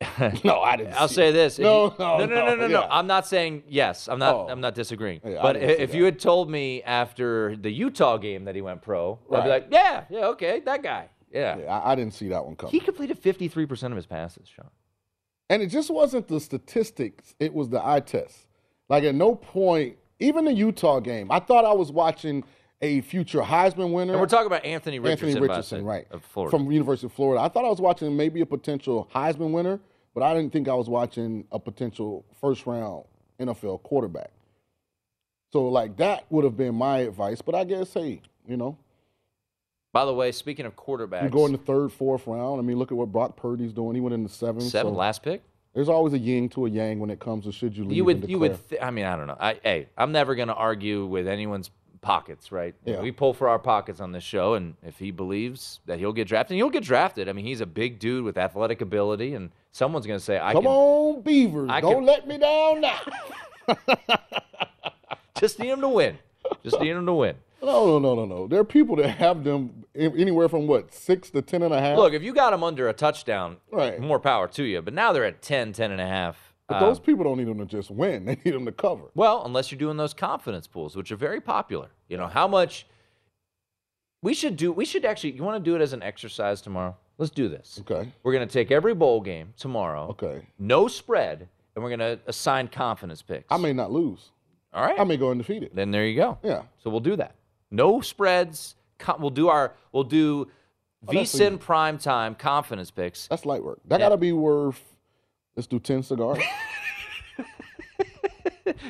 no, 0.44 0.60
I 0.60 0.76
didn't. 0.76 0.94
I'll 0.94 1.08
say 1.08 1.30
it. 1.30 1.32
this. 1.32 1.58
No, 1.58 1.86
you- 1.86 1.94
no, 1.98 2.18
no, 2.18 2.26
no, 2.26 2.34
no, 2.34 2.54
no, 2.54 2.66
no. 2.68 2.80
yeah. 2.82 2.88
I'm 2.88 3.08
not 3.08 3.26
saying 3.26 3.64
yes. 3.68 4.08
I'm 4.08 4.20
not. 4.20 4.34
Oh. 4.34 4.48
I'm 4.48 4.60
not 4.60 4.74
disagreeing. 4.76 5.20
Yeah, 5.24 5.42
but 5.42 5.56
if 5.56 5.92
you 5.92 6.04
had 6.04 6.20
told 6.20 6.48
me 6.48 6.82
after 6.84 7.56
the 7.56 7.70
Utah 7.70 8.16
game 8.16 8.44
that 8.44 8.54
he 8.54 8.60
went 8.60 8.80
pro, 8.80 9.18
I'd 9.32 9.42
be 9.42 9.48
like, 9.48 9.66
yeah, 9.70 10.04
yeah, 10.08 10.26
okay, 10.26 10.60
that 10.60 10.82
guy. 10.82 11.08
Yeah. 11.32 11.58
Yeah, 11.58 11.78
I, 11.78 11.92
I 11.92 11.94
didn't 11.96 12.14
see 12.14 12.28
that 12.28 12.44
one 12.44 12.56
coming. 12.56 12.72
He 12.72 12.80
completed 12.80 13.20
53% 13.20 13.90
of 13.90 13.96
his 13.96 14.06
passes, 14.06 14.48
Sean. 14.48 14.70
And 15.50 15.62
it 15.62 15.66
just 15.66 15.90
wasn't 15.90 16.28
the 16.28 16.40
statistics; 16.40 17.34
it 17.40 17.52
was 17.52 17.68
the 17.68 17.84
eye 17.84 18.00
test. 18.00 18.46
Like 18.88 19.04
at 19.04 19.14
no 19.14 19.34
point, 19.34 19.96
even 20.20 20.44
the 20.44 20.52
Utah 20.52 21.00
game, 21.00 21.30
I 21.30 21.38
thought 21.38 21.64
I 21.64 21.72
was 21.72 21.92
watching 21.92 22.44
a 22.80 23.00
future 23.02 23.40
Heisman 23.40 23.92
winner. 23.92 24.12
And 24.12 24.20
we're 24.20 24.26
talking 24.26 24.46
about 24.46 24.64
Anthony 24.64 24.98
Richardson, 24.98 25.28
Anthony 25.28 25.48
Richardson, 25.48 25.84
right, 25.84 26.06
of 26.10 26.24
Florida. 26.24 26.56
from 26.56 26.70
University 26.70 27.06
of 27.06 27.12
Florida. 27.12 27.42
I 27.42 27.48
thought 27.48 27.64
I 27.64 27.68
was 27.68 27.80
watching 27.80 28.16
maybe 28.16 28.40
a 28.40 28.46
potential 28.46 29.08
Heisman 29.14 29.50
winner, 29.52 29.80
but 30.14 30.22
I 30.22 30.34
didn't 30.34 30.52
think 30.52 30.68
I 30.68 30.74
was 30.74 30.88
watching 30.88 31.44
a 31.50 31.58
potential 31.58 32.24
first 32.40 32.66
round 32.66 33.04
NFL 33.40 33.82
quarterback. 33.82 34.30
So 35.52 35.68
like 35.68 35.96
that 35.96 36.24
would 36.30 36.44
have 36.44 36.56
been 36.56 36.74
my 36.74 36.98
advice. 36.98 37.40
But 37.42 37.54
I 37.54 37.64
guess 37.64 37.92
hey, 37.94 38.20
you 38.46 38.56
know, 38.56 38.76
By 39.92 40.04
the 40.04 40.14
way, 40.14 40.30
speaking 40.32 40.66
of 40.66 40.76
quarterbacks, 40.76 41.24
you 41.24 41.30
go 41.30 41.46
in 41.46 41.52
the 41.52 41.58
third, 41.58 41.92
fourth 41.92 42.26
round. 42.26 42.60
I 42.60 42.62
mean, 42.62 42.78
look 42.78 42.92
at 42.92 42.98
what 42.98 43.10
Brock 43.10 43.36
Purdy's 43.36 43.72
doing. 43.72 43.94
He 43.94 44.00
went 44.00 44.14
in 44.14 44.22
the 44.22 44.28
seventh. 44.28 44.64
seven 44.64 44.92
so 44.92 44.96
last 44.98 45.22
pick. 45.22 45.42
There's 45.74 45.88
always 45.88 46.12
a 46.14 46.18
yin 46.18 46.48
to 46.50 46.66
a 46.66 46.70
yang 46.70 46.98
when 46.98 47.10
it 47.10 47.20
comes 47.20 47.44
to 47.44 47.52
should 47.52 47.76
you 47.76 47.84
leave. 47.84 47.96
You 47.96 48.04
would, 48.04 48.28
you 48.28 48.38
would. 48.38 48.68
Th- 48.68 48.80
I 48.82 48.90
mean, 48.90 49.04
I 49.04 49.16
don't 49.16 49.26
know. 49.26 49.36
I, 49.38 49.60
hey, 49.62 49.88
I'm 49.96 50.12
never 50.12 50.34
going 50.34 50.48
to 50.48 50.54
argue 50.54 51.06
with 51.06 51.28
anyone's 51.28 51.70
pockets, 52.00 52.50
right? 52.50 52.74
Yeah. 52.84 53.00
We 53.00 53.12
pull 53.12 53.32
for 53.34 53.48
our 53.48 53.58
pockets 53.58 54.00
on 54.00 54.10
this 54.12 54.24
show, 54.24 54.54
and 54.54 54.74
if 54.82 54.98
he 54.98 55.10
believes 55.10 55.80
that 55.86 55.98
he'll 55.98 56.12
get 56.12 56.26
drafted, 56.28 56.56
he'll 56.56 56.70
get 56.70 56.82
drafted. 56.84 57.28
I 57.28 57.32
mean, 57.32 57.44
he's 57.44 57.60
a 57.60 57.66
big 57.66 57.98
dude 57.98 58.24
with 58.24 58.38
athletic 58.38 58.80
ability, 58.80 59.34
and 59.34 59.50
someone's 59.72 60.06
going 60.06 60.18
to 60.18 60.24
say, 60.24 60.38
"I 60.38 60.52
Come 60.52 60.62
can." 60.64 60.70
on, 60.72 61.20
Beavers. 61.22 61.68
I 61.70 61.80
Don't 61.80 61.94
can- 61.96 62.04
let 62.06 62.26
me 62.26 62.38
down 62.38 62.80
now. 62.80 62.98
Just 65.38 65.58
need 65.58 65.68
him 65.68 65.80
to 65.82 65.88
win. 65.88 66.18
Just 66.64 66.80
need 66.80 66.88
him 66.90 67.06
to 67.06 67.12
win. 67.12 67.36
No, 67.60 67.86
no, 67.86 67.98
no, 67.98 68.14
no, 68.14 68.24
no. 68.24 68.46
There 68.46 68.60
are 68.60 68.64
people 68.64 68.96
that 68.96 69.08
have 69.10 69.42
them 69.44 69.84
anywhere 69.94 70.48
from 70.48 70.66
what, 70.66 70.92
six 70.94 71.30
to 71.30 71.42
ten 71.42 71.62
and 71.62 71.74
a 71.74 71.80
half? 71.80 71.98
Look, 71.98 72.12
if 72.12 72.22
you 72.22 72.32
got 72.32 72.50
them 72.50 72.62
under 72.62 72.88
a 72.88 72.92
touchdown, 72.92 73.56
Right. 73.72 74.00
more 74.00 74.20
power 74.20 74.46
to 74.48 74.62
you. 74.62 74.80
But 74.82 74.94
now 74.94 75.12
they're 75.12 75.24
at 75.24 75.42
10, 75.42 75.72
10 75.72 75.90
and 75.90 76.00
a 76.00 76.06
half. 76.06 76.54
but 76.68 76.76
Um, 76.76 76.82
those 76.84 77.00
people 77.00 77.24
don't 77.24 77.36
need 77.38 77.48
them 77.48 77.58
to 77.58 77.66
just 77.66 77.90
win. 77.90 78.24
They 78.26 78.36
need 78.44 78.54
them 78.54 78.64
to 78.66 78.72
cover. 78.72 79.04
Well, 79.14 79.42
unless 79.44 79.72
you're 79.72 79.78
doing 79.78 79.96
those 79.96 80.14
confidence 80.14 80.66
pools, 80.66 80.94
which 80.96 81.10
are 81.10 81.16
very 81.16 81.40
popular. 81.40 81.88
You 82.08 82.16
know, 82.16 82.26
how 82.28 82.46
much 82.46 82.86
we 84.22 84.34
should 84.34 84.56
do 84.56 84.72
we 84.72 84.84
should 84.84 85.04
actually 85.04 85.32
you 85.32 85.42
want 85.44 85.62
to 85.62 85.70
do 85.70 85.74
it 85.76 85.80
as 85.82 85.92
an 85.92 86.02
exercise 86.02 86.60
tomorrow? 86.60 86.96
Let's 87.18 87.32
do 87.32 87.48
this. 87.48 87.80
Okay. 87.80 88.12
We're 88.22 88.32
going 88.32 88.46
to 88.46 88.52
take 88.52 88.70
every 88.70 88.94
bowl 88.94 89.20
game 89.20 89.52
tomorrow. 89.56 90.08
Okay. 90.10 90.46
No 90.58 90.86
spread, 90.86 91.48
and 91.74 91.82
we're 91.82 91.90
going 91.90 91.98
to 92.16 92.20
assign 92.28 92.68
confidence 92.68 93.22
picks. 93.22 93.46
I 93.50 93.56
may 93.56 93.72
not 93.72 93.90
lose. 93.90 94.30
All 94.72 94.84
right. 94.86 95.00
I 95.00 95.02
may 95.04 95.16
go 95.16 95.30
undefeated. 95.32 95.70
Then 95.74 95.90
there 95.90 96.06
you 96.06 96.14
go. 96.14 96.38
Yeah. 96.44 96.62
So 96.78 96.90
we'll 96.90 97.00
do 97.00 97.16
that. 97.16 97.34
No 97.70 98.00
spreads, 98.00 98.76
we'll 99.18 99.30
do 99.30 99.48
our 99.48 99.74
we'll 99.92 100.04
do 100.04 100.48
Oh, 101.06 101.12
VSIN 101.12 101.60
prime 101.60 101.96
time 101.98 102.34
confidence 102.34 102.90
picks. 102.90 103.28
That's 103.28 103.46
light 103.46 103.62
work. 103.62 103.78
That 103.86 104.00
Yeah. 104.00 104.06
got 104.06 104.08
to 104.10 104.16
be 104.16 104.32
worth. 104.32 104.82
Let's 105.54 105.68
do 105.68 105.78
ten 105.78 106.02
cigars. 106.02 106.38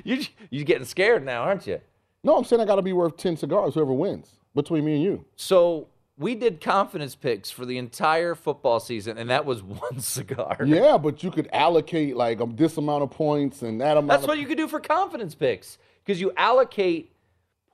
You 0.04 0.22
you 0.50 0.64
getting 0.64 0.84
scared 0.84 1.24
now, 1.24 1.42
aren't 1.42 1.66
you? 1.66 1.80
no, 2.24 2.36
I'm 2.36 2.44
saying 2.44 2.60
I 2.60 2.64
got 2.64 2.76
to 2.76 2.82
be 2.82 2.92
worth 2.92 3.16
ten 3.16 3.36
cigars. 3.36 3.74
Whoever 3.74 3.92
wins 3.92 4.30
between 4.54 4.84
me 4.84 4.94
and 4.94 5.02
you. 5.02 5.24
So 5.36 5.86
we 6.18 6.34
did 6.34 6.60
confidence 6.60 7.14
picks 7.14 7.50
for 7.50 7.64
the 7.64 7.78
entire 7.78 8.34
football 8.34 8.80
season, 8.80 9.18
and 9.18 9.30
that 9.30 9.44
was 9.44 9.62
one 9.62 10.00
cigar. 10.00 10.56
Yeah, 10.66 10.98
but 10.98 11.22
you 11.22 11.30
could 11.30 11.48
allocate 11.52 12.16
like 12.16 12.40
um, 12.40 12.56
this 12.56 12.76
amount 12.76 13.02
of 13.04 13.10
points 13.10 13.62
and 13.62 13.80
that 13.80 13.96
amount. 13.96 14.08
That's 14.08 14.26
what 14.26 14.38
you 14.38 14.46
could 14.46 14.56
do 14.58 14.66
for 14.68 14.80
confidence 14.80 15.34
picks 15.34 15.78
because 16.04 16.20
you 16.20 16.32
allocate 16.36 17.12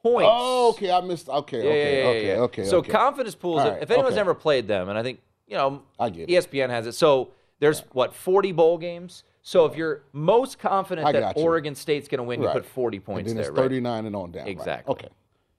points. 0.05 0.28
Oh, 0.30 0.70
okay. 0.70 0.90
I 0.92 1.00
missed. 1.00 1.28
Okay, 1.28 1.57
Yeah, 1.57 1.62
okay, 1.64 1.96
yeah, 1.96 2.02
yeah, 2.02 2.09
okay, 2.11 2.26
yeah. 2.26 2.34
okay. 2.34 2.64
So 2.66 2.78
okay. 2.78 2.92
confidence 2.92 3.34
pools. 3.34 3.62
If- 3.62 3.72
right, 3.72 3.82
if 3.82 3.90
anyone's 3.90 4.12
okay. 4.12 4.20
ever 4.20 4.34
played 4.34 4.68
them, 4.68 4.88
and 4.88 4.98
I 4.98 5.02
think 5.02 5.20
you 5.48 5.57
know, 5.57 5.82
I 5.98 6.11
get 6.11 6.28
it. 6.28 6.32
ESPN 6.32 6.70
has 6.70 6.86
it. 6.86 6.92
So 6.92 7.30
there's 7.59 7.80
what 7.92 8.14
40 8.14 8.52
bowl 8.52 8.78
games. 8.78 9.24
So 9.42 9.66
if 9.66 9.76
you're 9.76 10.02
most 10.12 10.59
confident 10.59 11.11
that 11.12 11.36
you. 11.36 11.42
Oregon 11.42 11.74
State's 11.74 12.09
going 12.09 12.18
to 12.18 12.24
win, 12.24 12.40
Right. 12.40 12.55
you 12.55 12.61
put 12.61 12.68
40 12.68 12.98
points 13.00 13.30
and 13.30 13.38
then 13.38 13.42
there. 13.42 13.50
it's 13.50 13.59
right? 13.59 13.64
39 13.64 14.07
and 14.07 14.16
on 14.16 14.32
down. 14.32 14.44
right. 14.44 14.50
Exactly. 14.50 14.92
Okay. 14.92 15.09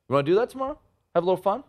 You 0.09 0.13
want 0.13 0.25
to 0.25 0.31
do 0.31 0.35
that 0.39 0.49
tomorrow? 0.49 0.79
Have 1.13 1.23
a 1.23 1.25
little 1.25 1.41
fun. 1.41 1.63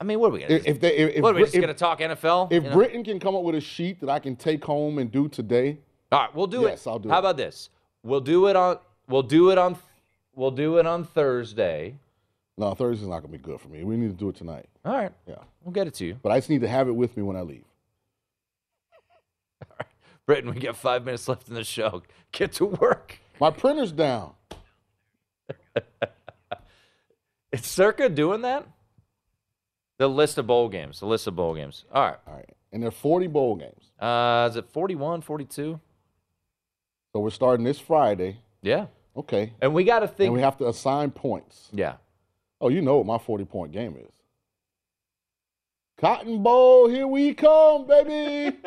I 0.00 0.04
mean, 0.04 0.18
what 0.20 0.28
are 0.28 0.30
we 0.34 0.40
going 0.40 0.52
If, 0.52 0.62
to? 0.64 0.70
if 0.70 0.80
they, 0.80 0.96
if, 0.96 1.22
What 1.22 1.34
are 1.34 1.36
we 1.38 1.42
just 1.42 1.54
going 1.54 1.66
to 1.68 1.74
talk 1.74 2.00
NFL? 2.00 2.52
If 2.52 2.62
you 2.64 2.70
know? 2.70 2.74
Britton 2.76 3.04
can 3.04 3.20
come 3.20 3.34
up 3.36 3.42
with 3.42 3.54
a 3.56 3.60
sheet 3.60 4.00
that 4.00 4.08
I 4.08 4.18
can 4.18 4.34
take 4.36 4.64
home 4.64 4.98
and 4.98 5.10
do 5.10 5.28
today, 5.28 5.78
All 6.10 6.20
right, 6.20 6.34
we'll 6.34 6.46
do 6.46 6.62
Yes, 6.62 6.66
it. 6.66 6.70
Yes, 6.70 6.86
I'll 6.86 6.98
do 6.98 7.08
How 7.08 7.14
it. 7.14 7.16
How 7.16 7.20
about 7.20 7.36
this? 7.36 7.70
We'll 8.02 8.20
do 8.20 8.46
it 8.48 8.56
on. 8.56 8.78
We'll 9.08 9.22
do 9.22 9.50
it 9.50 9.58
on. 9.58 9.76
We'll 10.34 10.50
do 10.50 10.78
it 10.78 10.86
on 10.86 11.04
Thursday. 11.04 11.96
no, 12.56 12.74
Thursday's 12.74 13.06
not 13.08 13.20
gonna 13.20 13.32
be 13.32 13.38
good 13.38 13.60
for 13.60 13.68
me. 13.68 13.84
We 13.84 13.96
need 13.96 14.08
to 14.08 14.14
do 14.16 14.28
it 14.30 14.36
tonight. 14.36 14.66
All 14.84 14.94
right. 14.94 15.12
Yeah, 15.26 15.36
We'll 15.62 15.72
get 15.72 15.86
it 15.86 15.94
to 15.94 16.06
you, 16.06 16.16
but 16.22 16.32
I 16.32 16.38
just 16.38 16.50
need 16.50 16.62
to 16.62 16.68
have 16.68 16.88
it 16.88 16.92
with 16.92 17.16
me 17.16 17.22
when 17.22 17.36
I 17.36 17.42
leave. 17.42 17.64
All 19.70 19.76
right. 19.78 19.86
Britton. 20.26 20.54
We 20.54 20.60
got 20.60 20.76
five 20.76 21.04
minutes 21.04 21.28
left 21.28 21.48
in 21.48 21.54
the 21.54 21.64
show. 21.64 22.02
Get 22.32 22.52
to 22.54 22.66
work. 22.66 23.18
My 23.40 23.50
printer's 23.50 23.92
down. 23.92 24.32
Is 27.52 27.64
Circa 27.66 28.08
doing 28.08 28.42
that? 28.42 28.66
The 29.98 30.08
list 30.08 30.38
of 30.38 30.46
bowl 30.46 30.68
games. 30.68 31.00
The 31.00 31.06
list 31.06 31.26
of 31.26 31.36
bowl 31.36 31.54
games. 31.54 31.84
All 31.92 32.02
right. 32.02 32.16
All 32.26 32.34
right, 32.34 32.48
and 32.72 32.82
there 32.82 32.88
are 32.88 32.92
40 32.92 33.26
bowl 33.26 33.56
games. 33.56 33.90
Uh, 34.00 34.48
is 34.50 34.56
it 34.56 34.66
41, 34.70 35.20
42? 35.20 35.78
So 37.12 37.20
we're 37.20 37.30
starting 37.30 37.64
this 37.64 37.78
Friday. 37.78 38.38
Yeah. 38.62 38.86
Okay, 39.16 39.52
And 39.60 39.74
we 39.74 39.84
got 39.84 40.00
to 40.00 40.08
think. 40.08 40.28
and 40.28 40.34
we 40.34 40.40
have 40.40 40.56
to 40.58 40.68
assign 40.68 41.10
points. 41.10 41.68
yeah. 41.72 41.94
Oh, 42.60 42.68
you 42.68 42.80
know 42.80 42.96
what 42.98 43.06
my 43.06 43.18
40 43.18 43.44
point 43.44 43.72
game 43.72 43.96
is. 43.96 44.12
Cotton 45.98 46.42
Bowl, 46.42 46.88
here 46.88 47.06
we 47.06 47.34
come, 47.34 47.86
baby. 47.86 48.56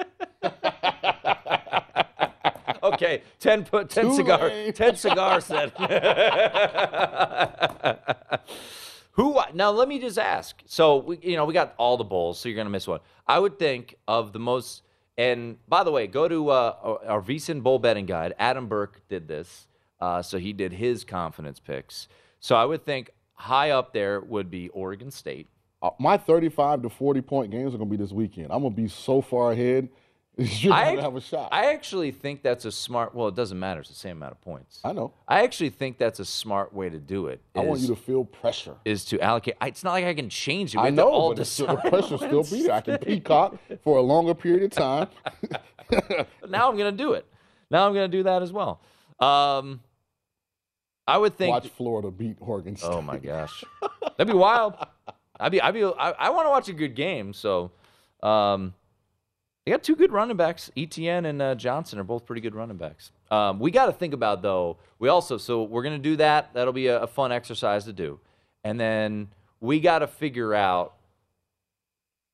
Okay. 2.84 3.24
10 3.40 3.66
put 3.66 3.90
10 3.90 4.06
Too 4.06 4.16
cigar 4.16 4.48
late. 4.48 4.76
10 4.76 4.96
cigar 4.96 5.42
set. 5.50 5.72
Who 9.14 9.40
now 9.56 9.72
let 9.72 9.88
me 9.88 9.98
just 10.00 10.20
ask. 10.20 10.62
So 10.68 10.98
we, 10.98 11.18
you 11.24 11.36
know, 11.36 11.46
we 11.46 11.54
got 11.54 11.74
all 11.78 11.98
the 11.98 12.04
bowls, 12.04 12.40
so 12.40 12.48
you're 12.48 12.56
going 12.56 12.68
to 12.68 12.72
miss 12.72 12.88
one. 12.88 13.00
I 13.28 13.40
would 13.40 13.58
think 13.58 13.96
of 14.08 14.34
the 14.34 14.40
most 14.40 14.84
and 15.18 15.58
by 15.68 15.84
the 15.84 15.92
way, 15.92 16.06
go 16.08 16.28
to 16.28 16.50
uh, 16.50 16.76
our- 16.84 17.06
our 17.08 17.22
VSiN 17.22 17.64
bowl 17.64 17.80
betting 17.80 18.06
guide. 18.06 18.36
Adam 18.38 18.68
Burke 18.68 19.02
did 19.08 19.28
this. 19.28 19.68
Uh, 20.06 20.22
so 20.22 20.38
he 20.38 20.54
did 20.54 20.72
his 20.72 21.04
confidence 21.04 21.60
picks. 21.60 22.08
So 22.40 22.56
I 22.56 22.64
would 22.64 22.86
think 22.86 23.10
high 23.34 23.72
up 23.72 23.92
there 23.92 24.22
would 24.22 24.52
be 24.52 24.70
Oregon 24.70 25.10
State. 25.10 25.48
Uh, 25.82 25.90
my 25.98 26.16
35 26.16 26.84
to 26.84 26.90
40 26.90 27.22
point 27.22 27.50
games 27.50 27.74
are 27.74 27.78
going 27.80 27.90
to 27.90 27.98
be 27.98 28.02
this 28.02 28.12
weekend. 28.12 28.50
I'm 28.52 28.62
going 28.62 28.76
to 28.76 28.82
be 28.82 28.88
so 28.88 29.20
far 29.20 29.52
ahead. 29.52 29.90
You're 30.38 30.74
I, 30.74 30.84
going 30.86 30.98
to 30.98 31.02
have 31.02 31.16
a 31.16 31.22
shot. 31.22 31.50
I 31.52 31.74
actually 31.74 32.12
think 32.12 32.44
that's 32.44 32.66
a 32.66 32.72
smart. 32.72 33.16
Well, 33.16 33.30
it 33.30 33.36
doesn't 33.36 33.58
matter. 33.58 33.80
It's 33.80 33.90
the 33.90 33.96
same 33.96 34.18
amount 34.18 34.34
of 34.34 34.42
points. 34.42 34.80
I 34.84 34.92
know. 34.94 35.12
I 35.28 35.44
actually 35.44 35.72
think 35.72 35.98
that's 35.98 36.20
a 36.20 36.26
smart 36.26 36.72
way 36.72 36.88
to 36.88 37.00
do 37.00 37.26
it. 37.28 37.42
I 37.56 37.62
want 37.62 37.80
you 37.80 37.88
to 37.88 37.96
feel 37.96 38.26
pressure. 38.26 38.76
is 38.86 39.06
to 39.06 39.20
allocate. 39.22 39.56
I- 39.60 39.70
It's 39.70 39.84
not 39.84 39.94
like 39.94 40.06
I 40.06 40.14
can 40.14 40.30
change 40.30 40.76
it. 40.76 40.82
We 40.82 40.88
I 40.88 40.90
know, 40.92 41.10
all 41.10 41.34
but 41.34 41.48
the 41.48 41.78
pressure 41.90 42.18
still 42.18 42.44
be 42.44 42.62
there. 42.68 42.74
I 42.74 42.82
can 42.82 43.00
peacock 43.00 43.58
for 43.84 43.98
a 43.98 44.02
longer 44.02 44.36
period 44.36 44.66
of 44.66 44.72
time. 44.72 45.08
now 46.48 46.70
I'm 46.70 46.78
going 46.78 46.96
to 46.96 47.04
do 47.04 47.14
it. 47.14 47.26
Now 47.72 47.88
I'm 47.88 47.94
going 47.94 48.12
to 48.12 48.18
do 48.18 48.24
that 48.24 48.44
as 48.44 48.54
well. 48.54 48.82
Um, 49.20 49.80
I 51.08 51.18
would 51.18 51.36
think. 51.38 51.52
Watch 51.52 51.68
Florida 51.70 52.10
beat 52.12 52.38
Oregon 52.40 52.76
State. 52.76 52.90
Oh 52.90 53.02
my 53.02 53.18
gosh, 53.18 53.64
that'd 54.18 54.28
be 54.28 54.34
wild. 54.34 54.76
I'd 55.40 55.52
be. 55.52 55.62
I'd 55.62 55.74
be. 55.74 55.84
I, 55.84 56.12
I 56.12 56.30
want 56.32 56.46
to 56.46 56.50
watch 56.50 56.70
a 56.70 56.74
good 56.74 56.96
game. 56.96 57.34
So, 57.34 57.72
um, 58.24 58.74
they 59.66 59.72
got 59.72 59.84
two 59.84 59.96
good 59.96 60.12
running 60.12 60.38
backs. 60.38 60.72
Etienne 60.78 61.26
and 61.26 61.42
uh, 61.42 61.56
Johnson 61.56 62.00
are 62.00 62.04
both 62.04 62.26
pretty 62.26 62.42
good 62.42 62.56
running 62.56 62.78
backs. 62.78 63.12
Um, 63.30 63.60
we 63.60 63.72
got 63.72 63.88
to 63.88 63.92
think 63.92 64.14
about 64.14 64.42
though. 64.42 64.78
We 65.00 65.10
also 65.10 65.38
so 65.38 65.64
we're 65.64 65.84
gonna 65.84 65.98
do 66.00 66.16
that. 66.18 66.54
That'll 66.54 66.74
be 66.74 66.88
a, 66.88 67.02
a 67.04 67.08
fun 67.08 67.32
exercise 67.32 67.86
to 67.86 67.94
do, 67.94 68.20
and 68.64 68.80
then 68.80 69.28
we 69.60 69.80
got 69.80 70.00
to 70.00 70.08
figure 70.08 70.54
out 70.54 70.94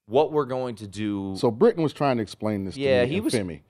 what 0.07 0.32
we're 0.32 0.45
going 0.45 0.76
to 0.76 0.88
do. 0.88 1.36
So 1.38 1.51
Britton 1.51 1.84
was 1.84 1.93
trying 1.93 2.17
to 2.17 2.24
explain 2.24 2.65
this 2.65 2.76
Yeah, 2.78 3.01
to 3.01 3.07
me 3.07 3.13
he 3.13 3.22
was- 3.22 3.34
Femi. 3.34 3.61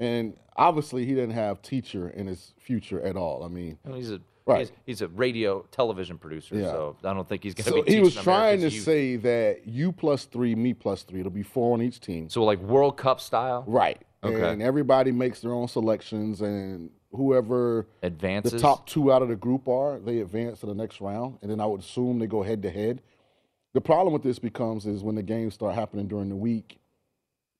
And 0.00 0.36
obviously 0.56 1.04
he 1.04 1.12
didn't 1.14 1.32
have 1.32 1.60
teacher 1.60 2.08
in 2.08 2.28
his 2.28 2.54
future 2.56 3.00
at 3.02 3.16
all. 3.16 3.42
I 3.42 3.48
mean, 3.48 3.78
I 3.84 3.88
mean, 3.88 3.96
he's 3.96 4.12
a 4.12 4.20
Right. 4.48 4.60
he's, 4.60 4.72
he's 4.86 5.02
a 5.02 5.08
radio 5.08 5.62
television 5.70 6.18
producer, 6.18 6.56
Yeah. 6.56 6.66
so 6.72 6.96
I 7.04 7.12
don't 7.14 7.28
think 7.28 7.42
he's 7.42 7.54
going 7.54 7.64
to 7.66 7.72
be. 7.72 7.78
so 7.80 7.84
be. 7.84 7.92
he 7.94 8.00
was 8.00 8.14
trying 8.14 8.60
to 8.60 8.70
youth. 8.70 8.82
say 8.82 9.16
that 9.16 9.66
you 9.66 9.92
plus 9.92 10.24
three, 10.24 10.54
me 10.54 10.74
plus 10.74 11.02
three. 11.02 11.20
It'll 11.20 11.30
be 11.30 11.42
four 11.42 11.74
on 11.74 11.82
each 11.82 12.00
team. 12.00 12.28
so 12.28 12.44
like 12.44 12.58
World 12.60 12.96
Cup 12.96 13.20
style, 13.20 13.64
Right. 13.66 14.00
Okay. 14.24 14.52
And 14.52 14.60
everybody 14.60 15.12
makes 15.12 15.40
their 15.42 15.52
own 15.52 15.68
selections, 15.68 16.40
and 16.40 16.90
whoever 17.12 17.86
advances. 18.02 18.50
the 18.52 18.58
top 18.58 18.84
two 18.88 19.12
out 19.12 19.22
of 19.22 19.28
the 19.28 19.36
group 19.36 19.68
are, 19.68 20.00
they 20.00 20.18
advance 20.20 20.58
to 20.60 20.66
the 20.66 20.74
next 20.74 21.00
round. 21.00 21.38
And 21.40 21.48
then 21.50 21.60
I 21.60 21.66
would 21.66 21.80
assume 21.80 22.18
they 22.18 22.26
go 22.26 22.42
head 22.42 22.60
to 22.62 22.70
head. 22.70 23.00
The 23.74 23.80
problem 23.80 24.12
with 24.12 24.24
this 24.24 24.40
becomes 24.40 24.86
is 24.86 25.04
when 25.04 25.14
the 25.14 25.22
games 25.22 25.54
start 25.54 25.74
happening 25.76 26.08
during 26.08 26.30
the 26.30 26.36
week. 26.36 26.80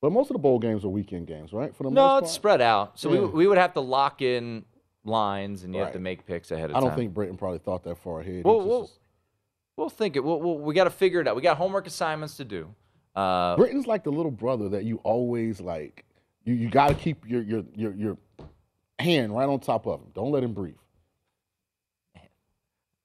But 0.01 0.11
most 0.11 0.29
of 0.31 0.33
the 0.35 0.39
bowl 0.39 0.59
games 0.59 0.83
are 0.83 0.89
weekend 0.89 1.27
games, 1.27 1.53
right? 1.53 1.73
For 1.75 1.83
the 1.83 1.91
No, 1.91 2.07
most 2.15 2.23
it's 2.23 2.31
spread 2.33 2.59
out. 2.61 2.99
So 2.99 3.13
Yeah. 3.13 3.19
we, 3.21 3.25
we 3.27 3.47
would 3.47 3.57
have 3.57 3.73
to 3.73 3.81
lock 3.81 4.21
in 4.21 4.65
lines, 5.03 5.63
and 5.63 5.73
you 5.73 5.79
have 5.81 5.91
to 5.93 5.97
Right. 5.97 6.03
make 6.03 6.25
picks 6.25 6.51
ahead 6.51 6.69
of 6.69 6.73
time. 6.73 6.77
I 6.77 6.79
time. 6.81 6.89
don't 6.89 6.97
think 6.97 7.13
Britton 7.13 7.37
probably 7.37 7.59
thought 7.59 7.83
that 7.83 7.97
far 7.97 8.21
ahead. 8.21 8.35
He 8.35 8.41
We'll, 8.41 8.57
just 8.59 8.67
we'll, 8.67 8.89
we'll 9.77 9.89
think 9.89 10.15
it. 10.15 10.23
We'll, 10.23 10.39
we'll, 10.39 10.57
we 10.57 10.73
got 10.73 10.83
to 10.85 10.89
figure 10.89 11.19
it 11.21 11.27
out. 11.27 11.35
We 11.35 11.41
got 11.41 11.57
homework 11.57 11.87
assignments 11.87 12.37
to 12.37 12.45
do. 12.45 12.73
Uh, 13.15 13.55
Britton's 13.57 13.87
like 13.87 14.03
the 14.03 14.11
little 14.11 14.31
brother 14.31 14.69
that 14.69 14.83
you 14.85 14.97
always 15.03 15.59
like. 15.59 16.05
You 16.45 16.53
you 16.53 16.69
got 16.69 16.89
to 16.89 16.95
keep 16.95 17.27
your 17.27 17.41
your 17.41 17.63
your 17.75 17.93
your 17.95 18.17
hand 18.99 19.35
right 19.35 19.47
on 19.49 19.59
top 19.59 19.87
of 19.87 19.99
him. 20.01 20.07
Don't 20.13 20.31
let 20.31 20.43
him 20.43 20.53
breathe. 20.53 20.75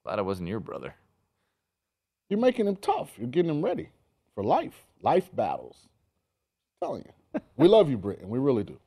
glad 0.04 0.18
I 0.18 0.22
wasn't 0.22 0.48
your 0.48 0.60
brother. 0.60 0.94
You're 2.28 2.38
making 2.40 2.66
him 2.66 2.76
tough. 2.76 3.12
You're 3.18 3.28
getting 3.28 3.50
him 3.50 3.62
ready 3.62 3.90
for 4.34 4.42
life, 4.44 4.74
life 5.02 5.28
battles. 5.34 5.76
I'm 6.82 6.86
telling 6.86 7.04
you, 7.34 7.40
we 7.56 7.68
love 7.68 7.90
you, 7.90 7.96
Britton. 7.96 8.28
We 8.28 8.38
really 8.38 8.64
do. 8.64 8.78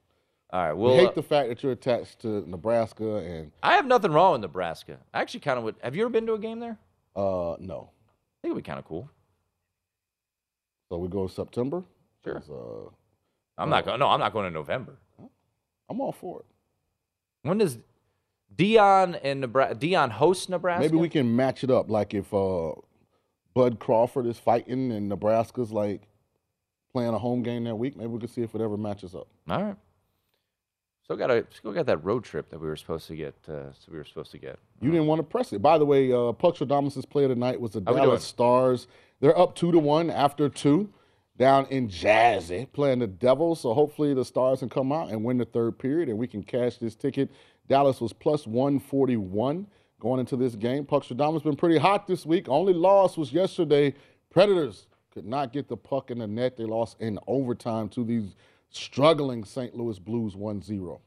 All 0.51 0.61
right. 0.63 0.73
We 0.73 0.83
Well, 0.83 0.95
hate 0.95 1.09
uh, 1.09 1.11
the 1.11 1.23
fact 1.23 1.49
that 1.49 1.61
you're 1.61 1.73
attached 1.73 2.19
to 2.21 2.49
Nebraska 2.49 3.17
and 3.17 3.51
I 3.61 3.73
have 3.75 3.85
nothing 3.85 4.11
wrong 4.11 4.33
with 4.33 4.41
Nebraska. 4.41 4.97
I 5.13 5.21
actually 5.21 5.41
kind 5.41 5.57
of 5.57 5.65
would. 5.65 5.75
Have 5.83 5.95
you 5.95 6.03
ever 6.03 6.09
been 6.09 6.25
to 6.27 6.33
a 6.33 6.39
game 6.39 6.59
there? 6.59 6.77
uh 7.15 7.55
no. 7.59 7.89
I 7.89 8.41
think 8.41 8.51
it'd 8.51 8.57
be 8.57 8.61
kind 8.61 8.79
of 8.79 8.85
cool. 8.85 9.09
So 10.89 10.97
we 10.97 11.07
go 11.09 11.27
September. 11.27 11.83
Sure. 12.23 12.41
Uh, 12.49 12.89
I'm 13.57 13.69
not 13.69 13.85
going. 13.85 13.99
No, 13.99 14.07
I'm 14.07 14.19
not 14.19 14.31
going 14.33 14.45
in 14.47 14.53
November. 14.53 14.95
I'm 15.89 15.99
all 16.01 16.11
for 16.11 16.39
it. 16.41 16.45
When 17.41 17.57
does 17.57 17.77
Deion 18.55 19.19
and 19.23 19.41
Nebraska? 19.41 19.75
Deion 19.75 20.11
host 20.11 20.49
Nebraska? 20.49 20.81
Maybe 20.83 20.97
we 20.97 21.09
can 21.09 21.35
match 21.35 21.63
it 21.63 21.71
up. 21.71 21.89
Like 21.89 22.13
if 22.13 22.33
uh, 22.33 22.73
Bud 23.53 23.79
Crawford 23.79 24.27
is 24.27 24.37
fighting 24.37 24.91
and 24.91 25.09
Nebraska's 25.09 25.71
like 25.71 26.03
playing 26.91 27.13
a 27.13 27.19
home 27.19 27.41
game 27.43 27.63
that 27.65 27.75
week, 27.75 27.97
maybe 27.97 28.07
we 28.09 28.19
could 28.19 28.29
see 28.29 28.41
if 28.43 28.53
it 28.53 28.61
ever 28.61 28.77
matches 28.77 29.15
up. 29.15 29.27
All 29.49 29.63
right. 29.63 29.75
Still 31.07 31.15
got 31.15 31.31
a 31.31 31.45
still 31.57 31.71
got 31.71 31.85
that 31.85 32.03
road 32.03 32.25
trip 32.25 32.49
that 32.49 32.59
we 32.59 32.67
were 32.67 32.75
supposed 32.75 33.07
to 33.07 33.15
get. 33.15 33.33
Uh, 33.47 33.71
so 33.71 33.89
we 33.89 33.97
were 33.97 34.03
supposed 34.03 34.29
to 34.31 34.37
get. 34.37 34.59
You 34.81 34.91
didn't 34.91 35.07
want 35.07 35.19
to 35.19 35.23
press 35.23 35.53
it. 35.53 35.61
By 35.61 35.77
the 35.77 35.85
way, 35.85 36.11
uh, 36.11 36.33
Puck 36.33 36.57
Stradamus's 36.57 37.05
player 37.05 37.29
tonight 37.29 37.61
was 37.61 37.71
the 37.71 37.83
How 37.87 37.93
Dallas? 37.93 38.25
Stars. 38.25 38.87
They're 39.21 39.37
up 39.39 39.55
two 39.55 39.71
to 39.71 39.79
one 39.79 40.09
after 40.09 40.49
two, 40.49 40.89
down 41.37 41.65
in 41.67 41.87
Jazzy 41.87 42.69
playing 42.73 42.99
the 42.99 43.07
Devils. 43.07 43.61
So 43.61 43.73
hopefully 43.73 44.13
the 44.13 44.25
Stars 44.25 44.59
can 44.59 44.67
come 44.67 44.91
out 44.91 45.07
and 45.07 45.23
win 45.23 45.37
the 45.37 45.45
third 45.45 45.79
period, 45.79 46.09
and 46.09 46.17
we 46.17 46.27
can 46.27 46.43
cash 46.43 46.75
this 46.75 46.93
ticket. 46.93 47.31
Dallas 47.69 48.01
was 48.01 48.11
plus 48.11 48.45
one 48.45 48.77
forty 48.77 49.15
one 49.15 49.67
going 50.01 50.19
into 50.19 50.35
this 50.35 50.55
game. 50.55 50.83
Puck 50.85 51.05
Stradamus 51.05 51.41
been 51.41 51.55
pretty 51.55 51.77
hot 51.77 52.05
this 52.05 52.25
week. 52.25 52.49
Only 52.49 52.73
loss 52.73 53.15
was 53.15 53.31
yesterday. 53.31 53.93
Predators 54.29 54.87
could 55.13 55.25
not 55.25 55.53
get 55.53 55.69
the 55.69 55.77
puck 55.77 56.11
in 56.11 56.19
the 56.19 56.27
net. 56.27 56.57
They 56.57 56.65
lost 56.65 56.97
in 56.99 57.17
overtime 57.27 57.87
to 57.89 58.03
these 58.03 58.35
struggling 58.70 59.43
St. 59.43 59.76
Louis 59.76 59.99
Blues 59.99 60.36
1-0. 60.36 60.99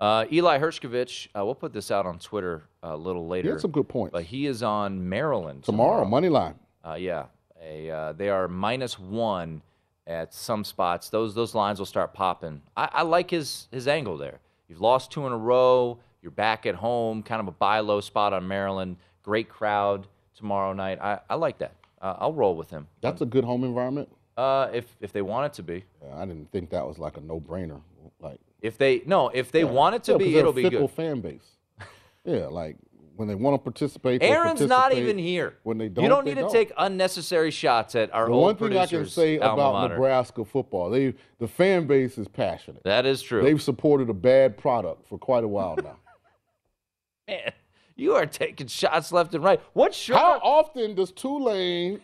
Uh, 0.00 0.24
Eli 0.30 0.58
Hershkovich, 0.58 1.28
uh, 1.36 1.44
we'll 1.44 1.54
put 1.54 1.72
this 1.72 1.90
out 1.90 2.06
on 2.06 2.18
Twitter 2.18 2.62
a 2.82 2.96
little 2.96 3.26
later. 3.26 3.48
He 3.48 3.52
had 3.52 3.60
some 3.60 3.72
good 3.72 3.88
points. 3.88 4.12
But 4.12 4.24
he 4.24 4.46
is 4.46 4.62
on 4.62 5.08
Maryland 5.08 5.64
Tomorrow, 5.64 6.04
money 6.04 6.28
line. 6.28 6.54
Uh, 6.86 6.94
yeah, 6.94 7.26
a, 7.60 7.90
uh, 7.90 8.12
they 8.12 8.28
are 8.28 8.46
minus 8.46 8.98
one 8.98 9.60
at 10.06 10.32
some 10.32 10.62
spots. 10.62 11.10
Those 11.10 11.34
those 11.34 11.54
lines 11.54 11.80
will 11.80 11.86
start 11.86 12.14
popping. 12.14 12.62
I, 12.76 12.88
I 12.92 13.02
like 13.02 13.30
his 13.30 13.66
his 13.72 13.88
angle 13.88 14.16
there. 14.16 14.38
You've 14.68 14.80
lost 14.80 15.10
two 15.10 15.26
in 15.26 15.32
a 15.32 15.36
row. 15.36 15.98
You're 16.22 16.30
back 16.30 16.66
at 16.66 16.76
home, 16.76 17.22
kind 17.22 17.40
of 17.40 17.48
a 17.48 17.52
buy 17.52 17.80
low 17.80 18.00
spot 18.00 18.32
on 18.32 18.46
Maryland. 18.46 18.96
Great 19.22 19.48
crowd 19.48 20.06
tomorrow 20.36 20.72
night. 20.72 20.98
I, 21.00 21.18
I 21.28 21.34
like 21.34 21.58
that. 21.58 21.74
Uh, 22.00 22.14
I'll 22.18 22.32
roll 22.32 22.56
with 22.56 22.70
him. 22.70 22.86
That's 23.00 23.20
a 23.20 23.26
good 23.26 23.44
home 23.44 23.64
environment. 23.64 24.08
Uh, 24.38 24.70
if 24.72 24.96
if 25.00 25.12
they 25.12 25.20
want 25.20 25.46
it 25.46 25.52
to 25.54 25.64
be, 25.64 25.84
Yeah, 26.00 26.16
I 26.16 26.24
didn't 26.24 26.52
think 26.52 26.70
that 26.70 26.86
was 26.86 26.96
like 26.96 27.16
a 27.16 27.20
no-brainer. 27.20 27.80
Like 28.20 28.38
if 28.62 28.78
they 28.78 29.02
no, 29.04 29.30
if 29.30 29.50
they 29.50 29.64
yeah. 29.64 29.70
want 29.70 29.96
it 29.96 30.04
to 30.04 30.12
Yeah, 30.12 30.18
be, 30.18 30.36
it'll 30.36 30.52
be 30.52 30.70
good. 30.70 30.90
fan 30.92 31.20
base. 31.20 31.56
yeah, 32.24 32.46
like 32.46 32.76
when 33.16 33.26
they 33.26 33.34
want 33.34 33.54
to 33.54 33.58
participate. 33.58 34.22
Aaron's 34.22 34.60
not 34.60 34.94
even 34.94 35.18
here. 35.18 35.56
When 35.64 35.76
they 35.76 35.88
don't, 35.88 36.04
you 36.04 36.08
don't 36.08 36.24
need 36.24 36.36
to 36.36 36.48
take 36.50 36.72
unnecessary 36.78 37.50
shots 37.50 37.96
at 37.96 38.14
our 38.14 38.26
the 38.26 38.32
old 38.32 38.42
one 38.44 38.56
thing 38.56 38.78
I 38.78 38.86
can 38.86 39.06
say 39.06 39.38
about. 39.38 39.90
Nebraska 39.90 40.44
football, 40.44 40.88
they 40.88 41.14
the 41.40 41.48
fan 41.48 41.88
base 41.88 42.16
is 42.16 42.28
passionate. 42.28 42.84
That 42.84 43.06
is 43.06 43.20
true. 43.20 43.42
They've 43.42 43.60
supported 43.60 44.08
a 44.08 44.14
bad 44.14 44.56
product 44.56 45.08
for 45.08 45.18
quite 45.18 45.42
a 45.42 45.48
while 45.48 45.76
now. 45.82 45.96
Man, 47.28 47.52
you 47.96 48.14
are 48.14 48.24
taking 48.24 48.68
shots 48.68 49.10
left 49.10 49.34
and 49.34 49.42
right. 49.42 49.60
What 49.72 49.94
shirt? 49.94 50.16
How 50.16 50.38
often 50.38 50.94
does 50.94 51.10
Tulane? 51.10 52.00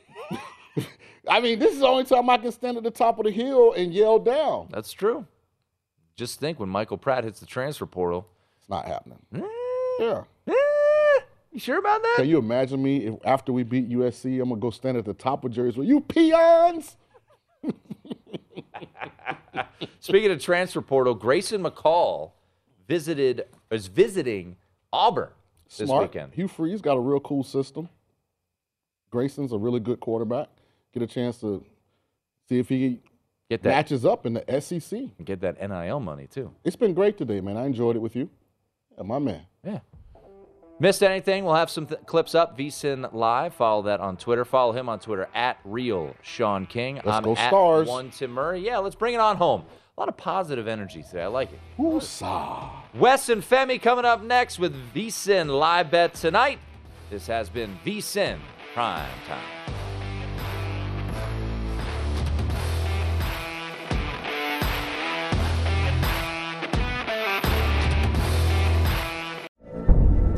I 1.28 1.40
mean, 1.40 1.58
this 1.58 1.72
is 1.72 1.80
the 1.80 1.86
only 1.86 2.04
time 2.04 2.28
I 2.28 2.38
can 2.38 2.52
stand 2.52 2.76
at 2.76 2.82
the 2.82 2.90
top 2.90 3.18
of 3.18 3.24
the 3.24 3.30
hill 3.30 3.72
and 3.72 3.92
yell 3.92 4.18
down. 4.18 4.68
That's 4.70 4.92
true. 4.92 5.26
Just 6.16 6.38
think 6.38 6.60
when 6.60 6.68
Michael 6.68 6.98
Pratt 6.98 7.24
hits 7.24 7.40
the 7.40 7.46
transfer 7.46 7.86
portal. 7.86 8.28
It's 8.58 8.68
not 8.68 8.86
happening. 8.86 9.18
Eh. 9.34 9.40
Yeah. 10.00 10.22
Eh. 10.48 10.52
You 11.52 11.60
sure 11.60 11.78
about 11.78 12.02
that? 12.02 12.14
Can 12.16 12.28
you 12.28 12.38
imagine 12.38 12.82
me 12.82 13.06
if 13.06 13.14
after 13.24 13.52
we 13.52 13.62
beat 13.62 13.88
USC, 13.88 14.40
I'm 14.40 14.48
gonna 14.48 14.60
go 14.60 14.70
stand 14.70 14.96
at 14.96 15.04
the 15.04 15.14
top 15.14 15.44
of 15.44 15.52
Jerry's 15.52 15.76
with 15.76 15.86
you 15.86 16.00
peons? 16.00 16.96
Speaking 20.00 20.30
of 20.30 20.40
transfer 20.40 20.80
portal, 20.80 21.14
Grayson 21.14 21.62
McCall 21.62 22.32
visited 22.88 23.44
is 23.70 23.86
visiting 23.86 24.56
Auburn 24.92 25.30
this 25.78 25.88
Smart. 25.88 26.02
weekend. 26.12 26.34
Hugh 26.34 26.48
Freeze 26.48 26.80
got 26.80 26.96
a 26.96 27.00
real 27.00 27.20
cool 27.20 27.42
system. 27.42 27.88
Grayson's 29.10 29.52
a 29.52 29.58
really 29.58 29.80
good 29.80 30.00
quarterback. 30.00 30.48
Get 30.94 31.02
a 31.02 31.06
chance 31.08 31.38
to 31.40 31.64
see 32.48 32.60
if 32.60 32.68
he 32.68 33.00
Get 33.50 33.62
that 33.64 33.68
matches 33.68 34.06
up 34.06 34.24
in 34.26 34.34
the 34.34 34.60
SEC. 34.60 35.00
get 35.24 35.40
that 35.40 35.60
NIL 35.60 36.00
money 36.00 36.26
too. 36.28 36.52
It's 36.64 36.76
been 36.76 36.94
great 36.94 37.18
today, 37.18 37.40
man. 37.40 37.56
I 37.56 37.66
enjoyed 37.66 37.96
it 37.96 37.98
with 37.98 38.14
you. 38.16 38.30
Yeah, 38.96 39.02
my 39.02 39.18
man. 39.18 39.42
Yeah. 39.64 39.80
Missed 40.80 41.02
anything? 41.02 41.44
We'll 41.44 41.54
have 41.54 41.70
some 41.70 41.86
th- 41.86 42.00
clips 42.06 42.34
up. 42.34 42.56
VSIN 42.58 43.12
Live. 43.12 43.54
Follow 43.54 43.82
that 43.82 44.00
on 44.00 44.16
Twitter. 44.16 44.44
Follow 44.44 44.72
him 44.72 44.88
on 44.88 44.98
Twitter 44.98 45.28
at 45.34 45.58
Real 45.64 46.14
Sean 46.22 46.66
King. 46.66 46.96
Let's 46.96 47.08
I'm 47.08 47.22
go 47.22 47.32
at 47.36 47.48
Stars. 47.48 47.88
One 47.88 48.10
Tim 48.10 48.30
Murray. 48.32 48.60
Yeah, 48.64 48.78
let's 48.78 48.96
bring 48.96 49.14
it 49.14 49.20
on 49.20 49.36
home. 49.36 49.64
A 49.96 50.00
lot 50.00 50.08
of 50.08 50.16
positive 50.16 50.66
energy 50.66 51.02
today. 51.04 51.22
I 51.22 51.26
like 51.26 51.52
it. 51.52 51.60
Woosah. 51.78 52.70
Wes 52.94 53.28
and 53.28 53.42
Femi 53.42 53.80
coming 53.80 54.04
up 54.04 54.22
next 54.22 54.58
with 54.58 54.74
VSIN 54.92 55.48
Live 55.48 55.90
Bet 55.90 56.14
tonight. 56.14 56.58
This 57.10 57.26
has 57.28 57.48
been 57.48 57.78
VSIN 57.84 58.38
Prime 58.74 59.08
Time. 59.28 59.74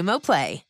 Xumo 0.00 0.18
Play. 0.18 0.69